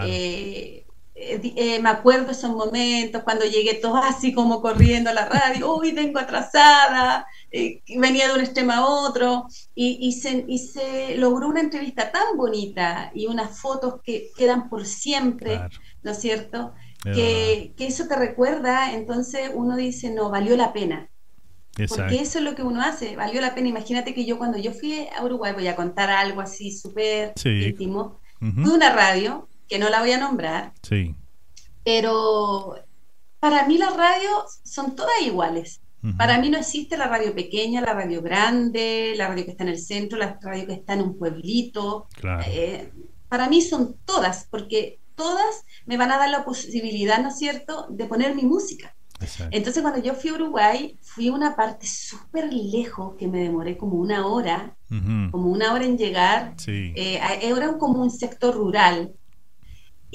eh, 0.06 0.85
eh, 1.18 1.39
eh, 1.55 1.80
me 1.80 1.88
acuerdo 1.88 2.32
esos 2.32 2.51
momentos 2.51 3.24
cuando 3.24 3.45
llegué 3.45 3.76
todo 3.76 3.95
así 3.95 4.34
como 4.34 4.61
corriendo 4.61 5.09
a 5.09 5.13
la 5.13 5.30
radio, 5.30 5.78
uy, 5.78 5.93
vengo 5.93 6.20
atrasada, 6.20 7.26
eh, 7.51 7.82
venía 7.97 8.28
de 8.28 8.34
un 8.34 8.41
extremo 8.41 8.74
a 8.74 8.86
otro, 8.86 9.47
y, 9.74 10.11
se, 10.11 11.16
logró 11.16 11.47
una 11.47 11.61
entrevista 11.61 12.11
tan 12.11 12.36
bonita 12.36 13.11
y 13.16 13.28
unas 13.28 13.57
fotos 13.57 14.01
que 14.03 14.28
quedan 14.36 14.68
por 14.68 14.86
siempre, 14.86 15.61
¿no 16.03 16.11
es 16.11 16.20
cierto? 16.20 16.74
Que, 17.01 17.74
eso 17.78 18.07
te 18.09 18.18
recuerda, 18.18 18.93
entonces 18.93 19.51
uno 19.53 19.78
dice, 19.78 20.11
no, 20.11 20.30
valió 20.30 20.57
la 20.57 20.74
pena. 20.74 21.09
Porque 21.88 22.22
eso 22.22 22.39
es 22.39 22.43
lo 22.43 22.55
que 22.55 22.63
uno 22.63 22.82
hace, 22.82 23.16
valió 23.16 23.41
la 23.41 23.53
pena. 23.53 23.68
Imagínate 23.68 24.13
que 24.13 24.26
yo 24.26 24.38
cuando 24.38 24.57
yo 24.57 24.74
fui 24.74 25.07
a 25.18 25.24
Uruguay, 25.24 25.53
voy 25.53 25.68
a 25.68 25.76
contar 25.76 26.09
algo 26.09 26.41
así 26.41 26.72
súper 26.72 27.34
íntimo, 27.43 28.20
fui 28.39 28.74
una 28.74 28.93
radio, 28.93 29.47
que 29.68 29.80
no 29.80 29.89
la 29.89 30.01
voy 30.01 30.11
a 30.11 30.20
nombrar, 30.20 30.74
sí. 30.82 31.16
pero 31.84 32.76
para 33.39 33.68
mí 33.68 33.78
las 33.78 33.95
radios 33.95 34.59
son 34.63 34.95
todas 34.95 35.22
iguales. 35.22 35.82
Para 36.18 36.38
mí 36.39 36.51
no 36.51 36.59
existe 36.59 36.97
la 36.97 37.07
radio 37.07 37.34
pequeña, 37.34 37.82
la 37.82 37.95
radio 37.95 38.22
grande, 38.22 39.16
la 39.18 39.28
radio 39.28 39.43
que 39.43 39.51
está 39.51 39.63
en 39.63 39.72
el 39.72 39.80
centro, 39.80 40.20
la 40.20 40.38
radio 40.39 40.68
que 40.68 40.74
está 40.74 40.93
en 40.93 41.01
un 41.01 41.18
pueblito. 41.18 42.07
Eh, 42.45 42.91
para 43.28 43.49
mí 43.49 43.59
son 43.59 43.95
todas, 44.05 44.47
porque 44.51 44.99
todas 45.16 45.66
me 45.88 45.97
van 45.97 46.11
a 46.11 46.20
dar 46.20 46.30
la 46.30 46.45
posibilidad, 46.45 47.20
¿no 47.24 47.30
es 47.30 47.39
cierto?, 47.39 47.88
de 47.89 48.05
poner 48.05 48.36
mi 48.36 48.43
música. 48.43 48.95
Entonces 49.49 49.82
cuando 49.82 50.01
yo 50.01 50.13
fui 50.13 50.30
a 50.30 50.34
Uruguay, 50.34 50.97
fui 51.01 51.30
a 51.30 51.34
una 51.34 51.55
parte 51.55 51.88
súper 51.88 52.53
lejos, 52.53 53.16
que 53.16 53.28
me 53.28 53.39
demoré 53.39 53.78
como 53.78 53.95
una 53.95 54.28
hora, 54.28 54.76
como 55.32 55.49
una 55.49 55.74
hora 55.74 55.86
en 55.86 55.97
llegar. 55.97 56.55
Eh, 56.68 57.20
era 57.41 57.78
como 57.78 58.01
un 58.01 58.11
sector 58.11 58.55
rural. 58.55 59.13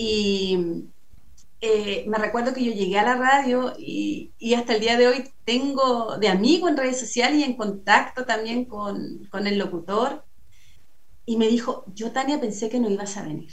Y 0.02 0.56
eh, 1.60 2.06
me 2.08 2.16
recuerdo 2.16 2.54
que 2.54 2.64
yo 2.64 2.72
llegué 2.72 2.98
a 2.98 3.04
la 3.04 3.16
radio 3.16 3.74
y, 3.78 4.32
hasta 4.56 4.74
el 4.74 4.80
día 4.80 4.96
de 4.96 5.08
hoy 5.08 5.24
tengo 5.44 6.16
de 6.16 6.28
amigo 6.28 6.70
en 6.70 6.78
redes 6.78 6.98
sociales 6.98 7.38
y 7.38 7.44
en 7.44 7.54
contacto 7.54 8.24
también 8.24 8.64
con, 8.64 9.26
con, 9.30 9.46
el 9.46 9.58
locutor. 9.58 10.24
Y 11.26 11.36
me 11.36 11.48
dijo, 11.48 11.84
yo 11.94 12.12
Tania 12.12 12.40
pensé 12.40 12.70
que 12.70 12.80
no 12.80 12.88
ibas 12.88 13.18
a 13.18 13.24
venir. 13.24 13.52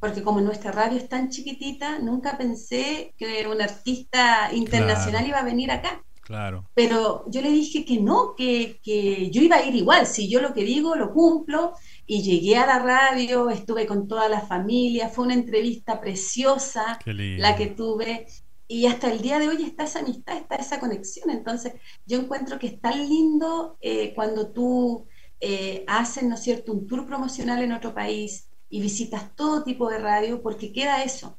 Porque 0.00 0.22
como 0.22 0.40
nuestra 0.40 0.72
radio 0.72 0.96
es 0.96 1.10
tan 1.10 1.28
chiquitita, 1.28 1.98
nunca 1.98 2.38
pensé 2.38 3.12
que 3.18 3.46
un 3.46 3.60
artista 3.60 4.48
internacional 4.54 5.26
iba 5.26 5.40
a 5.40 5.44
venir 5.44 5.70
acá. 5.70 6.02
Claro. 6.22 6.70
Pero 6.72 7.24
yo 7.28 7.42
le 7.42 7.50
dije 7.50 7.84
que 7.84 8.00
no, 8.00 8.34
que, 8.34 8.80
que 8.82 9.30
yo 9.30 9.42
iba 9.42 9.56
a 9.56 9.66
ir 9.66 9.74
igual. 9.74 10.06
Si 10.06 10.30
yo 10.30 10.40
lo 10.40 10.54
que 10.54 10.64
digo, 10.64 10.96
lo 10.96 11.12
cumplo 11.12 11.74
y 12.06 12.22
llegué 12.22 12.56
a 12.56 12.66
la 12.66 12.78
radio, 12.78 13.50
estuve 13.50 13.86
con 13.86 14.08
toda 14.08 14.28
la 14.28 14.40
familia, 14.40 15.08
fue 15.08 15.24
una 15.24 15.34
entrevista 15.34 16.00
preciosa 16.00 16.98
la 17.06 17.56
que 17.56 17.68
tuve 17.68 18.26
y 18.68 18.86
hasta 18.86 19.12
el 19.12 19.20
día 19.20 19.38
de 19.38 19.48
hoy 19.48 19.62
está 19.62 19.84
esa 19.84 20.00
amistad, 20.00 20.36
está 20.38 20.56
esa 20.56 20.80
conexión. 20.80 21.28
Entonces 21.30 21.74
yo 22.06 22.18
encuentro 22.18 22.58
que 22.58 22.68
es 22.68 22.80
tan 22.80 23.06
lindo 23.06 23.76
eh, 23.80 24.14
cuando 24.14 24.50
tú 24.50 25.06
eh, 25.40 25.84
haces, 25.86 26.24
¿no 26.24 26.36
es 26.36 26.42
cierto?, 26.42 26.72
un 26.72 26.86
tour 26.86 27.06
promocional 27.06 27.62
en 27.62 27.72
otro 27.72 27.94
país 27.94 28.48
y 28.70 28.80
visitas 28.80 29.34
todo 29.36 29.62
tipo 29.62 29.90
de 29.90 29.98
radio 29.98 30.42
porque 30.42 30.72
queda 30.72 31.02
eso. 31.02 31.38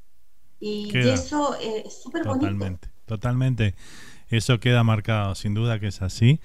Y, 0.59 0.95
eso 0.95 1.57
es 1.59 2.01
súper 2.01 2.23
bonito. 2.23 2.45
Totalmente, 2.45 2.87
totalmente. 3.05 3.75
Eso 4.29 4.59
queda 4.59 4.83
marcado, 4.83 5.35
sin 5.35 5.53
duda 5.53 5.79
que 5.79 5.87
es 5.87 6.01
así. 6.01 6.39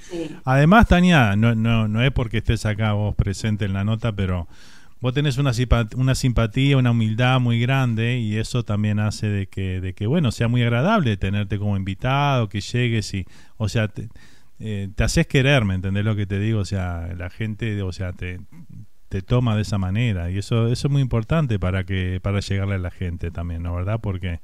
Además, 0.44 0.88
Tania, 0.88 1.36
no, 1.36 1.54
no, 1.54 1.88
no 1.88 2.02
es 2.02 2.12
porque 2.12 2.38
estés 2.38 2.66
acá 2.66 2.92
vos 2.92 3.14
presente 3.14 3.64
en 3.64 3.72
la 3.72 3.84
nota, 3.84 4.12
pero 4.12 4.48
vos 5.00 5.14
tenés 5.14 5.38
una, 5.38 5.52
una 5.96 6.14
simpatía, 6.14 6.76
una 6.76 6.90
humildad 6.90 7.40
muy 7.40 7.60
grande 7.60 8.18
y 8.18 8.36
eso 8.36 8.64
también 8.64 8.98
hace 8.98 9.28
de 9.28 9.46
que, 9.46 9.80
de 9.80 9.94
que, 9.94 10.06
bueno, 10.06 10.32
sea 10.32 10.48
muy 10.48 10.62
agradable 10.62 11.16
tenerte 11.16 11.58
como 11.58 11.76
invitado, 11.76 12.48
que 12.48 12.60
llegues 12.60 13.14
y, 13.14 13.26
o 13.56 13.68
sea, 13.68 13.88
te, 13.88 14.08
eh, 14.60 14.88
te 14.94 15.04
haces 15.04 15.26
querer, 15.26 15.64
¿me 15.64 15.74
entendés 15.74 16.04
lo 16.04 16.16
que 16.16 16.26
te 16.26 16.38
digo? 16.38 16.60
O 16.60 16.64
sea, 16.64 17.08
la 17.16 17.30
gente, 17.30 17.80
o 17.82 17.92
sea, 17.92 18.12
te, 18.12 18.40
te 19.08 19.22
toma 19.22 19.54
de 19.54 19.62
esa 19.62 19.78
manera 19.78 20.30
y 20.30 20.38
eso, 20.38 20.68
eso 20.68 20.88
es 20.88 20.92
muy 20.92 21.02
importante 21.02 21.58
para 21.58 21.84
que, 21.84 22.20
para 22.22 22.40
llegarle 22.40 22.74
a 22.74 22.78
la 22.78 22.90
gente 22.90 23.30
también, 23.30 23.62
¿no? 23.62 23.74
¿Verdad? 23.74 24.00
Porque, 24.02 24.40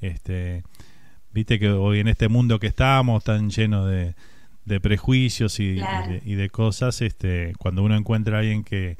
este, 0.00 0.64
viste 1.34 1.58
que 1.58 1.70
hoy 1.70 2.00
en 2.00 2.08
este 2.08 2.28
mundo 2.28 2.58
que 2.60 2.68
estamos 2.68 3.24
tan 3.24 3.50
lleno 3.50 3.86
de, 3.86 4.14
de 4.64 4.80
prejuicios 4.80 5.60
y, 5.60 5.64
Claro. 5.74 5.88
y 5.90 6.02
de, 6.02 6.22
y 6.24 6.34
de 6.36 6.50
cosas, 6.50 7.02
este, 7.02 7.52
cuando 7.58 7.82
uno 7.82 7.96
encuentra 7.96 8.36
a 8.38 8.40
alguien 8.40 8.64
que, 8.64 8.96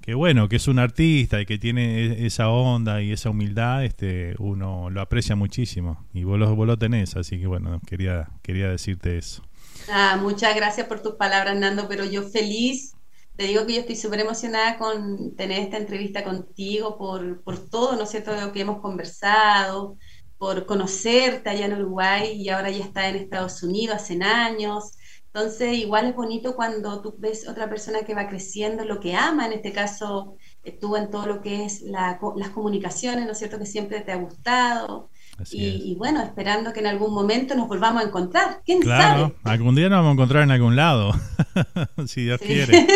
que 0.00 0.14
bueno, 0.14 0.48
que 0.48 0.56
es 0.56 0.68
un 0.68 0.78
artista 0.78 1.40
y 1.40 1.46
que 1.46 1.58
tiene 1.58 2.00
e- 2.06 2.26
esa 2.26 2.48
onda 2.50 3.02
y 3.02 3.12
esa 3.12 3.30
humildad, 3.30 3.84
este, 3.84 4.34
uno 4.38 4.90
lo 4.90 5.00
aprecia 5.00 5.36
muchísimo 5.36 6.06
y 6.14 6.24
vos 6.24 6.38
lo, 6.38 6.54
vos 6.56 6.66
lo 6.66 6.78
tenés, 6.78 7.16
así 7.16 7.38
que 7.40 7.46
bueno, 7.46 7.80
quería, 7.86 8.28
quería 8.42 8.68
decirte 8.70 9.18
eso. 9.18 9.42
Ah, 9.88 10.16
muchas 10.20 10.54
gracias 10.56 10.86
por 10.88 11.00
tus 11.02 11.14
palabras, 11.14 11.56
Nando, 11.56 11.86
pero 11.88 12.04
yo 12.04 12.22
feliz. 12.28 12.98
Te 13.36 13.44
digo 13.44 13.66
que 13.66 13.74
yo 13.74 13.80
estoy 13.80 13.96
súper 13.96 14.20
emocionada 14.20 14.78
con 14.78 15.36
tener 15.36 15.60
esta 15.60 15.76
entrevista 15.76 16.24
contigo, 16.24 16.96
por, 16.98 17.42
por 17.44 17.68
todo, 17.68 17.94
¿no 17.96 18.02
es 18.04 18.10
cierto?, 18.10 18.34
lo 18.34 18.52
que 18.52 18.60
hemos 18.62 18.80
conversado, 18.80 19.98
por 20.38 20.66
conocerte 20.66 21.50
allá 21.50 21.66
en 21.66 21.74
Uruguay 21.74 22.32
y 22.34 22.48
ahora 22.50 22.70
ya 22.70 22.84
está 22.84 23.08
en 23.08 23.16
Estados 23.16 23.62
Unidos 23.62 23.96
hace 23.96 24.22
años. 24.22 24.92
Entonces, 25.32 25.76
igual 25.76 26.06
es 26.06 26.14
bonito 26.14 26.56
cuando 26.56 27.02
tú 27.02 27.14
ves 27.18 27.46
otra 27.46 27.68
persona 27.68 28.00
que 28.06 28.14
va 28.14 28.26
creciendo, 28.28 28.84
lo 28.86 29.00
que 29.00 29.14
ama, 29.14 29.46
en 29.46 29.52
este 29.52 29.70
caso, 29.72 30.36
estuvo 30.62 30.96
en 30.96 31.10
todo 31.10 31.26
lo 31.26 31.42
que 31.42 31.64
es 31.66 31.82
la 31.82 32.18
las 32.36 32.48
comunicaciones, 32.50 33.26
¿no 33.26 33.32
es 33.32 33.38
cierto?, 33.38 33.58
que 33.58 33.66
siempre 33.66 34.00
te 34.00 34.12
ha 34.12 34.16
gustado. 34.16 35.10
Y, 35.50 35.94
bueno, 35.98 36.22
esperando 36.22 36.72
que 36.72 36.80
en 36.80 36.86
algún 36.86 37.12
momento 37.12 37.54
nos 37.54 37.68
volvamos 37.68 38.02
a 38.02 38.06
encontrar. 38.06 38.62
¿Quién 38.64 38.80
Claro, 38.80 39.28
sabe? 39.28 39.34
algún 39.44 39.74
día 39.74 39.90
nos 39.90 39.98
vamos 39.98 40.10
a 40.10 40.12
encontrar 40.14 40.42
en 40.44 40.50
algún 40.52 40.76
lado, 40.76 41.12
si 42.06 42.24
Dios 42.24 42.40
Sí. 42.40 42.46
quiere. 42.46 42.86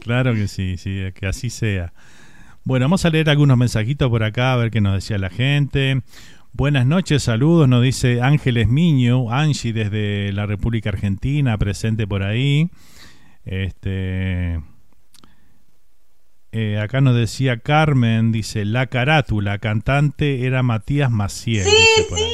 Claro 0.00 0.32
que 0.32 0.48
sí, 0.48 0.78
sí, 0.78 0.98
que 1.14 1.26
así 1.26 1.50
sea. 1.50 1.92
Bueno, 2.64 2.84
vamos 2.86 3.04
a 3.04 3.10
leer 3.10 3.28
algunos 3.28 3.58
mensajitos 3.58 4.08
por 4.08 4.22
acá, 4.22 4.52
a 4.54 4.56
ver 4.56 4.70
qué 4.70 4.80
nos 4.80 4.94
decía 4.94 5.18
la 5.18 5.30
gente. 5.30 6.02
Buenas 6.54 6.84
noches, 6.86 7.22
saludos, 7.22 7.66
nos 7.68 7.82
dice 7.82 8.20
Ángeles 8.20 8.68
Miño, 8.68 9.30
Angie 9.30 9.72
desde 9.72 10.32
la 10.32 10.44
República 10.46 10.90
Argentina, 10.90 11.56
presente 11.56 12.06
por 12.06 12.22
ahí. 12.22 12.68
Este. 13.44 14.60
eh, 16.52 16.78
acá 16.78 17.00
nos 17.00 17.16
decía 17.16 17.58
Carmen, 17.60 18.32
dice, 18.32 18.64
la 18.66 18.86
carátula, 18.88 19.58
cantante 19.58 20.44
era 20.46 20.62
Matías 20.62 21.10
Maciel. 21.10 21.64
Sí, 21.64 21.70
ahí. 22.14 22.32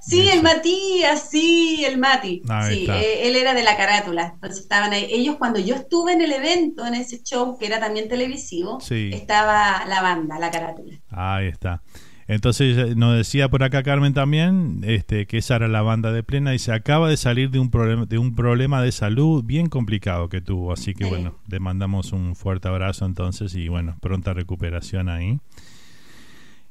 sí, 0.00 0.22
sí, 0.22 0.28
el 0.28 0.42
Matías, 0.42 1.28
sí, 1.30 1.84
el 1.86 1.96
Mati. 1.96 2.42
Ahí 2.50 2.74
Sí, 2.74 2.80
está. 2.82 3.00
eh, 3.00 3.28
él 3.28 3.36
era 3.36 3.54
de 3.54 3.62
la 3.64 3.78
carátula. 3.78 4.32
Entonces 4.34 4.60
estaban 4.60 4.92
ahí. 4.92 5.06
Ellos, 5.10 5.36
cuando 5.36 5.58
yo 5.58 5.74
estuve 5.74 6.12
en 6.12 6.20
el 6.20 6.32
evento, 6.32 6.86
en 6.86 6.94
ese 6.94 7.22
show 7.22 7.56
que 7.58 7.64
era 7.66 7.80
también 7.80 8.08
televisivo, 8.10 8.78
Sí. 8.80 9.08
estaba 9.14 9.86
la 9.86 10.02
banda, 10.02 10.38
la 10.38 10.50
carátula. 10.50 10.98
Ahí 11.08 11.46
está. 11.46 11.82
Entonces 12.28 12.76
eh, 12.76 12.94
nos 12.94 13.16
decía 13.16 13.48
por 13.48 13.62
acá 13.62 13.82
Carmen 13.82 14.12
también 14.12 14.82
este, 14.84 15.26
que 15.26 15.38
esa 15.38 15.56
era 15.56 15.66
la 15.66 15.80
banda 15.80 16.12
de 16.12 16.22
plena 16.22 16.54
y 16.54 16.58
se 16.58 16.72
acaba 16.72 17.08
de 17.08 17.16
salir 17.16 17.50
de 17.50 17.58
un 17.58 17.70
problema 17.70 18.04
de 18.04 18.18
un 18.18 18.34
problema 18.34 18.82
de 18.82 18.92
salud 18.92 19.42
bien 19.42 19.68
complicado 19.68 20.28
que 20.28 20.42
tuvo, 20.42 20.72
así 20.72 20.94
que 20.94 21.04
Sí. 21.04 21.10
bueno, 21.10 21.34
le 21.48 21.58
mandamos 21.58 22.12
un 22.12 22.36
fuerte 22.36 22.68
abrazo 22.68 23.06
entonces 23.06 23.54
y 23.54 23.68
bueno, 23.68 23.96
pronta 24.02 24.34
recuperación 24.34 25.08
ahí. 25.08 25.40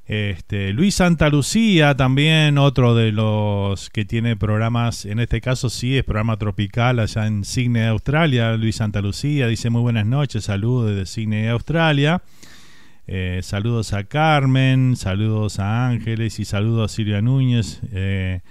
Este, 0.05 0.71
Luis 0.71 0.95
Santa 0.95 1.27
Lucía 1.29 1.97
también 1.97 2.57
otro 2.59 2.95
de 2.95 3.11
los 3.11 3.89
que 3.89 4.05
tiene 4.05 4.37
programas, 4.37 5.05
en 5.05 5.19
este 5.19 5.41
caso 5.41 5.69
sí 5.69 5.97
es 5.97 6.03
programa 6.03 6.37
tropical 6.37 6.99
allá 6.99 7.25
en 7.25 7.43
Sydney, 7.43 7.87
Australia. 7.87 8.55
Luis 8.55 8.77
Santa 8.77 9.01
Lucía 9.01 9.47
dice 9.47 9.69
muy 9.71 9.81
buenas 9.81 10.05
noches, 10.05 10.45
saludos 10.45 10.91
desde 10.91 11.07
Sydney, 11.07 11.47
Australia. 11.47 12.21
Eh, 13.07 13.39
saludos 13.41 13.93
a 13.93 14.03
Carmen, 14.03 14.95
saludos 14.97 15.59
a 15.59 15.87
Ángeles 15.87 16.39
y 16.39 16.45
saludos 16.45 16.91
a 16.91 16.93
Silvia 16.93 17.21
Núñez. 17.21 17.81
eh, 17.91 18.41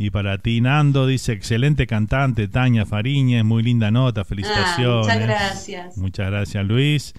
y 0.00 0.10
para 0.10 0.38
ti, 0.38 0.60
Nando, 0.60 1.08
dice 1.08 1.32
excelente 1.32 1.88
cantante, 1.88 2.46
Tania 2.46 2.86
Fariñez, 2.86 3.44
muy 3.44 3.64
linda 3.64 3.90
nota, 3.90 4.24
felicitaciones. 4.24 5.08
Ah, 5.08 5.14
muchas 5.14 5.20
gracias. 5.20 5.98
Muchas 5.98 6.30
gracias, 6.30 6.64
Luis. 6.64 7.14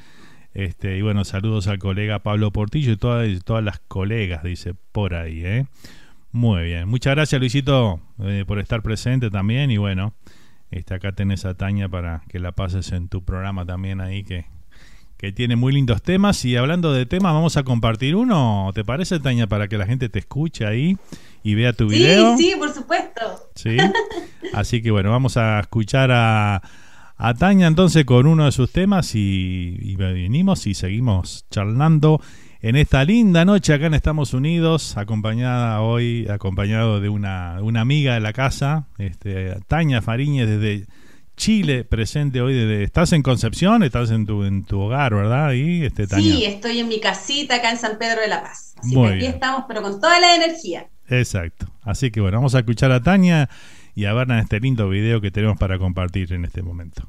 Este, 0.53 0.97
y 0.97 1.01
bueno, 1.01 1.25
saludos 1.25 1.67
al 1.67 1.77
colega 1.77 2.19
Pablo 2.19 2.51
Portillo 2.51 2.93
y 2.93 2.95
todas, 2.95 3.27
y 3.27 3.37
todas 3.41 3.65
las 3.65 3.79
colegas, 3.79 4.43
dice 4.43 4.75
por 4.93 5.13
ahí. 5.13 5.45
¿eh? 5.45 5.65
Muy 6.31 6.63
bien. 6.63 6.87
Muchas 6.87 7.15
gracias, 7.15 7.41
Luisito, 7.41 7.99
eh, 8.23 8.45
por 8.47 8.59
estar 8.59 8.81
presente 8.81 9.29
también. 9.29 9.71
Y 9.71 9.77
bueno, 9.77 10.13
este, 10.71 10.93
acá 10.93 11.11
tenés 11.11 11.43
a 11.43 11.55
Tania 11.55 11.89
para 11.89 12.21
que 12.29 12.39
la 12.39 12.53
pases 12.53 12.93
en 12.93 13.09
tu 13.09 13.25
programa 13.25 13.65
también 13.65 13.99
ahí, 13.99 14.23
que, 14.23 14.45
que 15.19 15.33
tiene 15.33 15.57
muy 15.57 15.73
lindos 15.73 16.01
temas. 16.01 16.45
Y 16.45 16.55
hablando 16.55 16.93
de 16.93 17.05
temas, 17.05 17.33
vamos 17.33 17.57
a 17.57 17.63
compartir 17.63 18.15
uno. 18.15 18.71
¿Te 18.73 18.85
parece, 18.85 19.19
Tania, 19.19 19.47
para 19.47 19.67
que 19.67 19.77
la 19.77 19.85
gente 19.85 20.07
te 20.07 20.19
escuche 20.19 20.65
ahí 20.65 20.97
y 21.43 21.55
vea 21.55 21.73
tu 21.73 21.89
video? 21.89 22.37
Sí, 22.37 22.51
sí, 22.51 22.55
por 22.57 22.73
supuesto. 22.73 23.21
Sí. 23.53 23.75
Así 24.53 24.81
que 24.81 24.91
bueno, 24.91 25.11
vamos 25.11 25.35
a 25.35 25.59
escuchar 25.59 26.09
a, 26.11 26.61
a 27.17 27.33
Tania 27.33 27.67
entonces 27.67 28.05
con 28.05 28.27
uno 28.27 28.45
de 28.45 28.53
sus 28.53 28.71
temas 28.71 29.13
y, 29.13 29.77
y 29.81 29.97
venimos 29.97 30.65
y 30.67 30.73
seguimos 30.73 31.45
charlando 31.51 32.21
en 32.61 32.77
esta 32.77 33.03
linda 33.03 33.43
noche 33.43 33.73
acá 33.73 33.87
en 33.87 33.95
Estados 33.95 34.33
Unidos, 34.33 34.95
acompañada 34.95 35.81
hoy, 35.81 36.27
acompañado 36.29 37.01
de 37.01 37.09
una, 37.09 37.57
una 37.61 37.81
amiga 37.81 38.13
de 38.13 38.19
la 38.21 38.31
casa, 38.31 38.87
este, 38.97 39.55
Tania 39.67 40.01
Fariñez 40.01 40.47
desde 40.47 40.85
Chile, 41.39 41.85
presente 41.85 42.41
hoy 42.41 42.53
desde... 42.53 42.83
¿Estás 42.83 43.13
en 43.13 43.23
Concepción? 43.23 43.81
¿Estás 43.81 44.11
en 44.11 44.25
tu, 44.25 44.43
en 44.43 44.65
tu 44.65 44.77
hogar, 44.77 45.15
verdad? 45.15 45.47
Ahí, 45.47 45.85
este, 45.85 46.05
Tania. 46.05 46.35
Sí, 46.35 46.43
estoy 46.43 46.79
en 46.79 46.89
mi 46.89 46.99
casita 46.99 47.55
acá 47.55 47.71
en 47.71 47.77
San 47.77 47.97
Pedro 47.97 48.19
de 48.19 48.27
la 48.27 48.41
Paz. 48.41 48.75
Así 48.77 48.93
Muy 48.93 49.07
que 49.07 49.13
aquí 49.13 49.19
bien. 49.19 49.33
estamos, 49.35 49.63
pero 49.65 49.81
con 49.81 50.01
toda 50.01 50.19
la 50.19 50.35
energía. 50.35 50.89
Exacto. 51.07 51.67
Así 51.81 52.11
que 52.11 52.19
bueno, 52.19 52.39
vamos 52.39 52.55
a 52.55 52.59
escuchar 52.59 52.91
a 52.91 53.01
Tania 53.01 53.49
y 53.95 54.03
a 54.03 54.13
ver 54.13 54.29
en 54.29 54.39
este 54.39 54.59
lindo 54.59 54.89
video 54.89 55.21
que 55.21 55.31
tenemos 55.31 55.57
para 55.57 55.79
compartir 55.79 56.33
en 56.33 56.43
este 56.43 56.61
momento. 56.61 57.07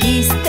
Gießt 0.00 0.41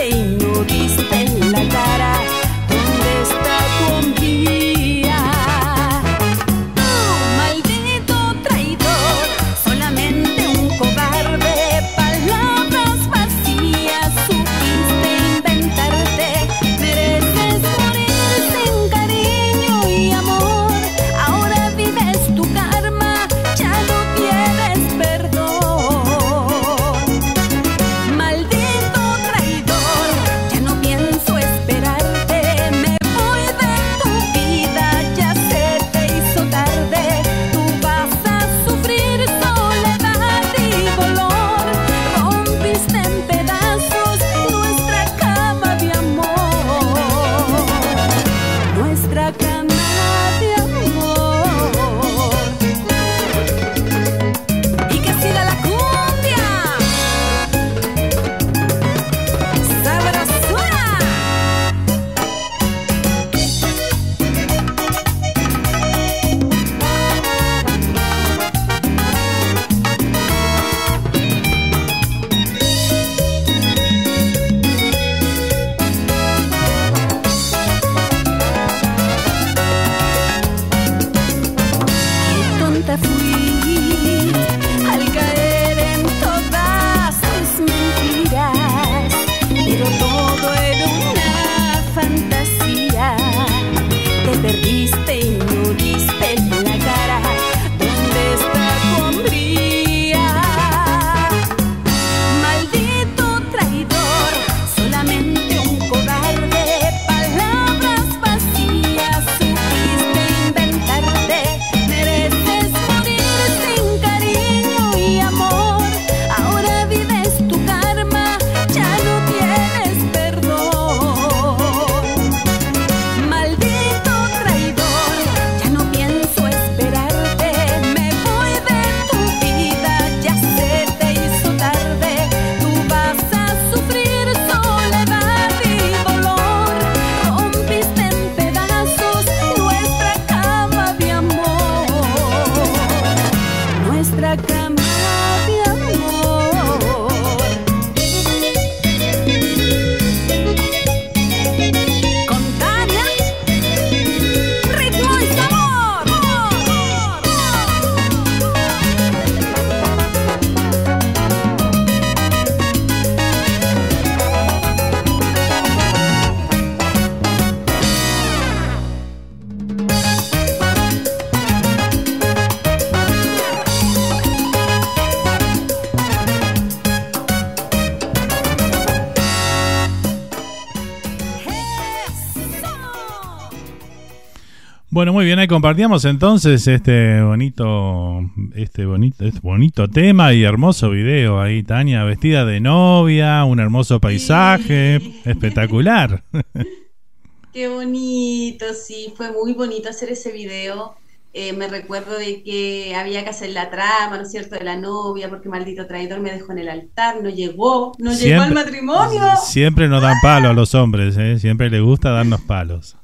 muy 185.24 185.28
bien, 185.28 185.38
ahí 185.38 185.48
compartíamos 185.48 186.04
entonces 186.04 186.66
este 186.66 187.22
bonito, 187.22 188.20
este 188.54 188.84
bonito, 188.84 189.24
este 189.24 189.40
bonito 189.40 189.88
tema 189.88 190.34
y 190.34 190.44
hermoso 190.44 190.90
video 190.90 191.40
ahí, 191.40 191.62
Tania, 191.62 192.04
vestida 192.04 192.44
de 192.44 192.60
novia, 192.60 193.42
un 193.46 193.58
hermoso 193.58 194.02
paisaje, 194.02 194.96
espectacular. 195.24 196.24
Qué 197.54 197.68
bonito, 197.68 198.66
sí, 198.74 199.14
fue 199.16 199.32
muy 199.32 199.54
bonito 199.54 199.88
hacer 199.88 200.10
ese 200.10 200.30
video. 200.30 200.94
Eh, 201.32 201.54
me 201.54 201.68
recuerdo 201.68 202.18
de 202.18 202.42
que 202.42 202.94
había 202.94 203.24
que 203.24 203.30
hacer 203.30 203.48
la 203.48 203.70
trama, 203.70 204.18
¿no 204.18 204.24
es 204.24 204.30
cierto?, 204.30 204.56
de 204.56 204.64
la 204.64 204.76
novia, 204.76 205.30
porque 205.30 205.48
maldito 205.48 205.86
traidor 205.86 206.20
me 206.20 206.32
dejó 206.32 206.52
en 206.52 206.58
el 206.58 206.68
altar, 206.68 207.22
no 207.22 207.30
llegó, 207.30 207.92
no 207.98 208.12
llegó 208.12 208.42
al 208.42 208.52
matrimonio. 208.52 209.22
Siempre 209.42 209.88
nos 209.88 210.02
dan 210.02 210.18
palo 210.20 210.50
a 210.50 210.52
los 210.52 210.74
hombres, 210.74 211.16
¿eh? 211.16 211.38
siempre 211.38 211.70
les 211.70 211.80
gusta 211.80 212.10
darnos 212.10 212.42
palos. 212.42 212.98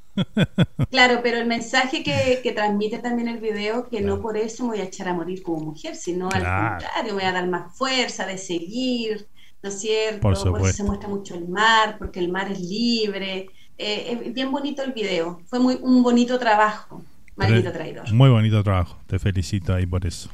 Claro, 0.90 1.20
pero 1.22 1.38
el 1.38 1.46
mensaje 1.46 2.02
que, 2.02 2.40
que, 2.42 2.52
transmite 2.52 2.98
también 2.98 3.28
el 3.28 3.38
video, 3.38 3.88
que 3.88 4.00
no 4.00 4.20
por 4.20 4.36
eso 4.36 4.64
me 4.64 4.70
voy 4.70 4.80
a 4.80 4.84
echar 4.84 5.08
a 5.08 5.14
morir 5.14 5.42
como 5.42 5.60
mujer, 5.60 5.94
sino 5.94 6.28
al 6.30 6.42
contrario, 6.42 7.04
me 7.04 7.12
voy 7.12 7.22
a 7.22 7.32
dar 7.32 7.48
más 7.48 7.76
fuerza 7.76 8.26
de 8.26 8.38
seguir, 8.38 9.28
¿no 9.62 9.70
es 9.70 9.80
cierto? 9.80 10.20
Por, 10.20 10.32
eso 10.32 10.72
se 10.72 10.82
muestra 10.82 11.08
mucho 11.08 11.34
el 11.34 11.48
mar, 11.48 11.96
porque 11.98 12.20
el 12.20 12.30
mar 12.30 12.50
es 12.50 12.60
libre. 12.60 13.48
Eh, 13.78 14.18
es 14.26 14.34
bien 14.34 14.50
bonito 14.50 14.82
el 14.82 14.92
video, 14.92 15.40
fue 15.46 15.58
muy 15.58 15.78
un 15.80 16.02
bonito 16.02 16.38
trabajo, 16.38 17.02
maldito 17.36 17.72
traidor. 17.72 18.12
Muy 18.12 18.28
bonito 18.28 18.62
trabajo, 18.62 18.98
te 19.06 19.18
felicito 19.18 19.72
ahí 19.72 19.86
por 19.86 20.06
eso. 20.06 20.28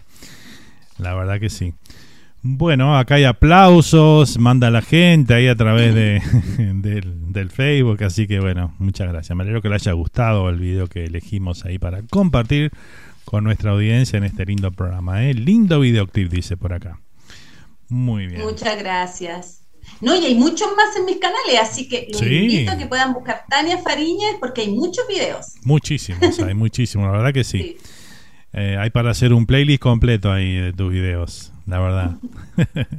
La 0.99 1.15
verdad 1.15 1.39
que 1.39 1.51
sí. 1.51 1.75
Bueno, 2.49 2.97
acá 2.97 3.17
hay 3.17 3.25
aplausos, 3.25 4.39
manda 4.39 4.71
la 4.71 4.81
gente 4.81 5.35
ahí 5.35 5.49
a 5.49 5.57
través 5.57 5.93
de, 5.97 6.23
del, 6.75 7.51
Facebook, 7.51 8.05
así 8.05 8.29
que 8.29 8.39
bueno, 8.39 8.73
muchas 8.79 9.09
gracias. 9.09 9.37
Me 9.37 9.43
alegro 9.43 9.61
que 9.61 9.69
le 9.69 9.75
haya 9.75 9.91
gustado 9.93 10.49
el 10.49 10.61
video 10.61 10.87
que 10.87 11.05
elegimos 11.05 11.65
ahí 11.65 11.81
para 11.81 12.03
compartir 12.03 12.71
con 13.25 13.43
nuestra 13.43 13.73
audiencia 13.73 14.17
en 14.17 14.23
este 14.25 14.45
lindo 14.47 14.71
programa. 14.71 15.25
¿eh? 15.25 15.35
Lindo 15.35 15.81
videoclip, 15.81 16.31
dice 16.31 16.57
por 16.57 16.73
acá. 16.73 17.01
Muy 17.89 18.29
bien. 18.29 18.43
Muchas 18.43 18.79
gracias. 18.79 19.63
No, 20.01 20.15
y 20.15 20.25
hay 20.25 20.37
muchos 20.37 20.69
más 20.77 20.97
en 20.97 21.05
mis 21.05 21.17
canales, 21.17 21.59
así 21.61 21.89
que 21.89 22.07
los 22.13 22.23
invito 22.23 22.71
a 22.71 22.79
que 22.79 22.87
puedan 22.87 23.13
buscar 23.13 23.45
Tania 23.51 23.79
Fariñez 23.79 24.37
porque 24.39 24.61
hay 24.61 24.71
muchos 24.71 25.05
videos. 25.09 25.55
Muchísimos, 25.65 26.39
hay 26.39 26.55
muchísimos, 26.55 27.07
la 27.07 27.13
verdad 27.13 27.33
que 27.33 27.43
sí. 27.43 27.77
Eh, 28.53 28.77
hay 28.79 28.91
para 28.91 29.11
hacer 29.11 29.33
un 29.33 29.47
playlist 29.47 29.83
completo 29.83 30.31
ahí 30.31 30.55
de 30.55 30.73
tus 30.73 30.93
videos 30.93 31.53
la 31.67 31.79
verdad. 31.81 32.17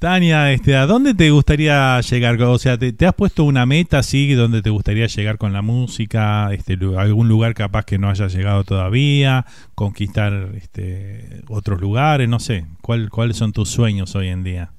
Tania, 0.00 0.50
este, 0.50 0.76
¿a 0.76 0.86
dónde 0.86 1.12
te 1.12 1.30
gustaría 1.30 2.00
llegar? 2.00 2.40
O 2.40 2.58
sea, 2.58 2.78
¿te, 2.78 3.06
has 3.06 3.12
puesto 3.14 3.44
una 3.44 3.66
meta 3.66 3.98
así 3.98 4.32
donde 4.32 4.62
te 4.62 4.70
gustaría 4.70 5.06
llegar 5.06 5.36
con 5.36 5.52
la 5.52 5.60
música? 5.60 6.54
Este, 6.54 6.78
¿Algún 6.96 7.28
lugar 7.28 7.52
capaz 7.52 7.84
que 7.84 7.98
no 7.98 8.08
haya 8.08 8.26
llegado 8.26 8.64
todavía? 8.64 9.44
¿Conquistar 9.74 10.52
este, 10.54 11.42
otros 11.48 11.82
lugares? 11.82 12.30
No 12.30 12.40
sé. 12.40 12.66
¿Cuál, 12.80 13.10
¿Cuáles 13.10 13.36
son 13.36 13.52
tus 13.52 13.68
sueños 13.68 14.14
hoy 14.14 14.28
en 14.28 14.42
día? 14.42 14.72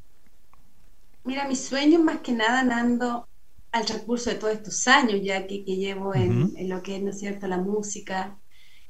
Mira, 1.24 1.48
mis 1.48 1.64
sueños 1.66 2.02
más 2.02 2.22
que 2.22 2.32
nada 2.32 2.64
nando 2.64 3.28
al 3.72 3.88
recurso 3.88 4.32
de 4.32 4.38
todos 4.38 4.54
estos 4.54 4.88
años 4.88 5.22
ya 5.24 5.46
que, 5.46 5.60
llevo 5.60 6.16
en, 6.16 6.52
en, 6.58 6.68
lo 6.68 6.82
que 6.82 6.96
es, 6.96 7.04
¿no 7.04 7.12
es 7.12 7.20
cierto?, 7.20 7.46
la 7.48 7.60
música, 7.60 8.40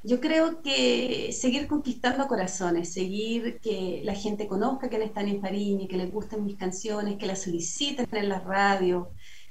yo 0.04 0.20
creo 0.20 0.62
que 0.62 1.32
seguir 1.32 1.68
conquistando 1.68 2.26
corazones, 2.26 2.92
seguir 2.92 3.60
que 3.60 4.00
la 4.04 4.14
gente 4.14 4.48
conozca 4.48 4.88
quién 4.88 5.02
es 5.02 5.12
Tania 5.12 5.40
Fariña, 5.40 5.86
que 5.88 5.96
les 5.96 6.12
gusten 6.12 6.44
mis 6.44 6.56
canciones, 6.56 7.18
que 7.18 7.26
las 7.26 7.42
soliciten 7.42 8.08
en 8.12 8.28
la 8.28 8.40
radio, 8.40 9.10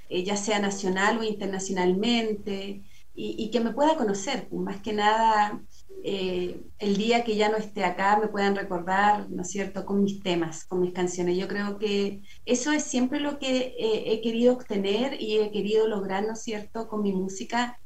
eh, 0.10 0.24
ya 0.24 0.36
sea 0.36 0.60
nacional 0.60 1.20
o 1.20 1.24
internacionalmente, 1.24 2.84
y, 3.14 3.52
que 3.52 3.60
me 3.60 3.74
pueda 3.74 3.98
conocer, 3.98 4.48
pues, 4.50 4.62
más 4.62 4.82
que 4.82 4.94
nada 4.94 5.62
eh, 6.04 6.62
el 6.80 6.98
día 6.98 7.24
que 7.24 7.36
ya 7.36 7.50
no 7.50 7.58
esté 7.58 7.84
acá 7.84 8.18
me 8.18 8.28
puedan 8.30 8.56
recordar, 8.56 9.30
¿no 9.30 9.44
es 9.44 9.50
cierto?, 9.50 9.86
con 9.86 10.04
mis 10.04 10.24
temas, 10.24 10.66
con 10.66 10.80
mis 10.82 10.94
canciones. 10.94 11.38
Yo 11.38 11.48
creo 11.48 11.78
que 11.78 12.22
eso 12.46 12.72
es 12.72 12.84
siempre 12.84 13.20
lo 13.20 13.38
que 13.38 13.76
eh, 13.78 14.14
he 14.14 14.22
querido 14.22 14.54
obtener 14.54 15.22
y 15.22 15.40
he 15.40 15.52
querido 15.52 15.88
lograr, 15.88 16.26
¿no 16.26 16.34
es 16.34 16.42
cierto?, 16.42 16.88
con 16.88 17.04
mi 17.04 17.14
música 17.14 17.81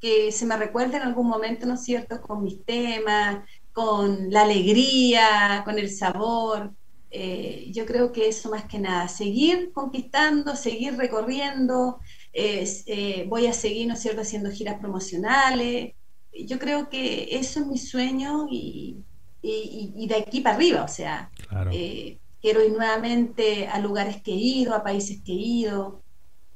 que, 0.00 0.32
se 0.32 0.46
me 0.46 0.56
recuerde 0.56 0.96
en 0.96 1.02
algún 1.02 1.28
momento, 1.28 1.66
¿no 1.66 1.74
es 1.74 1.84
cierto?, 1.84 2.20
con 2.20 2.42
mis 2.42 2.64
temas, 2.64 3.44
con 3.72 4.30
la 4.30 4.42
alegría, 4.42 5.62
con 5.64 5.78
el 5.78 5.90
sabor. 5.90 6.72
Eh, 7.10 7.70
yo 7.72 7.84
creo 7.84 8.12
que 8.12 8.28
eso 8.28 8.50
más 8.50 8.64
que 8.64 8.78
nada, 8.78 9.08
seguir 9.08 9.70
conquistando, 9.72 10.56
seguir 10.56 10.96
recorriendo, 10.96 11.98
eh, 12.32 13.26
voy 13.28 13.46
a 13.46 13.52
seguir, 13.52 13.86
¿no 13.88 13.94
es 13.94 14.00
cierto?, 14.00 14.22
haciendo 14.22 14.50
giras 14.50 14.78
promocionales. 14.80 15.94
Yo 16.32 16.58
creo 16.58 16.88
que 16.88 17.28
eso 17.32 17.60
es 17.60 17.66
mi 17.66 17.78
sueño 17.78 18.46
y, 18.50 19.04
de 19.42 20.14
aquí 20.16 20.40
para 20.40 20.56
arriba, 20.56 20.84
o 20.84 20.88
sea, 20.88 21.30
eh, 21.72 22.18
quiero 22.40 22.64
ir 22.64 22.72
nuevamente 22.72 23.66
a 23.66 23.78
lugares 23.80 24.22
que 24.22 24.32
he 24.32 24.36
ido, 24.36 24.74
a 24.74 24.84
países 24.84 25.20
que 25.24 25.32
he 25.32 25.36
ido, 25.36 26.01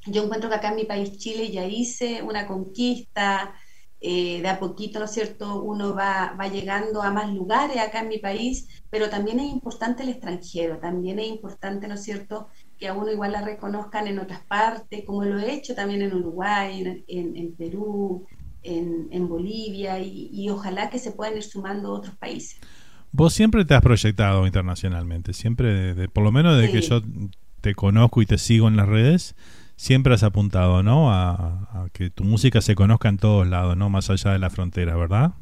yo 0.07 0.25
encuentro 0.25 0.49
que 0.49 0.57
acá 0.57 0.69
en 0.71 0.77
mi 0.77 0.85
país, 0.85 1.19
Chile, 1.19 1.51
ya 1.51 1.67
hice 1.67 2.23
una 2.23 2.47
conquista, 2.47 3.55
eh, 3.99 4.43
de 4.43 4.49
a 4.49 4.61
poquito, 4.61 4.99
¿no 4.99 5.07
es 5.07 5.11
cierto? 5.13 5.63
Uno 5.63 5.95
va, 5.95 6.37
va 6.39 6.49
llegando 6.49 7.03
a 7.03 7.11
más 7.11 7.33
lugares 7.33 7.79
acá 7.79 8.01
en 8.01 8.09
mi 8.09 8.19
país, 8.19 8.83
pero 8.91 9.09
también 9.09 9.41
es 9.41 9.51
importante 9.51 10.03
el 10.03 10.11
extranjero, 10.11 10.79
también 10.79 11.19
es 11.19 11.29
importante, 11.29 11.89
¿no 11.89 11.95
es 11.95 12.05
cierto?, 12.05 12.49
que 12.79 12.89
a 12.89 12.95
uno 12.95 13.11
igual 13.11 13.33
la 13.33 13.41
reconozcan 13.41 14.07
en 14.07 14.19
otras 14.19 14.43
partes, 14.43 15.03
como 15.07 15.25
lo 15.25 15.39
he 15.39 15.55
hecho 15.55 15.75
también 15.75 16.03
en 16.03 16.15
Uruguay, 16.15 17.05
en, 17.09 17.55
Perú, 17.57 18.27
en, 18.63 19.29
Bolivia, 19.29 19.99
y, 19.99 20.49
ojalá 20.51 20.91
que 20.91 20.99
se 20.99 21.13
puedan 21.13 21.39
ir 21.39 21.43
sumando 21.43 21.91
otros 21.91 22.15
países. 22.17 22.61
Vos 23.13 23.33
siempre 23.33 23.65
te 23.65 23.75
has 23.75 23.81
proyectado 23.83 24.45
internacionalmente, 24.47 25.33
siempre, 25.33 26.09
por 26.11 26.23
lo 26.23 26.33
menos 26.33 26.59
desde 26.59 26.71
que 26.71 26.83
yo 26.83 27.01
te 27.63 27.75
conozco 27.75 28.21
y 28.21 28.27
te 28.27 28.37
sigo 28.37 28.69
en 28.69 28.77
las 28.77 28.89
redes, 28.89 29.35
siempre 29.77 30.15
has 30.15 30.23
apuntado, 30.23 30.83
¿no? 30.83 31.13
A, 31.13 31.89
que 31.93 32.11
tu 32.11 32.25
música 32.25 32.61
se 32.61 32.75
conozca 32.75 33.09
en 33.09 33.19
todos 33.19 33.47
lados, 33.47 33.77
¿no? 33.77 33.89
Más 33.89 34.11
allá 34.11 34.33
de 34.33 34.39
la 34.39 34.51
frontera, 34.51 34.97
¿verdad? 34.97 35.35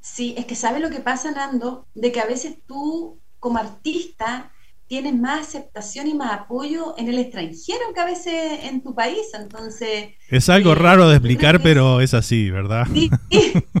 Sí, 0.00 0.34
es 0.36 0.46
que 0.46 0.56
sabes 0.56 0.80
lo 0.80 0.90
que 0.90 1.00
pasa, 1.00 1.30
Nando, 1.30 1.86
de 1.94 2.10
que 2.10 2.20
a 2.20 2.26
veces 2.26 2.56
tú, 2.66 3.20
como 3.38 3.58
artista, 3.58 4.50
tienes 4.90 5.14
más 5.14 5.46
aceptación 5.46 6.08
y 6.08 6.14
más 6.14 6.32
apoyo 6.32 6.96
en 6.98 7.08
el 7.08 7.18
extranjero 7.18 7.94
que 7.94 8.00
a 8.00 8.06
veces 8.06 8.64
en 8.64 8.82
tu 8.82 8.92
país. 8.94 9.28
Entonces. 9.34 10.14
Es 10.28 10.48
algo 10.48 10.72
eh, 10.72 10.74
raro 10.74 11.08
de 11.08 11.16
explicar, 11.16 11.62
pero 11.62 12.00
es 12.00 12.12
así, 12.12 12.50
¿verdad? 12.50 12.88
Sí, 12.92 13.08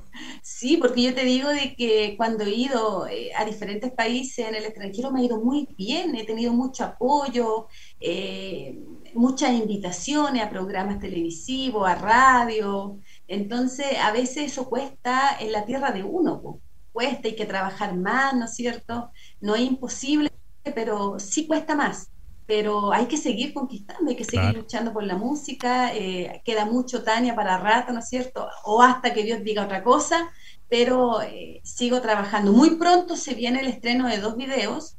porque 0.80 1.02
yo 1.02 1.14
te 1.14 1.24
digo 1.24 1.48
de 1.48 1.74
que 1.76 2.14
cuando 2.16 2.44
he 2.44 2.50
ido 2.50 3.06
eh, 3.06 3.30
a 3.36 3.44
diferentes 3.44 3.92
países 3.92 4.46
en 4.48 4.54
el 4.54 4.64
extranjero 4.64 5.10
me 5.10 5.20
ha 5.20 5.24
ido 5.24 5.40
muy 5.40 5.68
bien, 5.76 6.14
he 6.16 6.24
tenido 6.24 6.52
mucho 6.52 6.84
apoyo. 6.84 7.68
Eh, 8.00 8.78
muchas 9.14 9.52
invitaciones 9.52 10.42
a 10.42 10.50
programas 10.50 11.00
televisivos, 11.00 11.88
a 11.88 11.94
radio. 11.94 12.98
Entonces, 13.26 13.86
a 14.02 14.12
veces 14.12 14.52
eso 14.52 14.68
cuesta 14.68 15.36
en 15.40 15.52
la 15.52 15.64
tierra 15.64 15.92
de 15.92 16.02
uno, 16.02 16.60
cuesta, 16.92 17.28
hay 17.28 17.36
que 17.36 17.46
trabajar 17.46 17.96
más, 17.96 18.34
¿no 18.34 18.44
es 18.46 18.54
cierto? 18.54 19.10
No 19.40 19.54
es 19.54 19.62
imposible, 19.62 20.30
pero 20.74 21.18
sí 21.18 21.46
cuesta 21.46 21.74
más. 21.74 22.10
Pero 22.50 22.92
hay 22.92 23.06
que 23.06 23.16
seguir 23.16 23.54
conquistando, 23.54 24.10
hay 24.10 24.16
que 24.16 24.24
seguir 24.24 24.56
luchando 24.56 24.92
por 24.92 25.04
la 25.04 25.14
música. 25.14 25.94
Eh, 25.94 26.42
queda 26.44 26.64
mucho, 26.64 27.04
Tania, 27.04 27.36
para 27.36 27.58
rato, 27.58 27.92
¿no 27.92 28.00
es 28.00 28.08
cierto? 28.08 28.48
O 28.64 28.82
hasta 28.82 29.14
que 29.14 29.22
Dios 29.22 29.44
diga 29.44 29.62
otra 29.62 29.84
cosa, 29.84 30.28
pero 30.68 31.22
eh, 31.22 31.60
sigo 31.62 32.00
trabajando. 32.00 32.52
Muy 32.52 32.70
pronto 32.70 33.14
se 33.14 33.34
viene 33.34 33.60
el 33.60 33.68
estreno 33.68 34.08
de 34.08 34.18
dos 34.18 34.36
videos. 34.36 34.96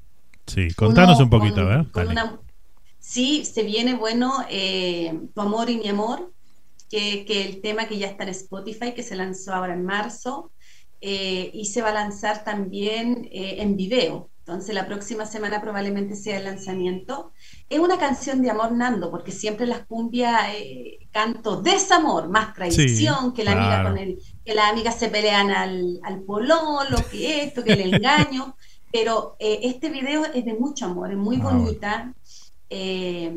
Sí, 0.47 0.69
contanos 0.75 1.19
un 1.19 1.29
poquito, 1.29 1.69
¿eh? 1.69 1.85
Sí, 2.99 3.43
se 3.43 3.63
viene, 3.63 3.95
bueno, 3.95 4.45
eh, 4.49 5.19
Tu 5.35 5.41
amor 5.41 5.69
y 5.69 5.75
mi 5.75 5.89
amor, 5.89 6.31
que, 6.89 7.25
que, 7.25 7.43
el 7.43 7.59
tema 7.59 7.85
que 7.85 7.97
ya 7.97 8.07
está 8.07 8.23
en 8.23 8.29
Spotify, 8.29 8.93
que 8.93 9.03
se 9.03 9.17
lanzó 9.17 9.53
ahora 9.53 9.73
en 9.73 9.83
marzo, 9.83 10.53
y 11.01 11.65
se 11.65 11.81
va 11.81 11.89
a 11.89 11.93
lanzar 11.93 12.45
también 12.45 13.27
en 13.29 13.75
video. 13.75 14.29
Entonces 14.51 14.75
la 14.75 14.85
próxima 14.85 15.25
semana 15.25 15.61
probablemente 15.61 16.13
sea 16.13 16.37
el 16.37 16.43
lanzamiento. 16.43 17.31
Es 17.69 17.79
una 17.79 17.97
canción 17.97 18.41
de 18.41 18.49
amor, 18.49 18.73
Nando, 18.73 19.09
porque 19.09 19.31
siempre 19.31 19.65
las 19.65 19.85
cumbias 19.85 20.41
canto 21.13 21.61
desamor, 21.61 22.27
más 22.27 22.53
traición, 22.53 23.33
que 23.33 23.45
la 23.45 23.53
amiga 23.53 23.81
con 23.81 23.97
el, 23.97 24.19
que 24.43 24.53
las 24.53 24.69
amigas 24.69 24.99
se 24.99 25.07
pelean 25.07 25.51
al, 25.51 26.01
al 26.03 26.23
pololo, 26.23 26.97
que 27.09 27.45
esto, 27.45 27.63
que 27.63 27.73
el 27.73 27.93
engaño. 27.93 28.57
Pero 28.91 29.37
este 29.39 29.89
video 29.89 30.25
es 30.25 30.43
de 30.43 30.53
mucho 30.53 30.83
amor, 30.83 31.11
es 31.11 31.17
muy 31.17 31.37
ah, 31.37 31.43
bonita. 31.43 32.13
Eh, 32.69 33.33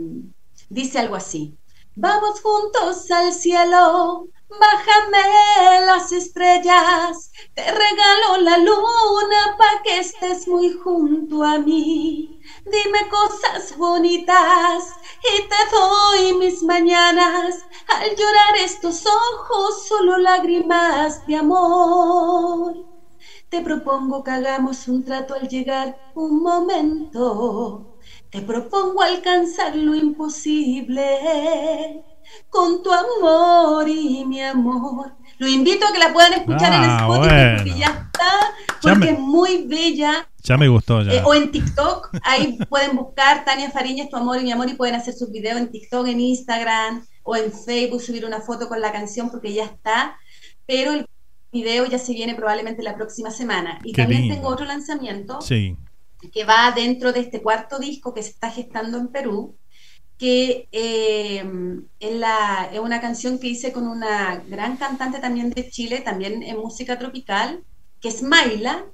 dice 0.68 0.98
algo 0.98 1.14
así. 1.14 1.56
Vamos 1.94 2.40
juntos 2.40 3.08
al 3.12 3.32
cielo, 3.32 4.26
Bájame 4.60 5.86
las 5.86 6.12
estrellas, 6.12 7.30
te 7.54 7.62
regalo 7.62 8.38
la 8.40 8.58
luna 8.58 9.56
pa' 9.58 9.82
que 9.82 9.98
estés 9.98 10.46
muy 10.48 10.72
junto 10.72 11.42
a 11.42 11.58
mí. 11.58 12.38
Dime 12.64 13.08
cosas 13.10 13.76
bonitas 13.76 14.98
y 15.22 15.48
te 15.48 15.56
doy 15.72 16.34
mis 16.38 16.62
mañanas. 16.62 17.66
Al 17.88 18.10
llorar 18.16 18.56
estos 18.64 19.04
ojos, 19.06 19.86
solo 19.86 20.18
lágrimas 20.18 21.24
de 21.26 21.36
amor. 21.36 22.74
Te 23.48 23.60
propongo 23.62 24.22
que 24.24 24.30
hagamos 24.32 24.88
un 24.88 25.04
trato 25.04 25.34
al 25.34 25.48
llegar 25.48 26.00
un 26.14 26.42
momento. 26.42 27.90
Te 28.30 28.42
propongo 28.42 29.02
alcanzar 29.02 29.76
lo 29.76 29.94
imposible 29.94 31.02
con 32.50 32.82
tu 32.82 32.90
amor 32.92 33.88
y 33.88 34.24
mi 34.24 34.40
amor. 34.42 35.12
Lo 35.38 35.48
invito 35.48 35.86
a 35.86 35.92
que 35.92 35.98
la 35.98 36.12
puedan 36.12 36.32
escuchar 36.34 36.72
en 36.72 36.90
Ah, 36.90 36.98
Spotify 37.02 37.28
bueno. 37.34 37.56
porque 37.56 37.78
ya 37.78 37.86
está, 37.86 38.30
Ya 38.82 38.92
porque 38.94 38.98
me- 38.98 39.10
es 39.12 39.18
muy 39.18 39.66
bella. 39.66 40.28
Ya 40.42 40.56
me 40.56 40.68
gustó 40.68 41.02
ya. 41.02 41.12
Eh, 41.14 41.22
o 41.24 41.34
en 41.34 41.50
TikTok, 41.50 42.10
ahí 42.22 42.58
pueden 42.68 42.96
buscar 42.96 43.44
Tania 43.44 43.70
Fariñas, 43.70 44.08
tu 44.10 44.16
amor 44.16 44.40
y 44.40 44.44
mi 44.44 44.52
amor, 44.52 44.68
y 44.68 44.74
pueden 44.74 44.94
hacer 44.94 45.14
sus 45.14 45.30
videos 45.30 45.58
en 45.58 45.70
TikTok, 45.70 46.06
en 46.06 46.20
Instagram 46.20 47.04
o 47.22 47.34
en 47.36 47.50
Facebook, 47.52 48.02
subir 48.02 48.24
una 48.26 48.40
foto 48.40 48.68
con 48.68 48.80
la 48.80 48.92
canción 48.92 49.30
porque 49.30 49.52
ya 49.54 49.64
está. 49.64 50.16
Pero 50.66 50.92
el 50.92 51.06
video 51.52 51.86
ya 51.86 51.98
se 51.98 52.12
viene 52.12 52.34
probablemente 52.34 52.82
la 52.82 52.94
próxima 52.94 53.30
semana. 53.30 53.78
Y 53.84 53.92
Qué 53.92 54.02
también 54.02 54.22
lindo. 54.22 54.36
tengo 54.36 54.48
otro 54.48 54.66
lanzamiento 54.66 55.40
Sí. 55.40 55.76
que 56.32 56.44
va 56.44 56.70
dentro 56.74 57.12
de 57.12 57.20
este 57.20 57.42
cuarto 57.42 57.78
disco 57.78 58.12
que 58.14 58.22
se 58.22 58.30
está 58.30 58.50
gestando 58.50 58.98
en 58.98 59.08
Perú, 59.08 59.56
que 60.18 60.68
eh, 60.72 61.44
es, 61.98 62.12
la- 62.16 62.70
es 62.72 62.78
una 62.80 63.00
canción 63.00 63.38
que 63.38 63.48
hice 63.48 63.72
con 63.72 63.86
una 63.88 64.36
gran 64.46 64.76
cantante 64.76 65.18
también 65.20 65.50
de 65.50 65.68
Chile, 65.70 66.00
también 66.00 66.42
en 66.42 66.58
música 66.58 66.98
tropical, 66.98 67.64
que 68.00 68.08
es 68.08 68.22
Maila, 68.22 68.86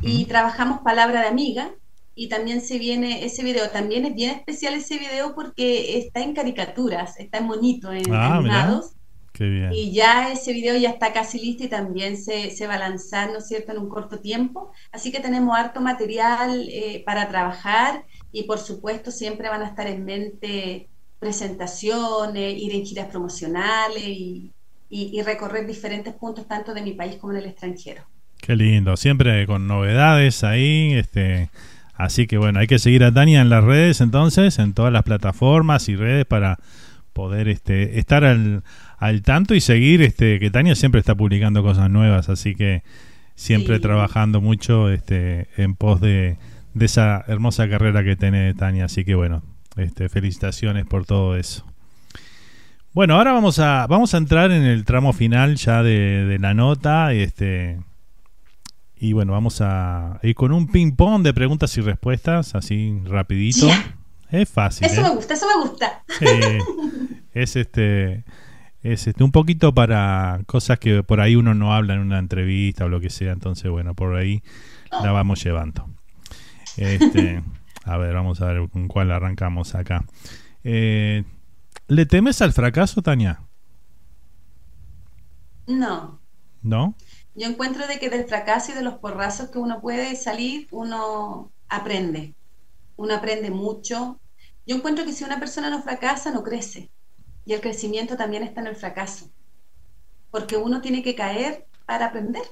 y 0.00 0.26
trabajamos 0.26 0.80
Palabra 0.82 1.20
de 1.22 1.28
Amiga, 1.28 1.72
y 2.14 2.28
también 2.28 2.60
se 2.60 2.78
viene 2.78 3.24
ese 3.24 3.42
video, 3.44 3.70
también 3.70 4.04
es 4.06 4.14
bien 4.14 4.30
especial 4.30 4.74
ese 4.74 4.98
video 4.98 5.34
porque 5.34 5.98
está 5.98 6.20
en 6.20 6.34
caricaturas, 6.34 7.18
está 7.18 7.38
en 7.38 7.46
monito, 7.46 7.92
en 7.92 8.12
Ah, 8.12 8.36
animados, 8.36 8.92
Qué 9.32 9.44
bien. 9.44 9.72
y 9.72 9.92
ya 9.92 10.32
ese 10.32 10.52
video 10.52 10.76
ya 10.76 10.90
está 10.90 11.12
casi 11.12 11.38
listo 11.40 11.64
y 11.64 11.68
también 11.68 12.16
se, 12.16 12.50
se 12.50 12.66
va 12.66 12.74
a 12.74 12.78
lanzar, 12.78 13.30
¿no 13.32 13.38
es 13.38 13.48
cierto?, 13.48 13.72
en 13.72 13.78
un 13.78 13.88
corto 13.88 14.20
tiempo. 14.20 14.72
Así 14.92 15.12
que 15.12 15.20
tenemos 15.20 15.56
harto 15.56 15.80
material 15.80 16.66
eh, 16.70 17.02
para 17.04 17.28
trabajar 17.28 18.04
y 18.32 18.44
por 18.44 18.58
supuesto 18.58 19.10
siempre 19.10 19.48
van 19.48 19.62
a 19.62 19.66
estar 19.68 19.86
en 19.86 20.04
mente 20.04 20.88
presentaciones, 21.18 22.56
ir 22.60 22.74
en 22.74 22.84
giras 22.84 23.06
promocionales 23.08 24.02
y, 24.06 24.50
y- 24.90 25.18
y 25.18 25.22
recorrer 25.22 25.66
diferentes 25.66 26.14
puntos 26.14 26.46
tanto 26.46 26.74
de 26.74 26.82
mi 26.82 26.92
país 26.92 27.16
como 27.16 27.32
en 27.32 27.40
el 27.40 27.46
extranjero. 27.46 28.02
Qué 28.40 28.54
lindo, 28.56 28.96
siempre 28.96 29.46
con 29.46 29.66
novedades 29.66 30.44
ahí, 30.44 30.92
este, 30.94 31.48
así 31.94 32.26
que 32.26 32.36
bueno, 32.38 32.60
hay 32.60 32.66
que 32.66 32.78
seguir 32.78 33.02
a 33.04 33.12
Tania 33.12 33.40
en 33.40 33.48
las 33.48 33.64
redes 33.64 34.00
entonces, 34.00 34.58
en 34.58 34.74
todas 34.74 34.92
las 34.92 35.02
plataformas 35.02 35.88
y 35.88 35.96
redes 35.96 36.26
para 36.26 36.58
poder 37.12 37.48
este, 37.48 37.98
estar 37.98 38.24
al, 38.24 38.62
al 38.98 39.22
tanto 39.22 39.54
y 39.54 39.60
seguir, 39.60 40.02
este, 40.02 40.38
que 40.38 40.50
Tania 40.50 40.74
siempre 40.74 41.00
está 41.00 41.14
publicando 41.14 41.62
cosas 41.62 41.88
nuevas, 41.90 42.28
así 42.28 42.54
que 42.54 42.82
siempre 43.34 43.76
Sí. 43.76 43.82
trabajando 43.82 44.40
mucho 44.42 44.90
este, 44.90 45.48
en 45.56 45.74
pos 45.74 46.00
de, 46.00 46.36
de 46.76 46.84
esa 46.84 47.24
hermosa 47.26 47.68
carrera 47.70 48.04
que 48.04 48.16
tiene 48.16 48.52
Tania, 48.52 48.84
así 48.84 49.04
que 49.04 49.14
bueno, 49.14 49.42
este, 49.76 50.10
felicitaciones 50.10 50.84
por 50.84 51.06
todo 51.06 51.34
eso. 51.34 51.64
Bueno, 52.92 53.16
ahora 53.16 53.32
vamos 53.32 53.58
a, 53.58 53.86
vamos 53.86 54.12
a 54.12 54.18
entrar 54.18 54.50
en 54.52 54.62
el 54.62 54.84
tramo 54.84 55.14
final 55.14 55.56
ya 55.56 55.82
de, 55.82 56.26
de 56.26 56.38
la 56.38 56.52
nota, 56.52 57.14
este, 57.14 57.78
y 58.98 59.14
bueno, 59.14 59.32
vamos 59.32 59.62
a 59.62 60.20
ir 60.22 60.34
con 60.34 60.52
un 60.52 60.66
ping 60.68 60.92
pong 60.92 61.22
de 61.22 61.32
preguntas 61.32 61.74
y 61.78 61.80
respuestas, 61.80 62.54
así 62.54 63.00
rapidito. 63.06 63.68
Es 64.30 64.48
fácil. 64.48 64.86
Eso 64.86 65.00
¿eh? 65.00 65.04
me 65.04 65.10
gusta, 65.10 65.34
eso 65.34 65.46
me 65.46 65.68
gusta. 65.68 66.02
Sí. 66.18 66.26
es 67.32 67.56
este 67.56 68.24
es 68.82 69.06
este 69.06 69.24
un 69.24 69.32
poquito 69.32 69.72
para 69.72 70.40
cosas 70.46 70.78
que 70.78 71.02
por 71.02 71.20
ahí 71.20 71.36
uno 71.36 71.54
no 71.54 71.74
habla 71.74 71.94
en 71.94 72.00
una 72.00 72.18
entrevista 72.18 72.84
o 72.84 72.88
lo 72.88 73.00
que 73.00 73.08
sea, 73.08 73.32
entonces 73.32 73.70
bueno, 73.70 73.94
por 73.94 74.16
ahí 74.16 74.42
la 74.90 75.12
vamos 75.12 75.42
llevando. 75.42 75.88
Este, 76.76 77.42
a 77.84 77.96
ver, 77.98 78.14
vamos 78.14 78.40
a 78.40 78.46
ver 78.46 78.68
con 78.70 78.88
cuál 78.88 79.10
arrancamos 79.10 79.74
acá. 79.74 80.04
Eh, 80.64 81.24
¿Le 81.88 82.06
temes 82.06 82.42
al 82.42 82.52
fracaso, 82.52 83.02
Tania? 83.02 83.40
No, 85.66 86.20
¿No? 86.66 86.96
Yo 87.36 87.46
encuentro 87.46 87.86
de 87.86 88.00
que 88.00 88.10
del 88.10 88.24
fracaso 88.24 88.72
y 88.72 88.74
de 88.74 88.82
los 88.82 88.94
porrazos 88.94 89.50
que 89.50 89.58
uno 89.58 89.80
puede 89.80 90.16
salir, 90.16 90.66
uno 90.72 91.52
aprende. 91.68 92.34
Uno 92.96 93.14
aprende 93.14 93.50
mucho. 93.50 94.18
Yo 94.66 94.74
encuentro 94.74 95.04
que 95.04 95.12
si 95.12 95.22
una 95.22 95.38
persona 95.38 95.70
no 95.70 95.82
fracasa, 95.82 96.32
no 96.32 96.42
crece. 96.42 96.90
Y 97.44 97.52
el 97.52 97.60
crecimiento 97.60 98.16
también 98.16 98.42
está 98.42 98.62
en 98.62 98.66
el 98.66 98.74
fracaso. 98.74 99.30
Porque 100.32 100.56
uno 100.56 100.80
tiene 100.80 101.04
que 101.04 101.14
caer 101.14 101.66
para 101.86 102.06
aprender. 102.06 102.42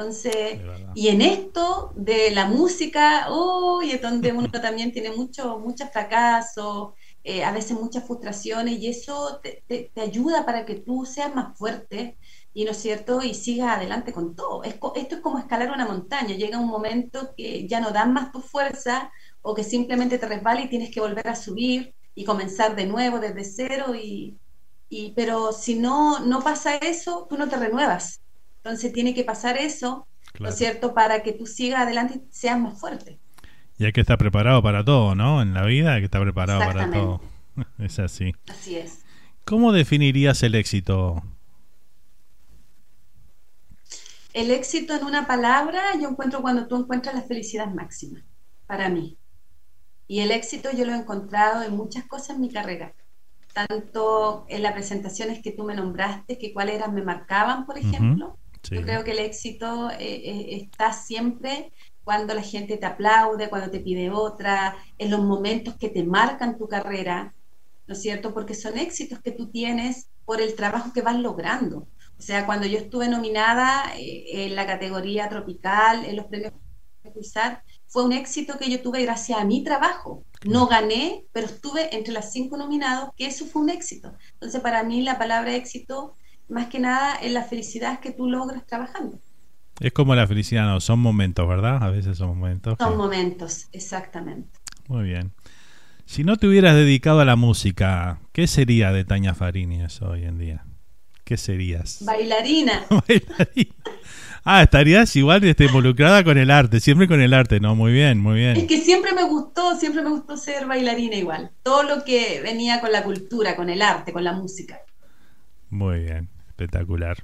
Entonces, 0.00 0.62
y 0.92 1.08
en 1.08 1.20
esto 1.22 1.92
de 1.94 2.30
la 2.32 2.46
música, 2.46 3.28
uy, 3.30 3.92
es 3.92 4.02
donde 4.02 4.32
uno 4.32 4.48
también 4.62 4.92
tiene 4.92 5.10
mucho, 5.12 5.58
muchos 5.58 5.90
fracasos, 5.92 6.94
eh, 7.22 7.44
a 7.44 7.52
veces 7.52 7.78
muchas 7.78 8.06
frustraciones, 8.06 8.78
y 8.80 8.88
eso 8.88 9.40
te, 9.42 9.62
te- 9.66 9.90
te 9.94 10.00
ayuda 10.00 10.44
para 10.46 10.64
que 10.66 10.76
tú 10.76 11.04
seas 11.06 11.34
más 11.34 11.56
fuerte 11.58 12.18
y 12.52 12.64
no 12.64 12.72
es 12.72 12.78
cierto, 12.78 13.22
y 13.22 13.34
sigas 13.34 13.76
adelante 13.76 14.12
con 14.12 14.34
todo. 14.34 14.64
Es 14.64 14.74
esto 14.96 15.14
es 15.16 15.20
como 15.20 15.38
escalar 15.38 15.70
una 15.72 15.86
montaña, 15.86 16.34
llega 16.36 16.58
un 16.58 16.68
momento 16.68 17.32
que 17.36 17.66
ya 17.68 17.80
no 17.80 17.90
dan 17.92 18.12
más 18.12 18.32
tu 18.32 18.40
fuerza 18.40 19.12
o 19.42 19.54
que 19.54 19.64
simplemente 19.64 20.18
te 20.18 20.26
resbala 20.26 20.62
y 20.62 20.68
tienes 20.68 20.90
que 20.90 21.00
volver 21.00 21.28
a 21.28 21.36
subir 21.36 21.94
y 22.14 22.24
comenzar 22.24 22.74
de 22.76 22.86
nuevo 22.86 23.18
desde 23.20 23.44
cero 23.44 23.94
y, 23.94 24.38
y 24.88 25.12
pero 25.14 25.52
si 25.52 25.74
no 25.78 26.20
no 26.20 26.42
pasa 26.42 26.76
eso, 26.76 27.26
tú 27.28 27.36
no 27.38 27.48
te 27.48 27.56
renuevas. 27.56 28.19
Entonces 28.62 28.92
tiene 28.92 29.14
que 29.14 29.24
pasar 29.24 29.56
eso, 29.56 30.06
¿no 30.38 30.48
es 30.48 30.56
cierto?, 30.56 30.92
para 30.94 31.22
que 31.22 31.32
tú 31.32 31.46
sigas 31.46 31.80
adelante 31.80 32.14
y 32.16 32.22
seas 32.30 32.58
más 32.60 32.78
fuerte. 32.78 33.18
Y 33.78 33.86
hay 33.86 33.92
que 33.92 34.02
estar 34.02 34.18
preparado 34.18 34.62
para 34.62 34.84
todo, 34.84 35.14
¿no? 35.14 35.40
En 35.40 35.54
la 35.54 35.64
vida 35.64 35.94
hay 35.94 36.02
que 36.02 36.04
estar 36.04 36.22
preparado 36.22 36.60
para 36.60 36.90
todo. 36.90 37.20
Es 37.78 37.98
así. 37.98 38.32
Así 38.48 38.76
es. 38.76 39.00
¿Cómo 39.44 39.72
definirías 39.72 40.42
el 40.42 40.54
éxito? 40.54 41.22
El 44.32 44.50
éxito 44.50 44.94
en 44.94 45.04
una 45.04 45.26
palabra, 45.26 45.80
yo 46.00 46.08
encuentro 46.08 46.40
cuando 46.42 46.68
tú 46.68 46.76
encuentras 46.76 47.14
la 47.14 47.22
felicidad 47.22 47.66
máxima, 47.68 48.22
para 48.66 48.88
mí. 48.88 49.18
Y 50.06 50.20
el 50.20 50.30
éxito 50.30 50.70
yo 50.76 50.84
lo 50.84 50.92
he 50.92 50.96
encontrado 50.96 51.62
en 51.62 51.76
muchas 51.76 52.04
cosas 52.04 52.30
en 52.36 52.40
mi 52.42 52.50
carrera, 52.50 52.94
tanto 53.52 54.44
en 54.48 54.62
las 54.62 54.72
presentaciones 54.72 55.42
que 55.42 55.52
tú 55.52 55.64
me 55.64 55.74
nombraste, 55.74 56.38
que 56.38 56.52
cuáles 56.52 56.76
eran, 56.76 56.94
me 56.94 57.02
marcaban, 57.02 57.64
por 57.64 57.78
ejemplo. 57.78 58.36
Sí. 58.62 58.74
Yo 58.74 58.82
creo 58.82 59.04
que 59.04 59.12
el 59.12 59.20
éxito 59.20 59.90
eh, 59.90 59.96
eh, 59.98 60.56
está 60.56 60.92
siempre 60.92 61.72
cuando 62.04 62.34
la 62.34 62.42
gente 62.42 62.76
te 62.76 62.86
aplaude, 62.86 63.48
cuando 63.48 63.70
te 63.70 63.80
pide 63.80 64.10
otra, 64.10 64.76
en 64.98 65.10
los 65.10 65.20
momentos 65.20 65.76
que 65.76 65.88
te 65.88 66.02
marcan 66.02 66.58
tu 66.58 66.68
carrera, 66.68 67.34
¿no 67.86 67.94
es 67.94 68.02
cierto? 68.02 68.34
Porque 68.34 68.54
son 68.54 68.78
éxitos 68.78 69.20
que 69.20 69.32
tú 69.32 69.50
tienes 69.50 70.08
por 70.24 70.40
el 70.40 70.54
trabajo 70.54 70.92
que 70.92 71.02
vas 71.02 71.16
logrando. 71.16 71.88
O 72.18 72.22
sea, 72.22 72.46
cuando 72.46 72.66
yo 72.66 72.78
estuve 72.78 73.08
nominada 73.08 73.94
eh, 73.96 74.44
en 74.46 74.54
la 74.54 74.66
categoría 74.66 75.28
tropical, 75.28 76.04
en 76.04 76.16
los 76.16 76.26
premios 76.26 76.52
Pulsar, 77.12 77.62
fue 77.86 78.04
un 78.04 78.12
éxito 78.12 78.58
que 78.58 78.70
yo 78.70 78.82
tuve 78.82 79.02
gracias 79.02 79.38
a 79.38 79.44
mi 79.44 79.64
trabajo. 79.64 80.24
No 80.44 80.66
gané, 80.66 81.24
pero 81.32 81.46
estuve 81.46 81.94
entre 81.94 82.12
las 82.12 82.32
cinco 82.32 82.56
nominados, 82.56 83.10
que 83.16 83.26
eso 83.26 83.46
fue 83.46 83.62
un 83.62 83.70
éxito. 83.70 84.12
Entonces, 84.34 84.60
para 84.60 84.82
mí 84.84 85.02
la 85.02 85.18
palabra 85.18 85.54
éxito, 85.54 86.14
más 86.50 86.66
que 86.68 86.78
nada, 86.80 87.14
es 87.16 87.32
la 87.32 87.44
felicidad 87.44 88.00
que 88.00 88.12
tú 88.12 88.28
logras 88.28 88.66
trabajando. 88.66 89.18
Es 89.80 89.92
como 89.92 90.14
la 90.14 90.26
felicidad, 90.26 90.66
no, 90.66 90.80
son 90.80 90.98
momentos, 90.98 91.48
¿verdad? 91.48 91.82
A 91.82 91.90
veces 91.90 92.18
son 92.18 92.28
momentos. 92.28 92.76
que- 92.76 92.84
Son 92.84 92.96
momentos, 92.98 93.68
exactamente. 93.72 94.50
Muy 94.88 95.04
bien. 95.04 95.32
Si 96.04 96.24
no 96.24 96.36
te 96.36 96.46
hubieras 96.48 96.74
dedicado 96.74 97.20
a 97.20 97.24
la 97.24 97.36
música, 97.36 98.18
¿qué 98.32 98.46
sería 98.46 98.92
de 98.92 99.04
Tania 99.04 99.32
Fariñas 99.34 100.02
hoy 100.02 100.24
en 100.24 100.38
día? 100.38 100.64
¿Qué 101.24 101.36
serías? 101.36 101.98
Bailarina. 102.04 102.84
Ah, 104.44 104.62
estarías 104.62 105.14
igual 105.16 105.44
este, 105.44 105.66
involucrada 105.66 106.24
con 106.24 106.36
el 106.38 106.50
arte, 106.50 106.80
siempre 106.80 107.06
con 107.06 107.20
el 107.20 107.32
arte, 107.34 107.60
¿no? 107.60 107.74
Muy 107.76 107.92
bien, 107.92 108.18
muy 108.18 108.42
Es 108.42 108.54
bien. 108.54 108.66
que 108.66 108.80
siempre 108.80 109.12
me 109.12 109.22
gustó, 109.24 109.76
siempre 109.76 110.02
me 110.02 110.10
gustó 110.10 110.36
ser 110.36 110.66
bailarina 110.66 111.14
igual. 111.16 111.52
Todo 111.62 111.82
lo 111.84 112.04
que 112.04 112.40
venía 112.42 112.80
con 112.80 112.90
la 112.90 113.04
cultura, 113.04 113.54
con 113.54 113.70
el 113.70 113.80
arte, 113.82 114.12
con 114.12 114.24
la 114.24 114.32
música. 114.32 114.80
Muy 115.68 116.00
bien, 116.00 116.28
espectacular. 116.60 117.18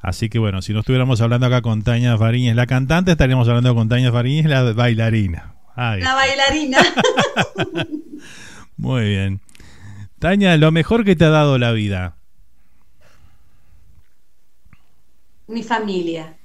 Así 0.00 0.30
que 0.30 0.38
bueno, 0.38 0.62
si 0.62 0.72
no 0.72 0.80
estuviéramos 0.80 1.20
hablando 1.20 1.46
acá 1.46 1.60
con 1.60 1.82
Tania 1.82 2.16
Fariñas, 2.16 2.56
la 2.56 2.66
cantante, 2.66 3.12
estaríamos 3.12 3.48
hablando 3.48 3.74
con 3.74 3.88
Tania 3.88 4.12
Fariñas, 4.12 4.46
la 4.46 4.72
bailarina. 4.72 5.54
Ahí 5.74 6.00
La 6.00 6.14
bailarina. 6.14 6.78
Muy 8.76 9.08
bien. 9.08 9.40
Tania, 10.18 10.56
lo 10.56 10.72
mejor 10.72 11.04
que 11.04 11.16
te 11.16 11.24
ha 11.24 11.30
dado 11.30 11.58
la 11.58 11.72
vida. 11.72 12.16
mi 15.50 15.64
familia. 15.64 16.38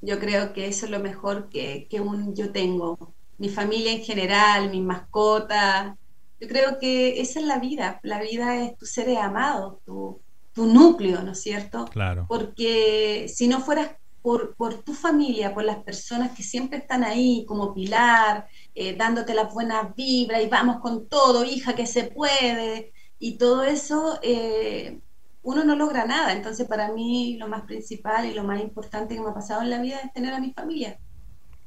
Yo 0.00 0.18
creo 0.18 0.52
que 0.52 0.66
eso 0.66 0.86
es 0.86 0.90
lo 0.90 0.98
mejor 0.98 1.48
que, 1.48 1.86
que 1.88 2.00
un, 2.00 2.34
yo 2.34 2.50
tengo. 2.50 3.14
Mi 3.38 3.48
familia 3.48 3.92
en 3.92 4.02
general, 4.02 4.70
mis 4.70 4.82
mascotas. 4.82 5.96
Yo 6.40 6.48
creo 6.48 6.78
que 6.80 7.20
esa 7.20 7.38
es 7.40 7.46
la 7.46 7.60
vida. 7.60 8.00
La 8.02 8.20
vida 8.20 8.56
es 8.64 8.76
tus 8.76 8.90
seres 8.90 9.18
amados, 9.18 9.78
tu, 9.84 10.20
tu 10.56 10.64
núcleo, 10.64 11.22
¿no 11.22 11.32
es 11.32 11.42
cierto? 11.42 11.84
Claro. 11.84 12.24
Porque 12.26 13.26
si 13.28 13.46
no 13.46 13.60
fueras 13.60 13.90
por, 14.22 14.56
por, 14.56 14.82
tu 14.82 14.94
familia, 14.94 15.52
por 15.52 15.64
las 15.64 15.76
personas 15.84 16.34
que 16.34 16.42
siempre 16.42 16.78
están 16.78 17.04
ahí 17.04 17.44
como 17.46 17.74
pilar, 17.74 18.48
eh, 18.74 18.96
dándote 18.96 19.34
las 19.34 19.52
buenas 19.52 19.94
vibras 19.94 20.42
y 20.42 20.48
vamos 20.48 20.80
con 20.80 21.10
todo, 21.10 21.44
hija, 21.44 21.74
que 21.74 21.86
se 21.86 22.04
puede, 22.04 22.94
y 23.18 23.36
todo 23.36 23.64
eso, 23.64 24.18
eh, 24.22 24.98
uno 25.42 25.62
no 25.62 25.76
logra 25.76 26.06
nada. 26.06 26.32
Entonces, 26.32 26.66
para 26.66 26.90
mí, 26.90 27.36
lo 27.38 27.48
más 27.48 27.62
principal 27.64 28.24
y 28.24 28.32
lo 28.32 28.42
más 28.42 28.58
importante 28.62 29.14
que 29.14 29.20
me 29.20 29.28
ha 29.28 29.34
pasado 29.34 29.60
en 29.60 29.68
la 29.68 29.82
vida 29.82 30.00
es 30.02 30.12
tener 30.14 30.32
a 30.32 30.40
mi 30.40 30.54
familia, 30.54 30.98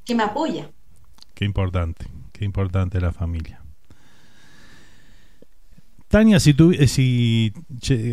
que 0.04 0.16
me 0.16 0.24
apoya. 0.24 0.68
Qué 1.34 1.44
importante, 1.44 2.08
qué 2.32 2.44
importante 2.44 3.00
la 3.00 3.12
familia. 3.12 3.59
Tania, 6.10 6.40
si 6.40 6.54
tú, 6.54 6.72
eh, 6.72 6.88
si, 6.88 7.52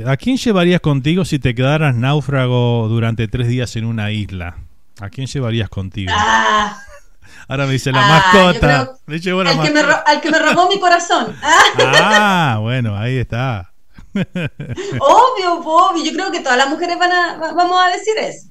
¿a 0.06 0.16
quién 0.18 0.38
llevarías 0.38 0.82
contigo 0.82 1.26
si 1.26 1.40
te 1.40 1.56
quedaras 1.56 1.96
náufrago 1.96 2.88
durante 2.88 3.28
tres 3.28 3.48
días 3.48 3.76
en 3.76 3.86
una 3.86 4.12
isla? 4.12 4.58
¿A 5.02 5.10
quién 5.10 5.26
llevarías 5.26 5.68
contigo? 5.68 6.12
Ah, 6.16 6.80
Ahora 7.48 7.66
me 7.66 7.72
dice 7.74 7.92
la 7.92 8.06
Ah, 8.06 8.10
mascota. 8.34 8.86
yo 8.86 8.92
Me 9.08 9.20
llevo 9.20 9.44
la 9.44 9.50
al, 9.52 9.62
que 9.64 9.72
me, 9.72 9.82
mascota. 9.82 9.98
ro- 9.98 10.04
al 10.06 10.22
que 10.22 10.30
me 10.32 10.40
robó 10.40 10.70
mi 10.70 10.80
corazón. 10.80 11.36
Ah, 11.80 12.60
bueno, 12.62 12.96
ahí 12.96 13.18
está. 13.18 13.72
Obvio, 14.14 15.60
obvio. 15.64 16.04
Yo 16.06 16.12
creo 16.14 16.32
que 16.32 16.42
todas 16.42 16.58
las 16.58 16.70
mujeres 16.70 17.00
van 17.00 17.12
a, 17.12 17.38
va- 17.38 17.54
vamos 17.54 17.80
a 17.84 17.90
decir 17.90 18.14
eso. 18.20 18.48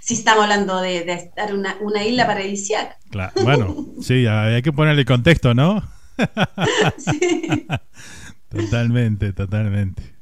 Si 0.00 0.14
estamos 0.14 0.42
hablando 0.42 0.80
de, 0.80 1.04
de 1.04 1.12
estar 1.12 1.50
en 1.50 1.58
una, 1.58 1.76
una 1.80 2.04
isla 2.04 2.26
paradisíaca. 2.26 2.96
Claro, 3.10 3.32
bueno, 3.44 3.76
sí, 4.02 4.26
hay 4.26 4.60
que 4.62 4.72
ponerle 4.72 5.04
contexto, 5.04 5.54
¿no? 5.54 5.82
Totalmente, 8.48 9.32
totalmente. 9.32 10.14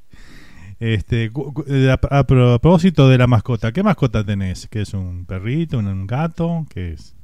Este, 0.78 1.30
eh, 1.68 1.90
a, 1.90 2.18
a 2.18 2.24
propósito 2.26 3.08
de 3.08 3.18
la 3.18 3.26
mascota, 3.26 3.72
¿qué 3.72 3.82
mascota 3.82 4.24
tenés? 4.24 4.66
¿Qué 4.68 4.82
es 4.82 4.92
un 4.94 5.24
perrito, 5.24 5.78
un, 5.78 5.86
un 5.86 6.06
gato? 6.06 6.66
¿Qué 6.68 6.92
es? 6.92 7.14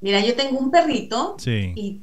Mira, 0.00 0.20
yo 0.24 0.34
tengo 0.34 0.58
un 0.58 0.70
perrito 0.70 1.36
Sí. 1.38 1.72
y 1.76 2.02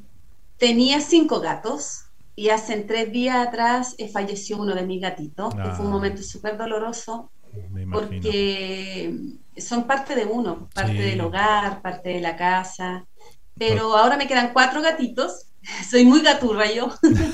tenía 0.57 0.99
cinco 1.01 1.39
gatos. 1.39 2.05
Y 2.35 2.49
hace 2.49 2.77
tres 2.81 3.11
días 3.11 3.47
atrás 3.47 3.95
eh, 3.97 4.07
falleció 4.07 4.57
uno 4.57 4.73
de 4.73 4.85
mis 4.85 5.01
gatitos. 5.01 5.53
fue 5.53 5.85
un 5.85 5.87
Ah. 5.87 5.95
momento 5.97 6.23
súper 6.23 6.57
doloroso 6.57 7.29
porque 7.91 9.13
son 9.57 9.85
parte 9.85 10.15
de 10.15 10.25
uno, 10.25 10.69
parte 10.73 10.93
Sí. 10.93 10.97
del 10.99 11.21
hogar, 11.21 11.81
parte 11.81 12.09
de 12.09 12.21
la 12.21 12.35
casa. 12.35 13.05
Pero 13.57 13.95
ahora 13.97 14.17
me 14.17 14.27
quedan 14.27 14.51
cuatro 14.53 14.81
gatitos. 14.81 15.47
Soy 15.89 16.05
muy 16.05 16.21
gaturra 16.21 16.71
yo, 16.71 16.91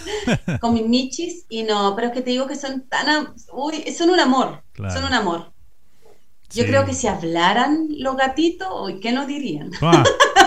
con 0.60 0.74
mis 0.74 0.86
michis. 0.88 1.46
Y 1.50 1.64
no, 1.64 1.94
pero 1.96 2.08
es 2.08 2.14
que 2.14 2.22
te 2.22 2.32
digo 2.32 2.48
que 2.48 2.56
son 2.56 2.88
tan. 2.90 3.34
Uy, 3.54 3.84
son 3.98 4.10
un 4.10 4.20
amor. 4.20 4.64
Claro. 4.74 4.94
Son 4.94 5.04
un 5.06 5.14
amor. 5.14 5.54
Yo 6.50 6.64
Sí. 6.64 6.70
creo 6.70 6.86
que 6.86 6.94
si 6.94 7.08
hablaran 7.08 7.88
los 8.00 8.16
gatitos, 8.16 8.68
uy, 8.82 9.00
¿qué 9.00 9.12
nos 9.12 9.28
dirían? 9.28 9.72
Ah, 9.82 10.04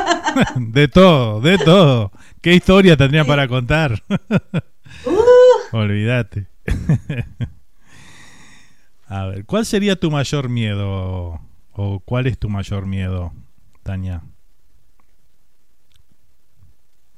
de 0.56 0.88
todo, 0.88 1.40
de 1.40 1.58
todo. 1.58 2.10
¿Qué 2.40 2.54
historia 2.54 2.96
tendría 2.96 3.24
para 3.24 3.46
contar? 3.48 4.02
Uh. 5.06 5.20
Olvídate. 5.76 6.48
A 9.06 9.26
ver, 9.26 9.44
¿cuál 9.44 9.66
sería 9.66 9.96
tu 9.96 10.10
mayor 10.10 10.48
miedo? 10.48 11.40
¿O 11.72 12.00
cuál 12.00 12.26
es 12.26 12.38
tu 12.38 12.48
mayor 12.48 12.86
miedo, 12.86 13.32
Tania? 13.82 14.22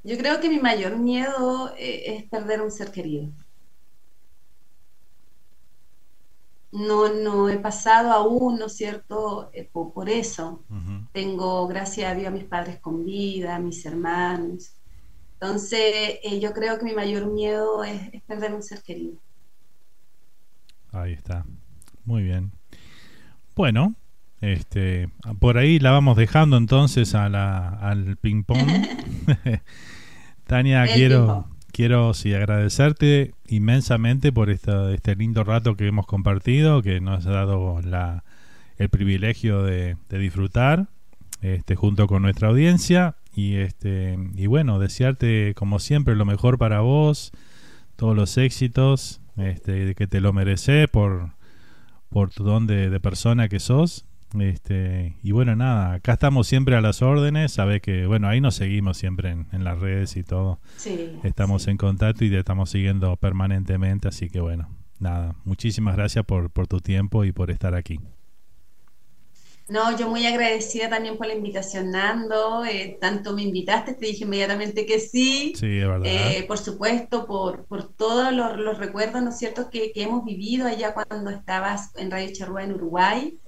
Yo 0.05 0.19
creo 0.19 0.41
que 0.41 0.49
mi 0.49 0.59
mayor 0.59 0.97
miedo 0.99 1.73
eh, 1.79 2.17
es 2.17 2.25
perder 2.29 2.61
un 2.61 2.71
ser 2.71 2.91
querido. 2.91 3.29
No, 6.73 7.13
no 7.13 7.51
he 7.51 7.59
pasado 7.59 8.11
aún, 8.13 8.59
¿no 8.59 8.67
es 8.67 8.77
cierto?, 8.77 9.51
eh, 9.53 9.69
po- 9.71 9.93
por, 9.93 10.09
eso. 10.09 10.65
Tengo, 11.13 11.67
gracias 11.69 12.11
a 12.11 12.15
Dios, 12.15 12.29
a 12.29 12.31
mis 12.31 12.45
padres 12.45 12.81
con 12.81 13.05
vida, 13.05 13.57
a 13.57 13.59
mis 13.59 13.85
hermanos. 13.85 14.73
Entonces, 15.35 15.81
eh, 16.23 16.41
yo 16.41 16.53
creo 16.53 16.79
que 16.79 16.85
mi 16.87 16.95
mayor 16.95 17.27
miedo 17.27 17.85
es, 17.85 18.01
es 18.15 18.23
perder 18.23 18.55
un 18.55 18.63
ser 18.63 18.83
querido. 18.83 19.19
Ahí 20.93 21.13
está. 21.13 21.45
Muy 22.05 22.23
bien. 22.23 22.53
Bueno, 23.55 23.95
este, 24.41 25.11
por 25.41 25.59
ahí 25.59 25.79
la 25.79 25.91
vamos 25.91 26.17
dejando 26.17 26.57
entonces 26.57 27.15
a 27.15 27.29
la, 27.29 27.69
al 27.69 28.17
ping 28.17 28.45
pong. 28.45 28.59
Tania, 30.53 30.85
El 30.85 30.91
quiero, 30.95 31.49
quiero 31.73 32.13
sí, 32.15 32.35
agradecerte 32.35 33.33
inmensamente 33.49 34.33
por 34.33 34.51
esta- 34.51 34.93
este 34.93 35.17
lindo 35.17 35.45
rato 35.45 35.77
que 35.77 35.87
hemos 35.87 36.07
compartido, 36.07 36.83
que 36.83 37.01
nos 37.01 37.27
ha 37.27 37.31
dado 37.31 37.81
la, 37.83 38.23
el 38.77 38.91
privilegio 38.91 39.63
de, 39.63 39.97
de 40.11 40.19
disfrutar 40.19 40.89
este, 41.41 41.75
junto 41.75 42.07
con 42.07 42.21
nuestra 42.23 42.49
audiencia. 42.49 43.15
Y, 43.35 43.55
este, 43.55 44.19
y 44.37 44.47
bueno, 44.47 44.79
desearte 44.79 45.55
como 45.55 45.79
siempre 45.79 46.15
lo 46.17 46.27
mejor 46.27 46.59
para 46.59 46.81
vos, 46.81 47.33
todos 47.97 48.15
los 48.15 48.37
éxitos, 48.37 49.23
este, 49.39 49.95
que 49.95 50.07
te 50.07 50.21
lo 50.21 50.35
mereces 50.35 50.87
por, 50.89 51.31
por 52.11 52.29
tu 52.29 52.45
don 52.45 52.67
de, 52.67 52.91
de 52.91 53.01
persona 53.01 53.49
que 53.49 53.59
sos. 53.59 54.05
Este, 54.41 55.17
y 55.23 55.33
bueno, 55.33 55.55
nada, 55.57 55.95
acá 55.95 56.15
estamos 56.15 56.47
siempre 56.47 56.75
a 56.77 56.81
las 56.81 57.03
órdenes. 57.03 57.53
Sabes 57.53 57.83
que, 57.83 58.07
bueno, 58.07 58.29
ahí 58.29 58.41
nos 58.41 58.55
seguimos 58.55 58.97
siempre 58.97 59.31
en, 59.31 59.47
en 59.53 59.65
las 59.65 59.79
redes 59.79 60.17
y 60.17 60.25
todo. 60.25 60.61
Sí, 60.77 61.19
Estamos 61.23 61.67
en 61.69 61.77
contacto 61.77 62.25
y 62.25 62.31
te 62.31 62.39
estamos 62.39 62.71
siguiendo 62.71 63.17
permanentemente. 63.17 64.09
Así 64.09 64.31
que, 64.31 64.41
bueno, 64.41 64.69
nada, 64.99 65.35
muchísimas 65.45 65.97
gracias 65.97 66.25
por, 66.25 66.51
por 66.51 66.67
tu 66.67 66.81
tiempo 66.81 67.25
y 67.25 67.33
por 67.33 67.51
estar 67.51 67.75
aquí. 67.75 68.01
No, 69.69 69.97
yo 69.97 70.09
muy 70.09 70.27
agradecida 70.27 70.91
también 70.91 71.17
por 71.17 71.27
la 71.29 71.35
invitación, 71.35 71.93
Nando. 71.93 72.65
eh, 72.65 72.99
tanto 73.01 73.33
me 73.33 73.43
invitaste, 73.43 73.95
te 73.95 74.07
dije 74.07 74.25
inmediatamente 74.25 74.85
que 74.85 74.99
sí. 75.01 75.55
Sí, 75.57 75.79
es 75.79 75.87
verdad. 75.89 76.05
Eh, 76.05 76.45
por 76.47 76.59
supuesto, 76.59 77.27
por, 77.27 77.65
por 77.67 77.89
todos 77.95 78.33
los, 78.35 78.59
los 78.59 78.77
recuerdos, 78.79 79.23
¿no 79.23 79.31
es 79.31 79.39
cierto?, 79.39 79.71
que, 79.71 79.93
que 79.93 80.03
hemos 80.03 80.25
vivido 80.25 80.67
allá 80.67 80.93
cuando 80.93 81.31
estabas 81.31 81.93
en 81.97 82.11
Radio 82.11 82.31
Charrúa 82.35 82.65
en 82.65 82.73
Uruguay. 82.73 83.39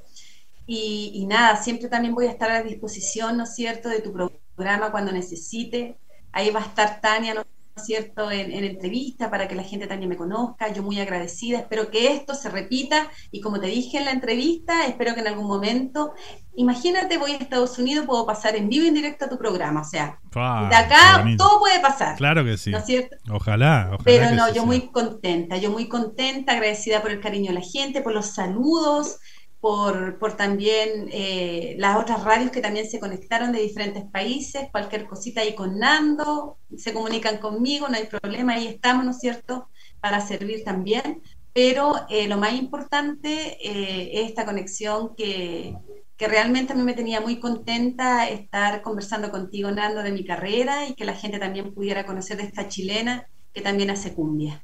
Y, 0.67 1.13
y 1.15 1.27
nada, 1.27 1.57
siempre 1.57 1.89
también 1.89 2.15
voy 2.15 2.27
a 2.27 2.31
estar 2.31 2.51
a 2.51 2.63
disposición, 2.63 3.37
¿no 3.37 3.45
es 3.45 3.55
cierto?, 3.55 3.89
de 3.89 4.01
tu 4.01 4.13
programa 4.13 4.91
cuando 4.91 5.13
necesite. 5.13 5.99
Ahí 6.33 6.51
va 6.51 6.61
a 6.61 6.65
estar 6.65 7.01
Tania, 7.01 7.35
¿no 7.35 7.43
es 7.43 7.85
cierto?, 7.85 8.31
en, 8.31 8.51
en 8.53 8.65
entrevista 8.65 9.31
para 9.31 9.47
que 9.47 9.55
la 9.55 9.63
gente 9.63 9.87
también 9.87 10.09
me 10.09 10.17
conozca. 10.17 10.73
Yo 10.73 10.83
muy 10.83 10.99
agradecida. 11.01 11.59
Espero 11.59 11.91
que 11.91 12.15
esto 12.15 12.35
se 12.35 12.49
repita. 12.49 13.11
Y 13.31 13.41
como 13.41 13.61
te 13.61 13.67
dije 13.67 13.99
en 13.99 14.07
la 14.07 14.13
entrevista, 14.13 14.87
espero 14.87 15.15
que 15.15 15.21
en 15.21 15.27
algún 15.27 15.49
momento, 15.49 16.15
imagínate, 16.57 17.19
voy 17.19 17.33
a 17.33 17.37
Estados 17.37 17.79
Unidos, 17.79 18.07
puedo 18.07 18.25
pasar 18.25 18.57
en 18.57 18.69
vivo 18.69 18.85
y 18.85 18.89
en 18.89 18.95
directo 18.95 19.27
a 19.27 19.29
tu 19.29 19.37
programa. 19.37 19.83
O 19.83 19.85
sea, 19.85 20.19
de 20.33 20.77
acá 20.77 21.25
todo 21.37 21.59
puede 21.59 21.81
pasar. 21.81 22.17
Claro 22.17 22.45
que 22.45 22.57
sí. 22.57 22.71
¿No 22.71 22.79
es 22.79 22.87
cierto? 22.87 23.17
Ojalá, 23.31 23.89
ojalá. 23.89 24.05
Pero 24.05 24.31
no, 24.31 24.49
yo 24.49 24.55
sea. 24.55 24.65
muy 24.65 24.89
contenta, 24.91 25.57
yo 25.59 25.71
muy 25.71 25.89
contenta, 25.89 26.53
agradecida 26.53 27.03
por 27.03 27.11
el 27.11 27.21
cariño 27.21 27.49
de 27.49 27.59
la 27.59 27.67
gente, 27.67 28.01
por 28.01 28.15
los 28.15 28.27
saludos, 28.27 29.19
por, 29.65 30.37
también 30.37 31.09
eh, 31.11 31.75
las 31.79 31.97
otras 31.97 32.23
radios 32.23 32.51
que 32.51 32.61
también 32.61 32.87
se 32.87 33.01
conectaron 33.01 33.51
de 33.51 33.63
diferentes 33.63 34.05
países, 34.05 34.69
cualquier 34.71 35.07
cosita 35.07 35.41
ahí 35.41 35.55
con 35.55 35.79
Nando, 35.79 36.59
se 36.77 36.93
comunican 36.93 37.39
conmigo, 37.39 37.89
no 37.89 37.97
hay 37.97 38.05
problema, 38.05 38.53
ahí 38.53 38.67
estamos, 38.67 39.07
¿no 39.07 39.13
es 39.13 39.21
cierto?, 39.21 39.71
para 40.01 40.21
servir 40.21 40.65
también. 40.65 41.23
Pero 41.55 41.95
eh, 42.11 42.29
lo 42.29 42.37
más 42.37 42.53
importante 42.53 43.57
eh, 43.67 44.21
es 44.21 44.29
esta 44.29 44.45
conexión 44.45 45.17
que, 45.17 45.75
que 46.19 46.29
realmente 46.29 46.75
a 46.75 46.77
mí 46.77 46.83
me 46.83 46.93
tenía 46.93 47.23
muy 47.23 47.41
contenta 47.41 48.29
estar 48.29 48.83
conversando 48.83 49.31
contigo, 49.31 49.71
Nando, 49.71 50.03
de 50.03 50.13
mi 50.13 50.27
carrera 50.27 50.87
y 50.87 50.95
que 50.95 51.07
la 51.07 51.15
gente 51.15 51.39
también 51.39 51.73
pudiera 51.73 52.05
conocer 52.05 52.37
de 52.37 52.43
esta 52.43 52.69
chilena 52.69 53.31
que 53.55 53.63
también 53.63 53.89
hace 53.89 54.13
cumbia. 54.13 54.63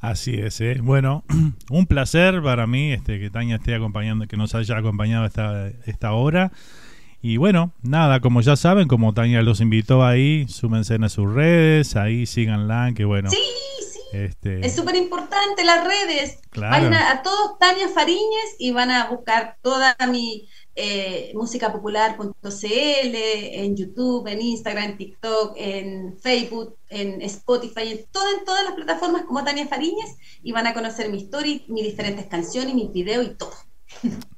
Así 0.00 0.34
es, 0.34 0.60
¿eh? 0.60 0.78
bueno, 0.82 1.24
un 1.70 1.86
placer 1.86 2.42
para 2.42 2.66
mí 2.66 2.92
este, 2.92 3.18
que 3.18 3.30
Tania 3.30 3.56
esté 3.56 3.74
acompañando, 3.74 4.26
que 4.26 4.36
nos 4.36 4.54
haya 4.54 4.76
acompañado 4.76 5.26
esta, 5.26 5.68
esta 5.86 6.12
hora. 6.12 6.52
Y 7.22 7.38
bueno, 7.38 7.72
nada, 7.82 8.20
como 8.20 8.40
ya 8.40 8.56
saben, 8.56 8.88
como 8.88 9.14
Tania 9.14 9.42
los 9.42 9.60
invitó 9.60 10.04
ahí, 10.04 10.46
súmense 10.48 10.94
a 10.94 11.08
sus 11.08 11.32
redes, 11.32 11.96
ahí 11.96 12.26
síganla, 12.26 12.92
que 12.94 13.04
bueno. 13.04 13.30
Sí, 13.30 13.38
Este, 14.12 14.64
Es 14.64 14.76
súper 14.76 14.96
importante 14.96 15.64
las 15.64 15.84
redes. 15.84 16.38
Claro. 16.50 16.72
Vayan 16.72 16.94
a, 16.94 17.10
a 17.10 17.22
todos 17.22 17.58
Tania 17.58 17.88
Fariñez 17.88 18.56
y 18.58 18.72
van 18.72 18.90
a 18.90 19.08
buscar 19.08 19.56
toda 19.62 19.96
mi 20.08 20.46
eh, 20.76 21.32
musicapopular.cl, 21.34 22.36
en 22.44 23.76
YouTube, 23.76 24.26
en 24.28 24.42
Instagram, 24.42 24.84
en 24.90 24.96
TikTok, 24.98 25.54
en 25.56 26.18
Facebook, 26.18 26.76
en 26.90 27.22
Spotify, 27.22 27.92
en, 27.92 28.00
todo, 28.12 28.24
en 28.38 28.44
todas 28.44 28.62
las 28.64 28.74
plataformas 28.74 29.22
como 29.22 29.42
Tania 29.42 29.66
Fariñas 29.66 30.18
y 30.42 30.52
van 30.52 30.66
a 30.66 30.74
conocer 30.74 31.10
mi 31.10 31.16
historia, 31.16 31.60
mis 31.68 31.84
diferentes 31.84 32.26
canciones, 32.26 32.74
mis 32.74 32.92
videos 32.92 33.26
y 33.26 33.30
todo. 33.30 33.52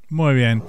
Muy 0.09 0.35
bien. 0.35 0.63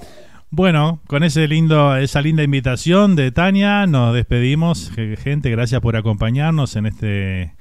Bueno, 0.52 1.00
con 1.06 1.24
ese 1.24 1.48
lindo, 1.48 1.96
esa 1.96 2.22
linda 2.22 2.42
invitación 2.42 3.16
de 3.16 3.32
Tania, 3.32 3.86
nos 3.86 4.16
despedimos. 4.16 4.92
Gente, 5.20 5.52
gracias 5.52 5.80
por 5.82 5.96
acompañarnos 5.96 6.76
en 6.76 6.88
este, 6.88 7.54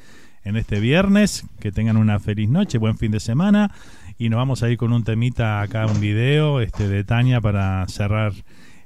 en 0.44 0.56
este 0.56 0.80
viernes. 0.80 1.44
Que 1.60 1.70
tengan 1.70 1.98
una 1.98 2.18
feliz 2.18 2.48
noche, 2.48 2.78
buen 2.78 2.96
fin 2.96 3.12
de 3.12 3.20
semana. 3.20 3.70
Y 4.18 4.28
nos 4.28 4.36
vamos 4.36 4.62
a 4.64 4.68
ir 4.68 4.76
con 4.76 4.92
un 4.92 5.04
temita 5.04 5.60
acá, 5.60 5.86
un 5.86 6.00
video 6.00 6.60
este, 6.60 6.88
de 6.88 7.04
Tania 7.04 7.40
para 7.40 7.86
cerrar 7.86 8.32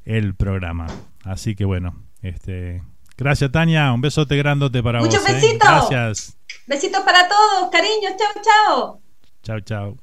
el 0.05 0.35
programa. 0.35 0.87
Así 1.25 1.55
que 1.55 1.65
bueno, 1.65 1.97
este, 2.21 2.83
gracias 3.17 3.51
Tania, 3.51 3.93
un 3.93 4.03
besote 4.03 4.37
grandote 4.37 4.83
para 4.83 5.01
vos. 5.01 5.09
Muchos 5.09 5.25
besitos. 5.25 5.67
Gracias. 5.67 6.37
Besitos 6.67 7.01
para 7.01 7.27
todos, 7.29 7.71
cariño, 7.71 8.11
chao, 8.19 8.43
chao. 8.45 9.01
Chao, 9.43 9.61
chao. 9.61 9.97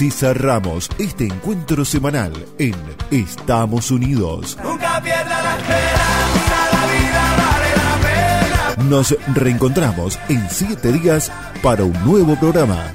Narcisa 0.00 0.28
cerramos 0.28 0.88
este 0.98 1.26
encuentro 1.26 1.84
semanal 1.84 2.32
en 2.58 2.74
Estamos 3.10 3.90
Unidos. 3.90 4.56
Nunca 4.64 4.98
pierda 5.02 5.42
la 5.42 5.58
esperanza, 5.58 6.68
la 6.72 6.86
vida 6.86 7.36
vale 7.36 7.70
la 7.76 8.76
pena. 8.76 8.84
Nos 8.88 9.14
reencontramos 9.34 10.18
en 10.30 10.48
siete 10.48 10.90
días 10.92 11.30
para 11.62 11.84
un 11.84 11.92
nuevo 12.02 12.34
programa. 12.36 12.94